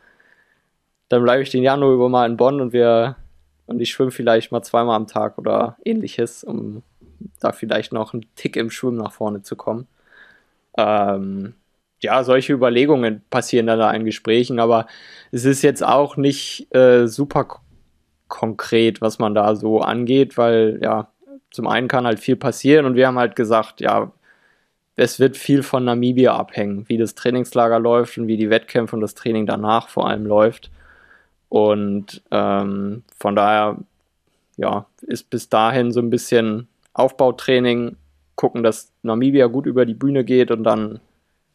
[1.10, 3.18] dann bleibe ich den Januar über mal in Bonn und wir
[3.66, 6.84] und ich schwimme vielleicht mal zweimal am Tag oder ähnliches, um
[7.39, 9.88] da vielleicht noch einen Tick im Schwimmen nach vorne zu kommen.
[10.78, 11.55] Ähm,
[12.01, 14.88] ja, solche Überlegungen passieren dann da in Gesprächen, aber
[15.32, 17.61] es ist jetzt auch nicht äh, super
[18.28, 21.08] konkret, was man da so angeht, weil ja,
[21.51, 24.12] zum einen kann halt viel passieren und wir haben halt gesagt, ja,
[24.95, 29.01] es wird viel von Namibia abhängen, wie das Trainingslager läuft und wie die Wettkämpfe und
[29.01, 30.71] das Training danach vor allem läuft.
[31.50, 33.78] Und ähm, von daher,
[34.58, 37.97] ja, ist bis dahin so ein bisschen Aufbautraining,
[38.36, 40.99] gucken, dass Namibia gut über die Bühne geht und dann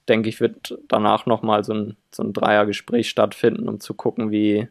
[0.09, 4.69] denke ich, wird danach nochmal so ein, so ein Dreiergespräch stattfinden, um zu gucken, wie,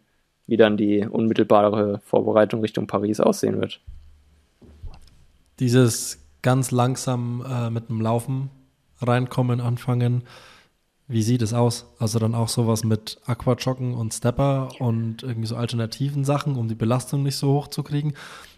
[0.48, 3.82] wie dann die unmittelbare Vorbereitung Richtung Paris aussehen wird.
[5.60, 8.50] Dieses ganz langsam äh, mit dem Laufen
[9.00, 10.24] reinkommen, anfangen,
[11.08, 11.86] wie sieht es aus?
[12.00, 16.76] Also dann auch sowas mit Aquajoggen und Stepper und irgendwie so alternativen Sachen, um die
[16.76, 18.14] Belastung nicht so hoch zu kriegen.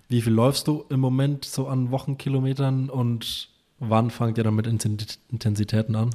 [0.10, 4.66] Wie viel läufst du im Moment so an Wochenkilometern und wann fangt ihr dann mit
[4.66, 6.10] Intensitäten an?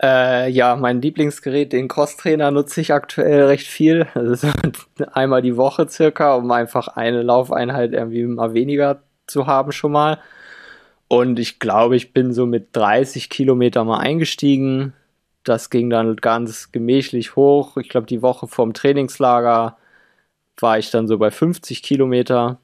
[0.00, 4.06] Äh, ja, mein Lieblingsgerät, den Cross-Trainer, nutze ich aktuell recht viel.
[4.14, 4.48] Also
[5.12, 10.20] einmal die Woche circa, um einfach eine Laufeinheit irgendwie mal weniger zu haben schon mal.
[11.08, 14.92] Und ich glaube, ich bin so mit 30 Kilometer mal eingestiegen.
[15.44, 17.76] Das ging dann ganz gemächlich hoch.
[17.78, 19.76] Ich glaube, die Woche vorm Trainingslager
[20.60, 22.58] war ich dann so bei 50 Kilometer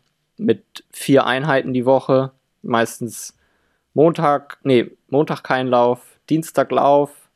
[0.45, 2.33] mit vier Einheiten die Woche.
[2.63, 3.37] Meistens
[3.95, 7.29] Montag, nee, Montag kein Lauf, Dienstag Lauf,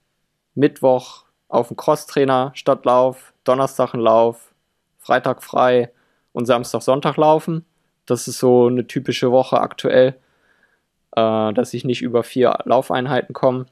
[0.55, 4.55] Mittwoch auf dem Crosstrainer statt Lauf, Donnerstag ein Lauf,
[4.99, 5.91] Freitag frei
[6.33, 7.65] und Samstag, Sonntag laufen.
[8.07, 10.17] Das ist so eine typische Woche aktuell,
[11.13, 13.67] äh, dass ich nicht über vier Laufeinheiten komme.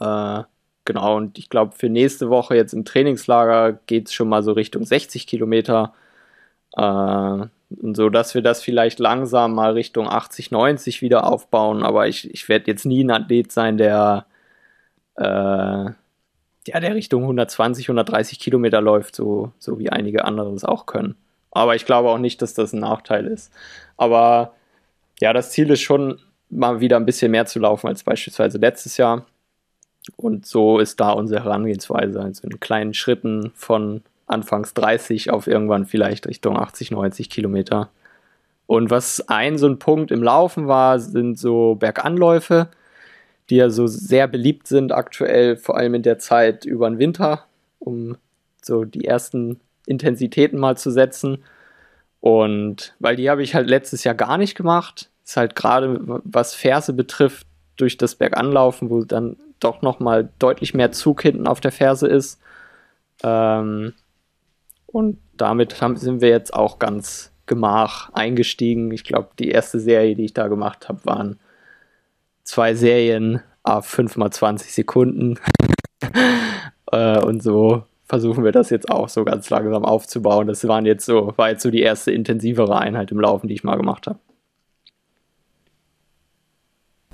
[0.00, 0.42] Äh,
[0.84, 4.52] genau, und ich glaube, für nächste Woche jetzt im Trainingslager geht es schon mal so
[4.52, 5.94] Richtung 60 Kilometer.
[6.76, 11.82] Äh, so dass wir das vielleicht langsam mal Richtung 80, 90 wieder aufbauen.
[11.82, 14.26] Aber ich, ich werde jetzt nie ein Athlet sein, der,
[15.16, 20.86] äh, ja, der Richtung 120, 130 Kilometer läuft, so, so wie einige andere es auch
[20.86, 21.16] können.
[21.50, 23.52] Aber ich glaube auch nicht, dass das ein Nachteil ist.
[23.96, 24.52] Aber
[25.20, 26.20] ja, das Ziel ist schon,
[26.50, 29.26] mal wieder ein bisschen mehr zu laufen als beispielsweise letztes Jahr.
[30.16, 35.86] Und so ist da unsere Herangehensweise, also in kleinen Schritten von anfangs 30 auf irgendwann
[35.86, 37.90] vielleicht Richtung 80, 90 Kilometer.
[38.66, 42.68] Und was ein so ein Punkt im Laufen war, sind so Berganläufe,
[43.48, 47.44] die ja so sehr beliebt sind aktuell, vor allem in der Zeit über den Winter,
[47.78, 48.16] um
[48.60, 51.44] so die ersten Intensitäten mal zu setzen.
[52.20, 55.10] Und weil die habe ich halt letztes Jahr gar nicht gemacht.
[55.24, 57.46] Ist halt gerade was Ferse betrifft,
[57.76, 62.40] durch das Berganlaufen, wo dann doch nochmal deutlich mehr Zug hinten auf der Ferse ist.
[63.22, 63.94] Ähm,
[64.86, 68.90] und damit haben, sind wir jetzt auch ganz gemach eingestiegen.
[68.90, 71.38] Ich glaube, die erste Serie, die ich da gemacht habe, waren
[72.42, 75.38] zwei Serien a 5 mal 20 Sekunden.
[76.92, 80.46] äh, und so versuchen wir das jetzt auch so ganz langsam aufzubauen.
[80.46, 83.64] Das waren jetzt so, war jetzt so die erste intensivere Einheit im Laufen, die ich
[83.64, 84.18] mal gemacht habe.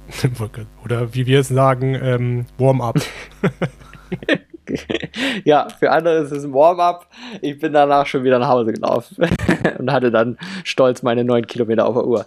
[0.84, 3.00] Oder wie wir es sagen, ähm, Warm-up.
[5.44, 7.06] ja, für andere ist es ein Warm-up.
[7.40, 9.16] Ich bin danach schon wieder nach Hause gelaufen
[9.78, 12.26] und hatte dann stolz meine neun Kilometer auf der Uhr.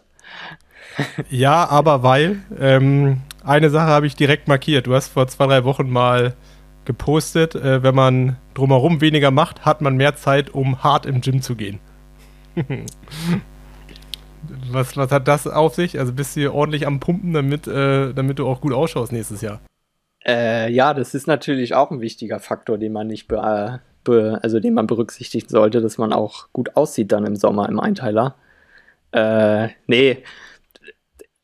[1.29, 4.87] ja, aber weil, ähm, eine Sache habe ich direkt markiert.
[4.87, 6.33] Du hast vor zwei, drei Wochen mal
[6.85, 11.41] gepostet, äh, wenn man drumherum weniger macht, hat man mehr Zeit, um hart im Gym
[11.41, 11.79] zu gehen.
[14.71, 15.99] was, was hat das auf sich?
[15.99, 19.59] Also bist du ordentlich am Pumpen, damit, äh, damit du auch gut ausschaust nächstes Jahr?
[20.27, 24.59] Äh, ja, das ist natürlich auch ein wichtiger Faktor, den man nicht be, be, also
[24.59, 28.35] den man berücksichtigen sollte, dass man auch gut aussieht dann im Sommer im Einteiler.
[29.11, 30.23] Äh, nee.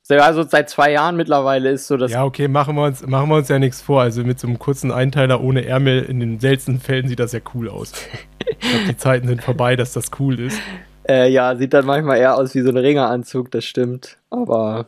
[0.10, 2.12] Also seit zwei Jahren mittlerweile ist so dass.
[2.12, 4.02] Ja, okay, machen wir uns, machen wir uns ja nichts vor.
[4.02, 7.40] Also mit so einem kurzen Einteiler ohne Ärmel in den seltensten Fällen sieht das ja
[7.54, 7.94] cool aus.
[8.40, 10.60] ich glaube, die Zeiten sind vorbei, dass das cool ist.
[11.10, 14.18] Äh, ja, sieht dann manchmal eher aus wie so ein Ringeranzug, das stimmt.
[14.30, 14.86] Aber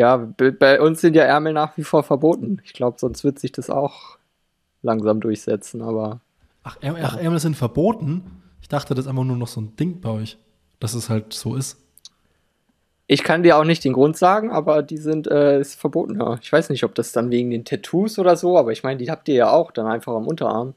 [0.00, 2.62] ja, bei uns sind ja Ärmel nach wie vor verboten.
[2.64, 4.16] Ich glaube, sonst wird sich das auch
[4.80, 6.20] langsam durchsetzen, aber.
[6.62, 8.42] Ach, Ärmel, ach, Ärmel sind verboten?
[8.62, 10.38] Ich dachte, das ist einfach nur noch so ein Ding bei euch,
[10.78, 11.76] dass es halt so ist.
[13.08, 16.38] Ich kann dir auch nicht den Grund sagen, aber die sind äh, ist verboten, ja.
[16.40, 19.10] Ich weiß nicht, ob das dann wegen den Tattoos oder so, aber ich meine, die
[19.10, 20.72] habt ihr ja auch dann einfach am Unterarm.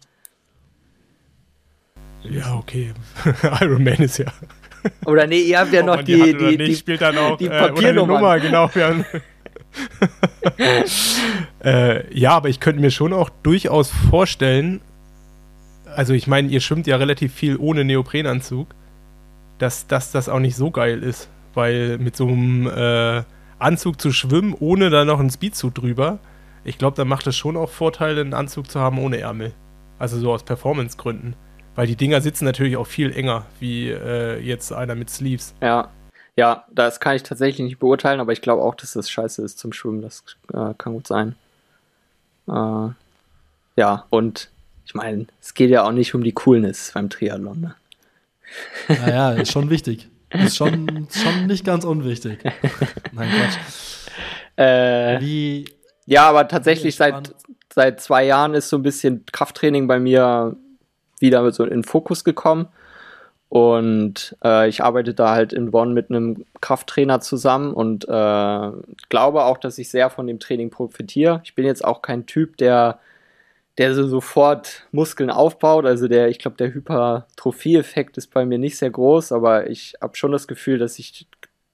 [2.24, 2.94] Ja, okay.
[3.62, 4.34] Iron Man ist ja
[5.06, 7.50] oder nee, ihr habt ja noch die, die, die, die, spielt dann auch, die äh,
[7.50, 8.40] Papiernummer.
[8.40, 8.70] genau.
[11.64, 14.82] äh, ja, aber ich könnte mir schon auch durchaus vorstellen,
[15.96, 18.68] also ich meine, ihr schwimmt ja relativ viel ohne Neoprenanzug,
[19.60, 23.24] dass, dass das auch nicht so geil ist, weil mit so einem äh,
[23.60, 26.20] Anzug zu schwimmen, ohne da noch einen Speedsuit drüber,
[26.64, 29.54] ich glaube, da macht es schon auch Vorteile, einen Anzug zu haben ohne Ärmel.
[30.00, 31.36] Also so aus Performance-Gründen.
[31.76, 35.54] Weil die Dinger sitzen natürlich auch viel enger, wie äh, jetzt einer mit Sleeves.
[35.62, 35.90] Ja.
[36.36, 39.60] Ja, das kann ich tatsächlich nicht beurteilen, aber ich glaube auch, dass das scheiße ist
[39.60, 40.02] zum Schwimmen.
[40.02, 41.36] Das äh, kann gut sein.
[42.48, 42.90] Äh,
[43.76, 44.50] ja, und
[44.86, 47.62] ich meine, es geht ja auch nicht um die Coolness beim Triathlon.
[47.62, 47.76] Ne?
[48.88, 50.10] Naja, ist schon wichtig.
[50.32, 52.40] Ist schon, schon nicht ganz unwichtig.
[53.12, 54.08] Nein, Quatsch.
[54.56, 55.66] Äh, Wie,
[56.06, 57.36] ja, aber tatsächlich seit,
[57.72, 60.56] seit zwei Jahren ist so ein bisschen Krafttraining bei mir
[61.24, 62.68] wieder so in Fokus gekommen.
[63.50, 68.72] Und äh, ich arbeite da halt in Bonn mit einem Krafttrainer zusammen und äh,
[69.10, 71.42] glaube auch, dass ich sehr von dem Training profitiere.
[71.44, 73.00] Ich bin jetzt auch kein Typ, der,
[73.78, 75.86] der so sofort Muskeln aufbaut.
[75.86, 80.16] Also der, ich glaube, der Hypertrophie-Effekt ist bei mir nicht sehr groß, aber ich habe
[80.18, 81.28] schon das Gefühl, dass ich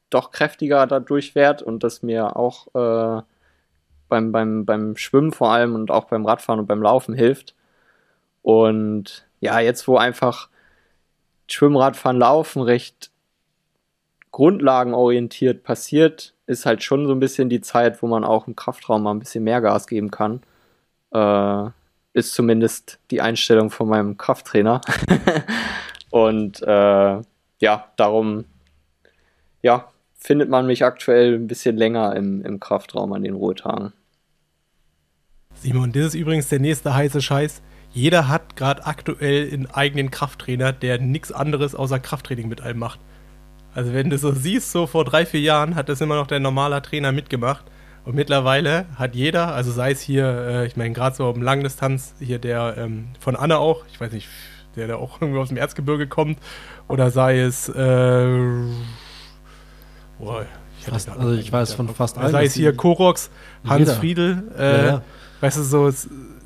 [0.10, 3.22] doch kräftiger dadurch werde und dass mir auch äh,
[4.10, 7.56] beim, beim, beim Schwimmen vor allem und auch beim Radfahren und beim Laufen hilft.
[8.42, 10.50] Und ja, jetzt wo einfach
[11.48, 13.12] Schwimmradfahren, Laufen recht
[14.32, 19.04] grundlagenorientiert passiert, ist halt schon so ein bisschen die Zeit, wo man auch im Kraftraum
[19.04, 20.42] mal ein bisschen mehr Gas geben kann.
[21.12, 21.70] Äh,
[22.14, 24.82] ist zumindest die Einstellung von meinem Krafttrainer.
[26.10, 27.22] Und äh,
[27.60, 28.46] ja, darum
[29.62, 33.94] ja, findet man mich aktuell ein bisschen länger im, im Kraftraum an den Ruhetagen.
[35.56, 37.62] Simon, das ist übrigens der nächste heiße Scheiß.
[37.92, 43.00] Jeder hat gerade aktuell einen eigenen Krafttrainer, der nichts anderes außer Krafttraining mit einem macht.
[43.74, 46.40] Also wenn du so siehst, so vor drei, vier Jahren hat das immer noch der
[46.40, 47.66] normale Trainer mitgemacht.
[48.06, 52.16] Und mittlerweile hat jeder, also sei es hier, äh, ich meine gerade so um Langdistanz,
[52.20, 54.28] hier der ähm, von Anne auch, ich weiß nicht,
[54.76, 56.40] der da auch irgendwie aus dem Erzgebirge kommt,
[56.88, 58.28] oder sei es, äh,
[60.18, 60.46] boah,
[60.80, 62.32] ich, fast, also ich weiß von fast allen.
[62.32, 63.30] Sei es hier Korox,
[63.68, 63.94] Hans jeder.
[63.96, 65.02] Friedel, äh, ja, ja.
[65.42, 65.92] weißt du, so,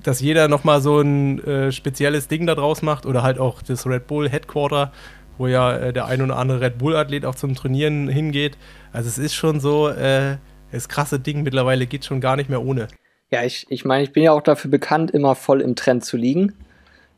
[0.04, 3.88] dass jeder nochmal so ein äh, spezielles Ding da draus macht oder halt auch das
[3.88, 4.92] Red Bull Headquarter,
[5.38, 8.58] wo ja äh, der ein oder andere Red Bull-Athlet auch zum Trainieren hingeht.
[8.92, 10.38] Also es ist schon so, äh,
[10.72, 12.88] das krasse Ding mittlerweile geht schon gar nicht mehr ohne.
[13.32, 16.18] Ja, ich, ich meine, ich bin ja auch dafür bekannt, immer voll im Trend zu
[16.18, 16.54] liegen.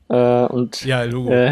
[0.07, 1.31] Äh, und ja, Logo.
[1.31, 1.51] Äh,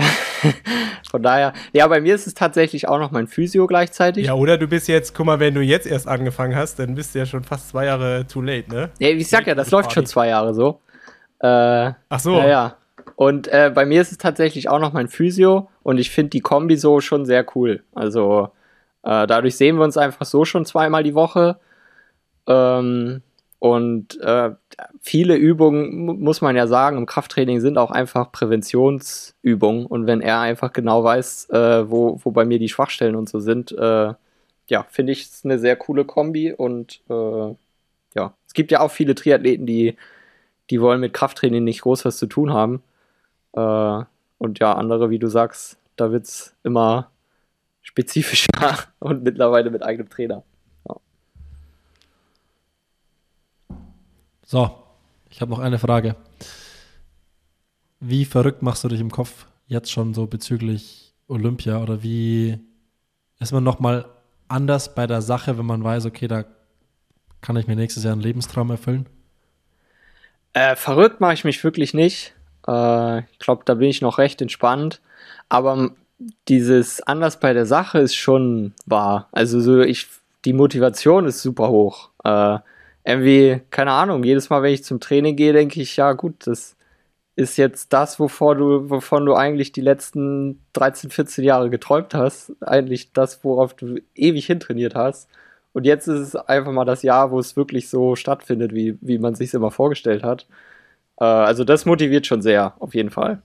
[1.10, 4.28] von daher, ja, bei mir ist es tatsächlich auch noch mein Physio gleichzeitig.
[4.28, 7.16] Ja, oder du bist jetzt, guck mal, wenn du jetzt erst angefangen hast, dann bist
[7.16, 8.90] du ja schon fast zwei Jahre too late, ne?
[9.00, 10.80] Ja, ich sag ja, das läuft schon zwei Jahre so.
[11.44, 12.38] Äh, Ach so.
[12.38, 12.78] Ja, ja.
[13.16, 16.42] Und äh, bei mir ist es tatsächlich auch noch mein Physio und ich finde die
[16.42, 17.84] Kombi so schon sehr cool.
[17.94, 18.50] Also
[19.04, 21.60] äh, dadurch sehen wir uns einfach so schon zweimal die Woche.
[22.48, 23.22] Ähm,
[23.60, 24.52] und äh,
[25.02, 29.86] viele Übungen, muss man ja sagen, im Krafttraining sind auch einfach Präventionsübungen.
[29.86, 33.40] Und wenn er einfach genau weiß, äh, wo, wo bei mir die Schwachstellen und so
[33.40, 34.14] sind, äh,
[34.68, 36.54] ja, finde ich es eine sehr coole Kombi.
[36.54, 37.56] Und äh,
[38.16, 39.96] ja, es gibt ja auch viele Triathleten, die,
[40.70, 42.82] die wollen mit Krafttraining nicht groß was zu tun haben.
[43.54, 44.04] Äh,
[44.38, 47.10] und ja, andere, wie du sagst, da wird es immer
[47.82, 50.44] spezifischer und mittlerweile mit eigenem Trainer.
[54.46, 54.70] So,
[55.30, 56.16] ich habe noch eine Frage.
[58.00, 62.60] Wie verrückt machst du dich im Kopf jetzt schon so bezüglich Olympia oder wie
[63.40, 64.06] ist man nochmal
[64.48, 66.46] anders bei der Sache, wenn man weiß, okay, da
[67.42, 69.08] kann ich mir nächstes Jahr einen Lebenstraum erfüllen?
[70.54, 72.34] Äh, verrückt mache ich mich wirklich nicht.
[72.68, 75.02] Äh, ich glaube, da bin ich noch recht entspannt.
[75.50, 75.92] Aber
[76.48, 79.28] dieses anders bei der Sache ist schon wahr.
[79.32, 80.08] Also so ich,
[80.46, 82.10] die Motivation ist super hoch.
[82.24, 82.60] Äh,
[83.06, 86.78] irgendwie, keine Ahnung, jedes Mal, wenn ich zum Training gehe, denke ich, ja gut, das
[87.36, 92.54] ist jetzt das, wovor du, wovon du eigentlich die letzten 13, 14 Jahre geträumt hast.
[92.62, 95.28] Eigentlich das, worauf du ewig hintrainiert hast.
[95.74, 99.18] Und jetzt ist es einfach mal das Jahr, wo es wirklich so stattfindet, wie, wie
[99.18, 100.48] man sich immer vorgestellt hat.
[101.20, 103.42] Äh, also das motiviert schon sehr, auf jeden Fall.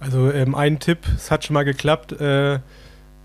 [0.00, 2.12] Also ähm, ein Tipp, es hat schon mal geklappt.
[2.20, 2.58] Äh,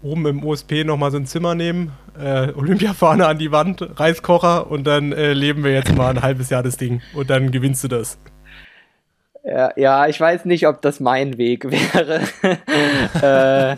[0.04, 4.86] oben im OSP nochmal so ein Zimmer nehmen, äh, Olympiafahne an die Wand, Reiskocher und
[4.86, 7.88] dann äh, leben wir jetzt mal ein halbes Jahr das Ding und dann gewinnst du
[7.88, 8.18] das.
[9.44, 12.22] Ja, ja ich weiß nicht, ob das mein Weg wäre.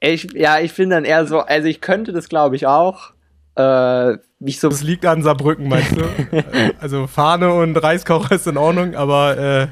[0.00, 3.12] ich, ja, ich bin dann eher so, also ich könnte das glaube ich auch.
[3.56, 6.04] Äh, mich so das liegt an Saarbrücken, meinst du?
[6.80, 9.68] also Fahne und Reiskocher ist in Ordnung, aber äh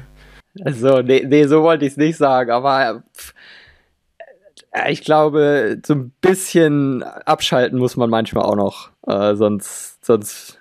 [0.65, 3.33] also, nee, nee, so wollte ich es nicht sagen, aber pff,
[4.89, 8.89] ich glaube, so ein bisschen abschalten muss man manchmal auch noch.
[9.07, 10.59] Äh, sonst, sonst,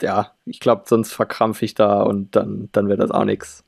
[0.00, 3.64] ja, ich glaube, sonst verkrampfe ich da und dann, dann wird das auch nichts.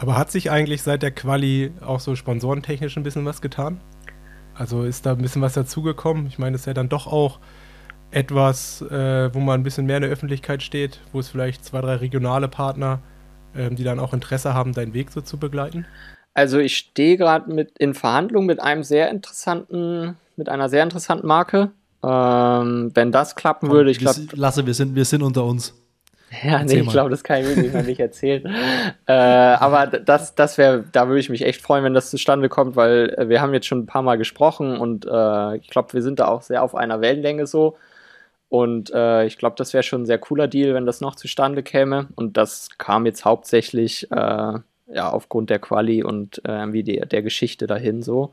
[0.00, 3.80] Aber hat sich eigentlich seit der Quali auch so sponsorentechnisch ein bisschen was getan?
[4.54, 6.26] Also ist da ein bisschen was dazugekommen?
[6.26, 7.40] Ich meine, das ist ja dann doch auch
[8.10, 11.80] etwas, äh, wo man ein bisschen mehr in der Öffentlichkeit steht, wo es vielleicht zwei,
[11.80, 13.00] drei regionale Partner,
[13.54, 15.84] äh, die dann auch Interesse haben, deinen Weg so zu begleiten?
[16.32, 21.26] Also ich stehe gerade mit in Verhandlungen mit einem sehr interessanten, mit einer sehr interessanten
[21.26, 21.72] Marke.
[22.04, 24.20] Ähm, wenn das klappen würde, ich glaube.
[24.32, 25.74] Lasse, wir sind, wir sind unter uns.
[26.30, 28.44] Ja, Erzähl nee, ich glaube, das kann ich wirklich noch nicht erzählen.
[29.06, 32.76] äh, aber das, das wäre, da würde ich mich echt freuen, wenn das zustande kommt,
[32.76, 36.02] weil äh, wir haben jetzt schon ein paar Mal gesprochen und äh, ich glaube, wir
[36.02, 37.76] sind da auch sehr auf einer Wellenlänge so.
[38.50, 41.62] Und äh, ich glaube, das wäre schon ein sehr cooler Deal, wenn das noch zustande
[41.62, 42.08] käme.
[42.14, 47.22] Und das kam jetzt hauptsächlich äh, ja, aufgrund der Quali und äh, wie die, der
[47.22, 48.32] Geschichte dahin so.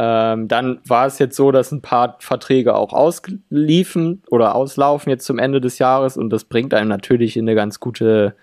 [0.00, 5.26] Ähm, dann war es jetzt so, dass ein paar Verträge auch ausliefen oder auslaufen jetzt
[5.26, 8.36] zum Ende des Jahres und das bringt einem natürlich in eine ganz gute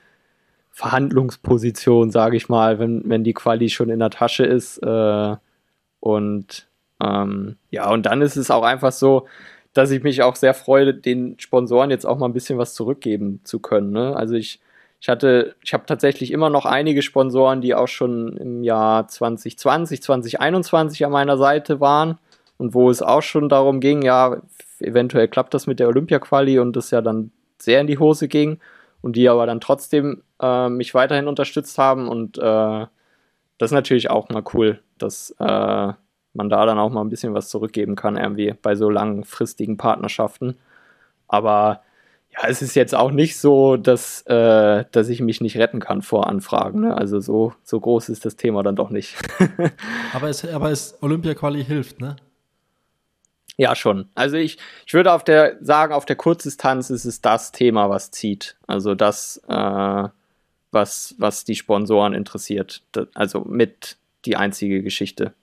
[0.71, 4.79] Verhandlungsposition, sage ich mal, wenn, wenn die Quali schon in der Tasche ist.
[4.79, 5.35] Äh,
[6.01, 6.67] und
[7.01, 9.25] ähm, ja, und dann ist es auch einfach so,
[9.71, 13.39] dass ich mich auch sehr freue, den Sponsoren jetzt auch mal ein bisschen was zurückgeben
[13.45, 13.91] zu können.
[13.91, 14.15] Ne?
[14.17, 14.59] Also ich
[15.05, 20.01] ich hatte, ich habe tatsächlich immer noch einige Sponsoren, die auch schon im Jahr 2020,
[20.01, 22.17] 2021 an meiner Seite waren
[22.57, 24.41] und wo es auch schon darum ging, ja,
[24.79, 27.29] eventuell klappt das mit der Olympia-Quali und das ja dann
[27.59, 28.57] sehr in die Hose ging
[29.03, 32.41] und die aber dann trotzdem äh, mich weiterhin unterstützt haben und äh,
[33.59, 35.93] das ist natürlich auch mal cool, dass äh,
[36.33, 40.57] man da dann auch mal ein bisschen was zurückgeben kann, irgendwie bei so langfristigen Partnerschaften.
[41.27, 41.81] Aber
[42.37, 46.01] ja, es ist jetzt auch nicht so, dass, äh, dass ich mich nicht retten kann
[46.01, 46.81] vor Anfragen.
[46.81, 46.97] Ne?
[46.97, 49.15] Also so, so groß ist das Thema dann doch nicht.
[50.13, 52.17] aber es, aber es Olympia-Quali hilft, ne?
[53.57, 54.09] Ja, schon.
[54.15, 58.11] Also ich, ich würde auf der sagen, auf der Kurzdistanz ist es das Thema, was
[58.11, 58.57] zieht.
[58.67, 60.09] Also das, äh,
[60.71, 62.83] was, was die Sponsoren interessiert.
[63.13, 63.95] Also mit
[64.25, 65.33] die einzige Geschichte.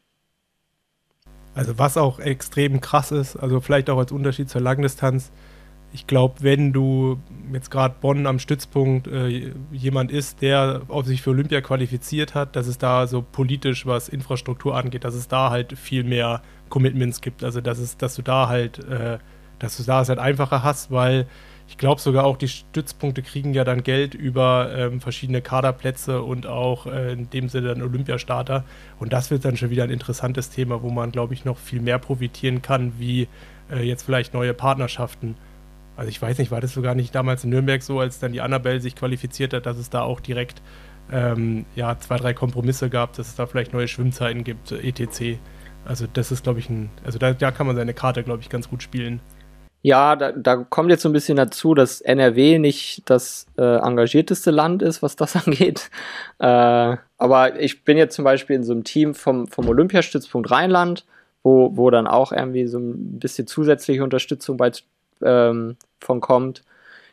[1.55, 5.31] Also was auch extrem krass ist, also vielleicht auch als Unterschied zur Langdistanz,
[5.93, 7.19] ich glaube, wenn du
[7.53, 12.57] jetzt gerade Bonn am Stützpunkt äh, jemand ist, der auf sich für Olympia qualifiziert hat,
[12.57, 17.21] dass es da so politisch, was Infrastruktur angeht, dass es da halt viel mehr Commitments
[17.21, 17.45] gibt.
[17.45, 19.19] Also dass es, dass du da halt, äh,
[19.59, 21.27] dass du da es halt einfacher hast, weil
[21.69, 26.47] ich glaube sogar auch die Stützpunkte kriegen ja dann Geld über ähm, verschiedene Kaderplätze und
[26.47, 28.65] auch äh, in dem Sinne dann Olympiastarter.
[28.99, 31.81] Und das wird dann schon wieder ein interessantes Thema, wo man, glaube ich, noch viel
[31.81, 33.29] mehr profitieren kann, wie
[33.71, 35.37] äh, jetzt vielleicht neue Partnerschaften
[36.03, 38.41] also ich weiß nicht, war das sogar nicht damals in Nürnberg so, als dann die
[38.41, 40.61] Annabelle sich qualifiziert hat, dass es da auch direkt
[41.13, 45.39] ähm, ja, zwei, drei Kompromisse gab, dass es da vielleicht neue Schwimmzeiten gibt, etc.
[45.85, 48.49] Also das ist, glaube ich, ein, also da, da kann man seine Karte, glaube ich,
[48.49, 49.21] ganz gut spielen.
[49.83, 54.51] Ja, da, da kommt jetzt so ein bisschen dazu, dass NRW nicht das äh, engagierteste
[54.51, 55.89] Land ist, was das angeht.
[56.41, 61.07] Äh, aber ich bin jetzt zum Beispiel in so einem Team vom, vom Olympiastützpunkt Rheinland,
[61.45, 64.73] wo, wo dann auch irgendwie so ein bisschen zusätzliche Unterstützung bei
[65.25, 66.63] ähm, von kommt.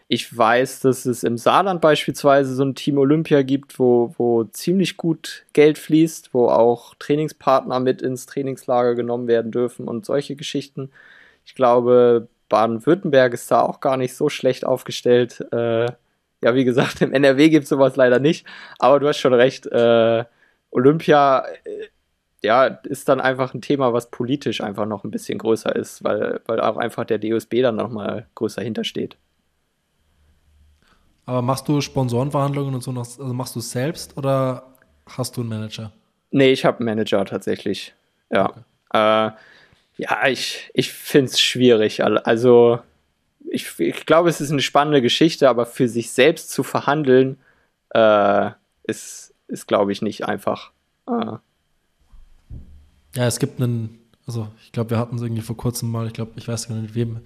[0.07, 4.97] Ich weiß, dass es im Saarland beispielsweise so ein Team Olympia gibt, wo, wo ziemlich
[4.97, 10.91] gut Geld fließt, wo auch Trainingspartner mit ins Trainingslager genommen werden dürfen und solche Geschichten.
[11.45, 15.45] Ich glaube, Baden-Württemberg ist da auch gar nicht so schlecht aufgestellt.
[15.51, 15.85] Äh,
[16.41, 18.47] ja, wie gesagt, im NRW gibt es sowas leider nicht,
[18.79, 19.67] aber du hast schon recht.
[19.67, 20.25] Äh,
[20.71, 21.87] Olympia äh,
[22.43, 26.41] ja, ist dann einfach ein Thema, was politisch einfach noch ein bisschen größer ist, weil,
[26.45, 29.17] weil auch einfach der DOSB dann nochmal größer hintersteht.
[31.25, 34.63] Aber machst du Sponsorenverhandlungen und so noch, also machst du es selbst oder
[35.05, 35.91] hast du einen Manager?
[36.31, 37.93] Nee, ich habe einen Manager tatsächlich.
[38.31, 38.49] Ja.
[38.49, 38.59] Okay.
[38.93, 39.31] Äh,
[39.97, 42.03] ja, ich, ich finde es schwierig.
[42.03, 42.79] Also,
[43.51, 47.37] ich, ich glaube, es ist eine spannende Geschichte, aber für sich selbst zu verhandeln,
[47.89, 48.51] äh,
[48.83, 50.71] ist, ist glaube ich, nicht einfach.
[51.07, 51.37] Äh,
[53.15, 56.13] ja, es gibt einen, also ich glaube, wir hatten es irgendwie vor kurzem mal, ich
[56.13, 57.21] glaube, ich weiß gar nicht wem.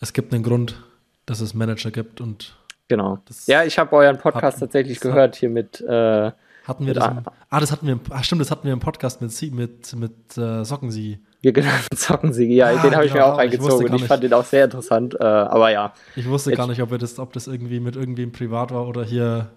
[0.00, 0.82] Es gibt einen Grund,
[1.26, 2.54] dass es Manager gibt und.
[2.88, 3.18] Genau.
[3.46, 5.80] Ja, ich habe euren Podcast hat, tatsächlich gehört hier mit.
[5.80, 6.32] Äh,
[6.64, 7.06] hatten wir das?
[7.06, 7.98] Im, ah, das hatten wir.
[8.10, 11.18] Ah, stimmt, das hatten wir im Podcast mit Sie, mit mit äh, Sockensieg.
[11.42, 12.50] Ja, genau, Sockensieg.
[12.50, 14.44] Ja, ah, den habe ich mir genau, auch reingezogen ich und ich fand den auch
[14.44, 15.14] sehr interessant.
[15.18, 15.92] Äh, aber ja.
[16.16, 19.04] Ich wusste gar nicht, ob, wir das, ob das irgendwie mit irgendwem privat war oder
[19.04, 19.50] hier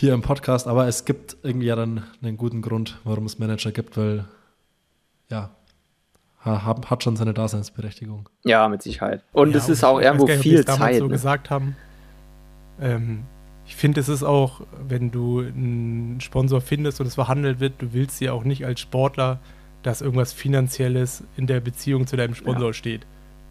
[0.00, 3.70] hier im Podcast, aber es gibt irgendwie ja dann einen guten Grund, warum es Manager
[3.70, 4.24] gibt, weil
[5.28, 5.50] ja,
[6.42, 8.28] hat schon seine Daseinsberechtigung.
[8.44, 9.22] Ja, mit Sicherheit.
[9.32, 10.96] Und ja, es ist auch irgendwo nicht, viel Zeit.
[10.96, 11.10] so ne?
[11.10, 11.76] gesagt haben.
[12.80, 13.24] Ähm,
[13.66, 17.92] ich finde, es ist auch, wenn du einen Sponsor findest und es verhandelt wird, du
[17.92, 19.38] willst ja auch nicht als Sportler,
[19.82, 22.72] dass irgendwas Finanzielles in der Beziehung zu deinem Sponsor ja.
[22.72, 23.06] steht.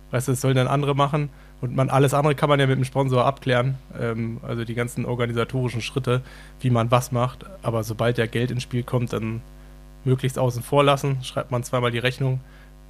[0.09, 1.29] Weißt du, das sollen dann andere machen
[1.61, 5.05] und man alles andere kann man ja mit dem Sponsor abklären, ähm, also die ganzen
[5.05, 6.21] organisatorischen Schritte,
[6.61, 7.45] wie man was macht.
[7.61, 9.41] Aber sobald ja Geld ins Spiel kommt, dann
[10.05, 12.39] möglichst außen vor lassen, schreibt man zweimal die Rechnung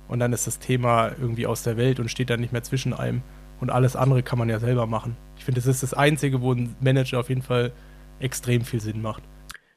[0.07, 2.93] und dann ist das Thema irgendwie aus der Welt und steht dann nicht mehr zwischen
[2.93, 3.21] einem.
[3.59, 5.17] Und alles andere kann man ja selber machen.
[5.37, 7.71] Ich finde, das ist das Einzige, wo ein Manager auf jeden Fall
[8.19, 9.23] extrem viel Sinn macht.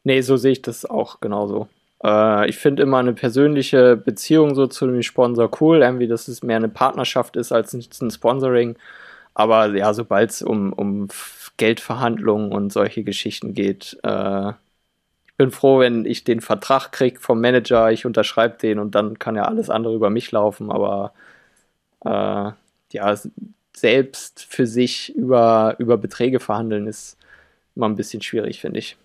[0.05, 1.69] Nee, so sehe ich das auch genauso.
[2.05, 6.43] Äh, ich finde immer eine persönliche Beziehung so zu dem Sponsor cool, irgendwie, dass es
[6.43, 8.77] mehr eine Partnerschaft ist als ein Sponsoring.
[9.35, 11.09] Aber ja, sobald es um, um
[11.57, 14.51] Geldverhandlungen und solche Geschichten geht, äh,
[15.27, 19.19] ich bin froh, wenn ich den Vertrag kriege vom Manager, ich unterschreibe den und dann
[19.19, 20.71] kann ja alles andere über mich laufen.
[20.73, 21.13] Aber
[22.05, 22.53] äh,
[22.93, 23.17] ja,
[23.77, 27.19] selbst für sich über, über Beträge verhandeln ist
[27.77, 28.97] immer ein bisschen schwierig, finde ich.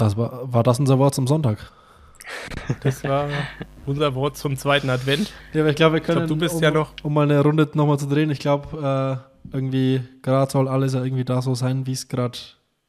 [0.00, 1.72] Das war, war das unser Wort zum Sonntag?
[2.82, 3.28] Das war
[3.86, 5.32] unser Wort zum zweiten Advent.
[5.52, 6.18] Ja, aber ich glaube, wir können.
[6.18, 6.92] Glaub, du bist um, ja noch.
[7.02, 9.22] Um mal eine Runde nochmal zu drehen, ich glaube,
[9.52, 12.38] äh, irgendwie gerade soll alles ja irgendwie da so sein, wie es gerade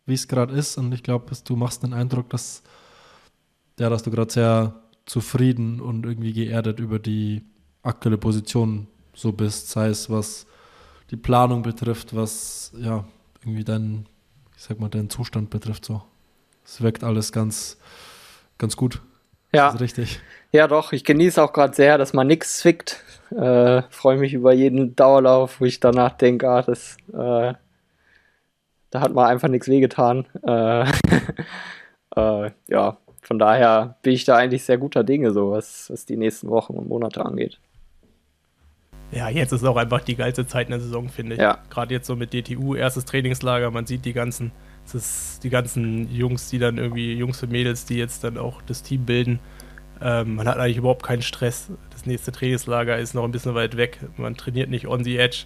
[0.06, 0.78] wie es gerade ist.
[0.78, 2.64] Und ich glaube, du machst den Eindruck, dass,
[3.80, 4.76] ja, dass du gerade sehr
[5.06, 7.44] zufrieden und irgendwie geerdet über die
[7.84, 10.46] aktuelle Position so bist, sei es was
[11.10, 13.04] die Planung betrifft, was ja
[13.42, 14.06] irgendwie dein,
[14.56, 15.84] ich sag mal, deinen Zustand betrifft.
[15.86, 16.02] So,
[16.66, 17.78] es wirkt alles ganz,
[18.58, 19.02] ganz gut.
[19.54, 20.20] Ja, das ist richtig.
[20.52, 20.94] Ja, doch.
[20.94, 23.04] Ich genieße auch gerade sehr, dass man nichts zwickt.
[23.32, 27.54] Äh, Freue mich über jeden Dauerlauf, wo ich danach denke, ah, das, äh,
[28.90, 30.26] da hat man einfach nichts wehgetan.
[30.46, 30.86] Äh,
[32.16, 36.18] äh, ja, von daher bin ich da eigentlich sehr guter Dinge, so was, was die
[36.18, 37.60] nächsten Wochen und Monate angeht.
[39.12, 41.42] Ja, jetzt ist auch einfach die geilste Zeit in der Saison, finde ich.
[41.42, 41.60] Ja.
[41.70, 44.52] Gerade jetzt so mit DTU, erstes Trainingslager, man sieht die ganzen,
[44.86, 48.62] das ist die ganzen Jungs, die dann irgendwie, Jungs und Mädels, die jetzt dann auch
[48.62, 49.40] das Team bilden.
[50.02, 51.70] Ähm, man hat eigentlich überhaupt keinen Stress.
[51.92, 54.00] Das nächste Trainingslager ist noch ein bisschen weit weg.
[54.18, 55.46] Man trainiert nicht on the edge.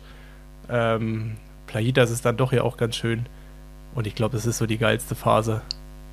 [0.69, 1.35] Ähm,
[1.67, 3.25] Playitas ist dann doch ja auch ganz schön.
[3.93, 5.61] Und ich glaube, das ist so die geilste Phase.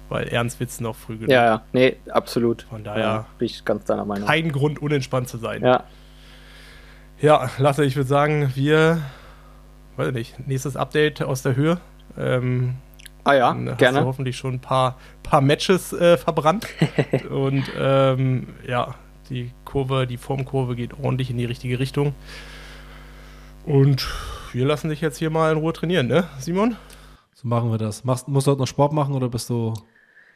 [0.08, 1.30] Weil ernst wird es noch früh genug.
[1.30, 2.62] Ja, ja, nee, absolut.
[2.62, 4.28] Von daher ja, bin ich ganz deiner Meinung.
[4.28, 5.62] Kein Grund, unentspannt zu sein.
[5.62, 5.84] Ja.
[7.20, 9.00] Ja, Lasse, ich würde sagen, wir,
[9.96, 11.80] weiß nicht, nächstes Update aus der Höhe.
[12.18, 12.74] Ähm,
[13.24, 13.98] ah ja, dann gerne.
[13.98, 16.66] Hast du hoffentlich schon ein paar, paar Matches äh, verbrannt.
[17.30, 18.94] Und ähm, ja,
[19.30, 22.14] die Kurve, die Formkurve geht ordentlich in die richtige Richtung.
[23.64, 24.06] Und
[24.52, 26.76] wir lassen dich jetzt hier mal in Ruhe trainieren, ne, Simon?
[27.34, 28.04] So machen wir das.
[28.04, 29.74] Machst, musst du heute noch Sport machen oder bist du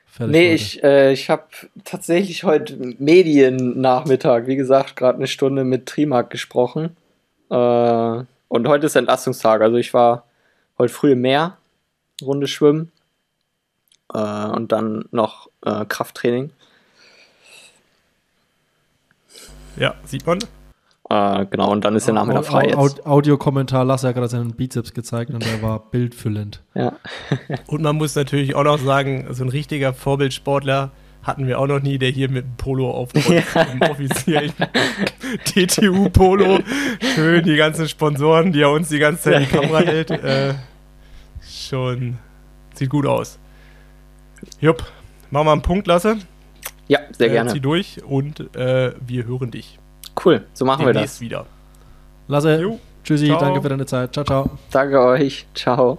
[0.07, 0.33] fertig?
[0.33, 0.55] Nee, heute?
[0.55, 1.45] ich, äh, ich habe
[1.85, 6.97] tatsächlich heute Mediennachmittag, wie gesagt, gerade eine Stunde mit Trimark gesprochen.
[7.51, 9.61] Äh, und heute ist Entlastungstag.
[9.61, 10.25] Also ich war
[10.79, 11.57] heute früh im Meer,
[12.23, 12.93] Runde schwimmen.
[14.13, 16.51] Äh, und dann noch äh, Krafttraining.
[19.77, 20.39] Ja, sieht man.
[21.09, 23.07] Äh, genau, und dann ist der Name frei jetzt.
[23.07, 26.63] Audiokommentar, Lasse hat gerade seinen Bizeps gezeigt und der war bildfüllend.
[26.75, 26.95] Ja.
[27.67, 30.91] und man muss natürlich auch noch sagen, so ein richtiger Vorbildsportler
[31.23, 33.63] hatten wir auch noch nie, der hier mit dem Polo aufkommt, ja.
[33.63, 34.53] im offiziellen
[35.45, 36.61] TTU-Polo.
[37.15, 40.11] Schön, die ganzen Sponsoren, die er uns die ganze Zeit in die Kamera hält.
[40.11, 40.55] Äh,
[41.67, 42.19] schon,
[42.75, 43.39] sieht gut aus.
[44.61, 44.85] Jupp,
[45.31, 46.19] machen wir einen Punkt, Lasse.
[46.89, 47.53] Ja, sehr äh, gerne.
[47.53, 49.79] Zieh durch und äh, wir hören dich.
[50.25, 51.45] Cool, so machen Demnächst wir das.
[51.45, 51.47] wieder.
[52.29, 52.81] Lasse, jo.
[53.05, 53.41] tschüssi, ciao.
[53.41, 54.13] danke für deine Zeit.
[54.13, 54.51] Ciao, ciao.
[54.71, 55.47] Danke euch.
[55.55, 55.99] Ciao.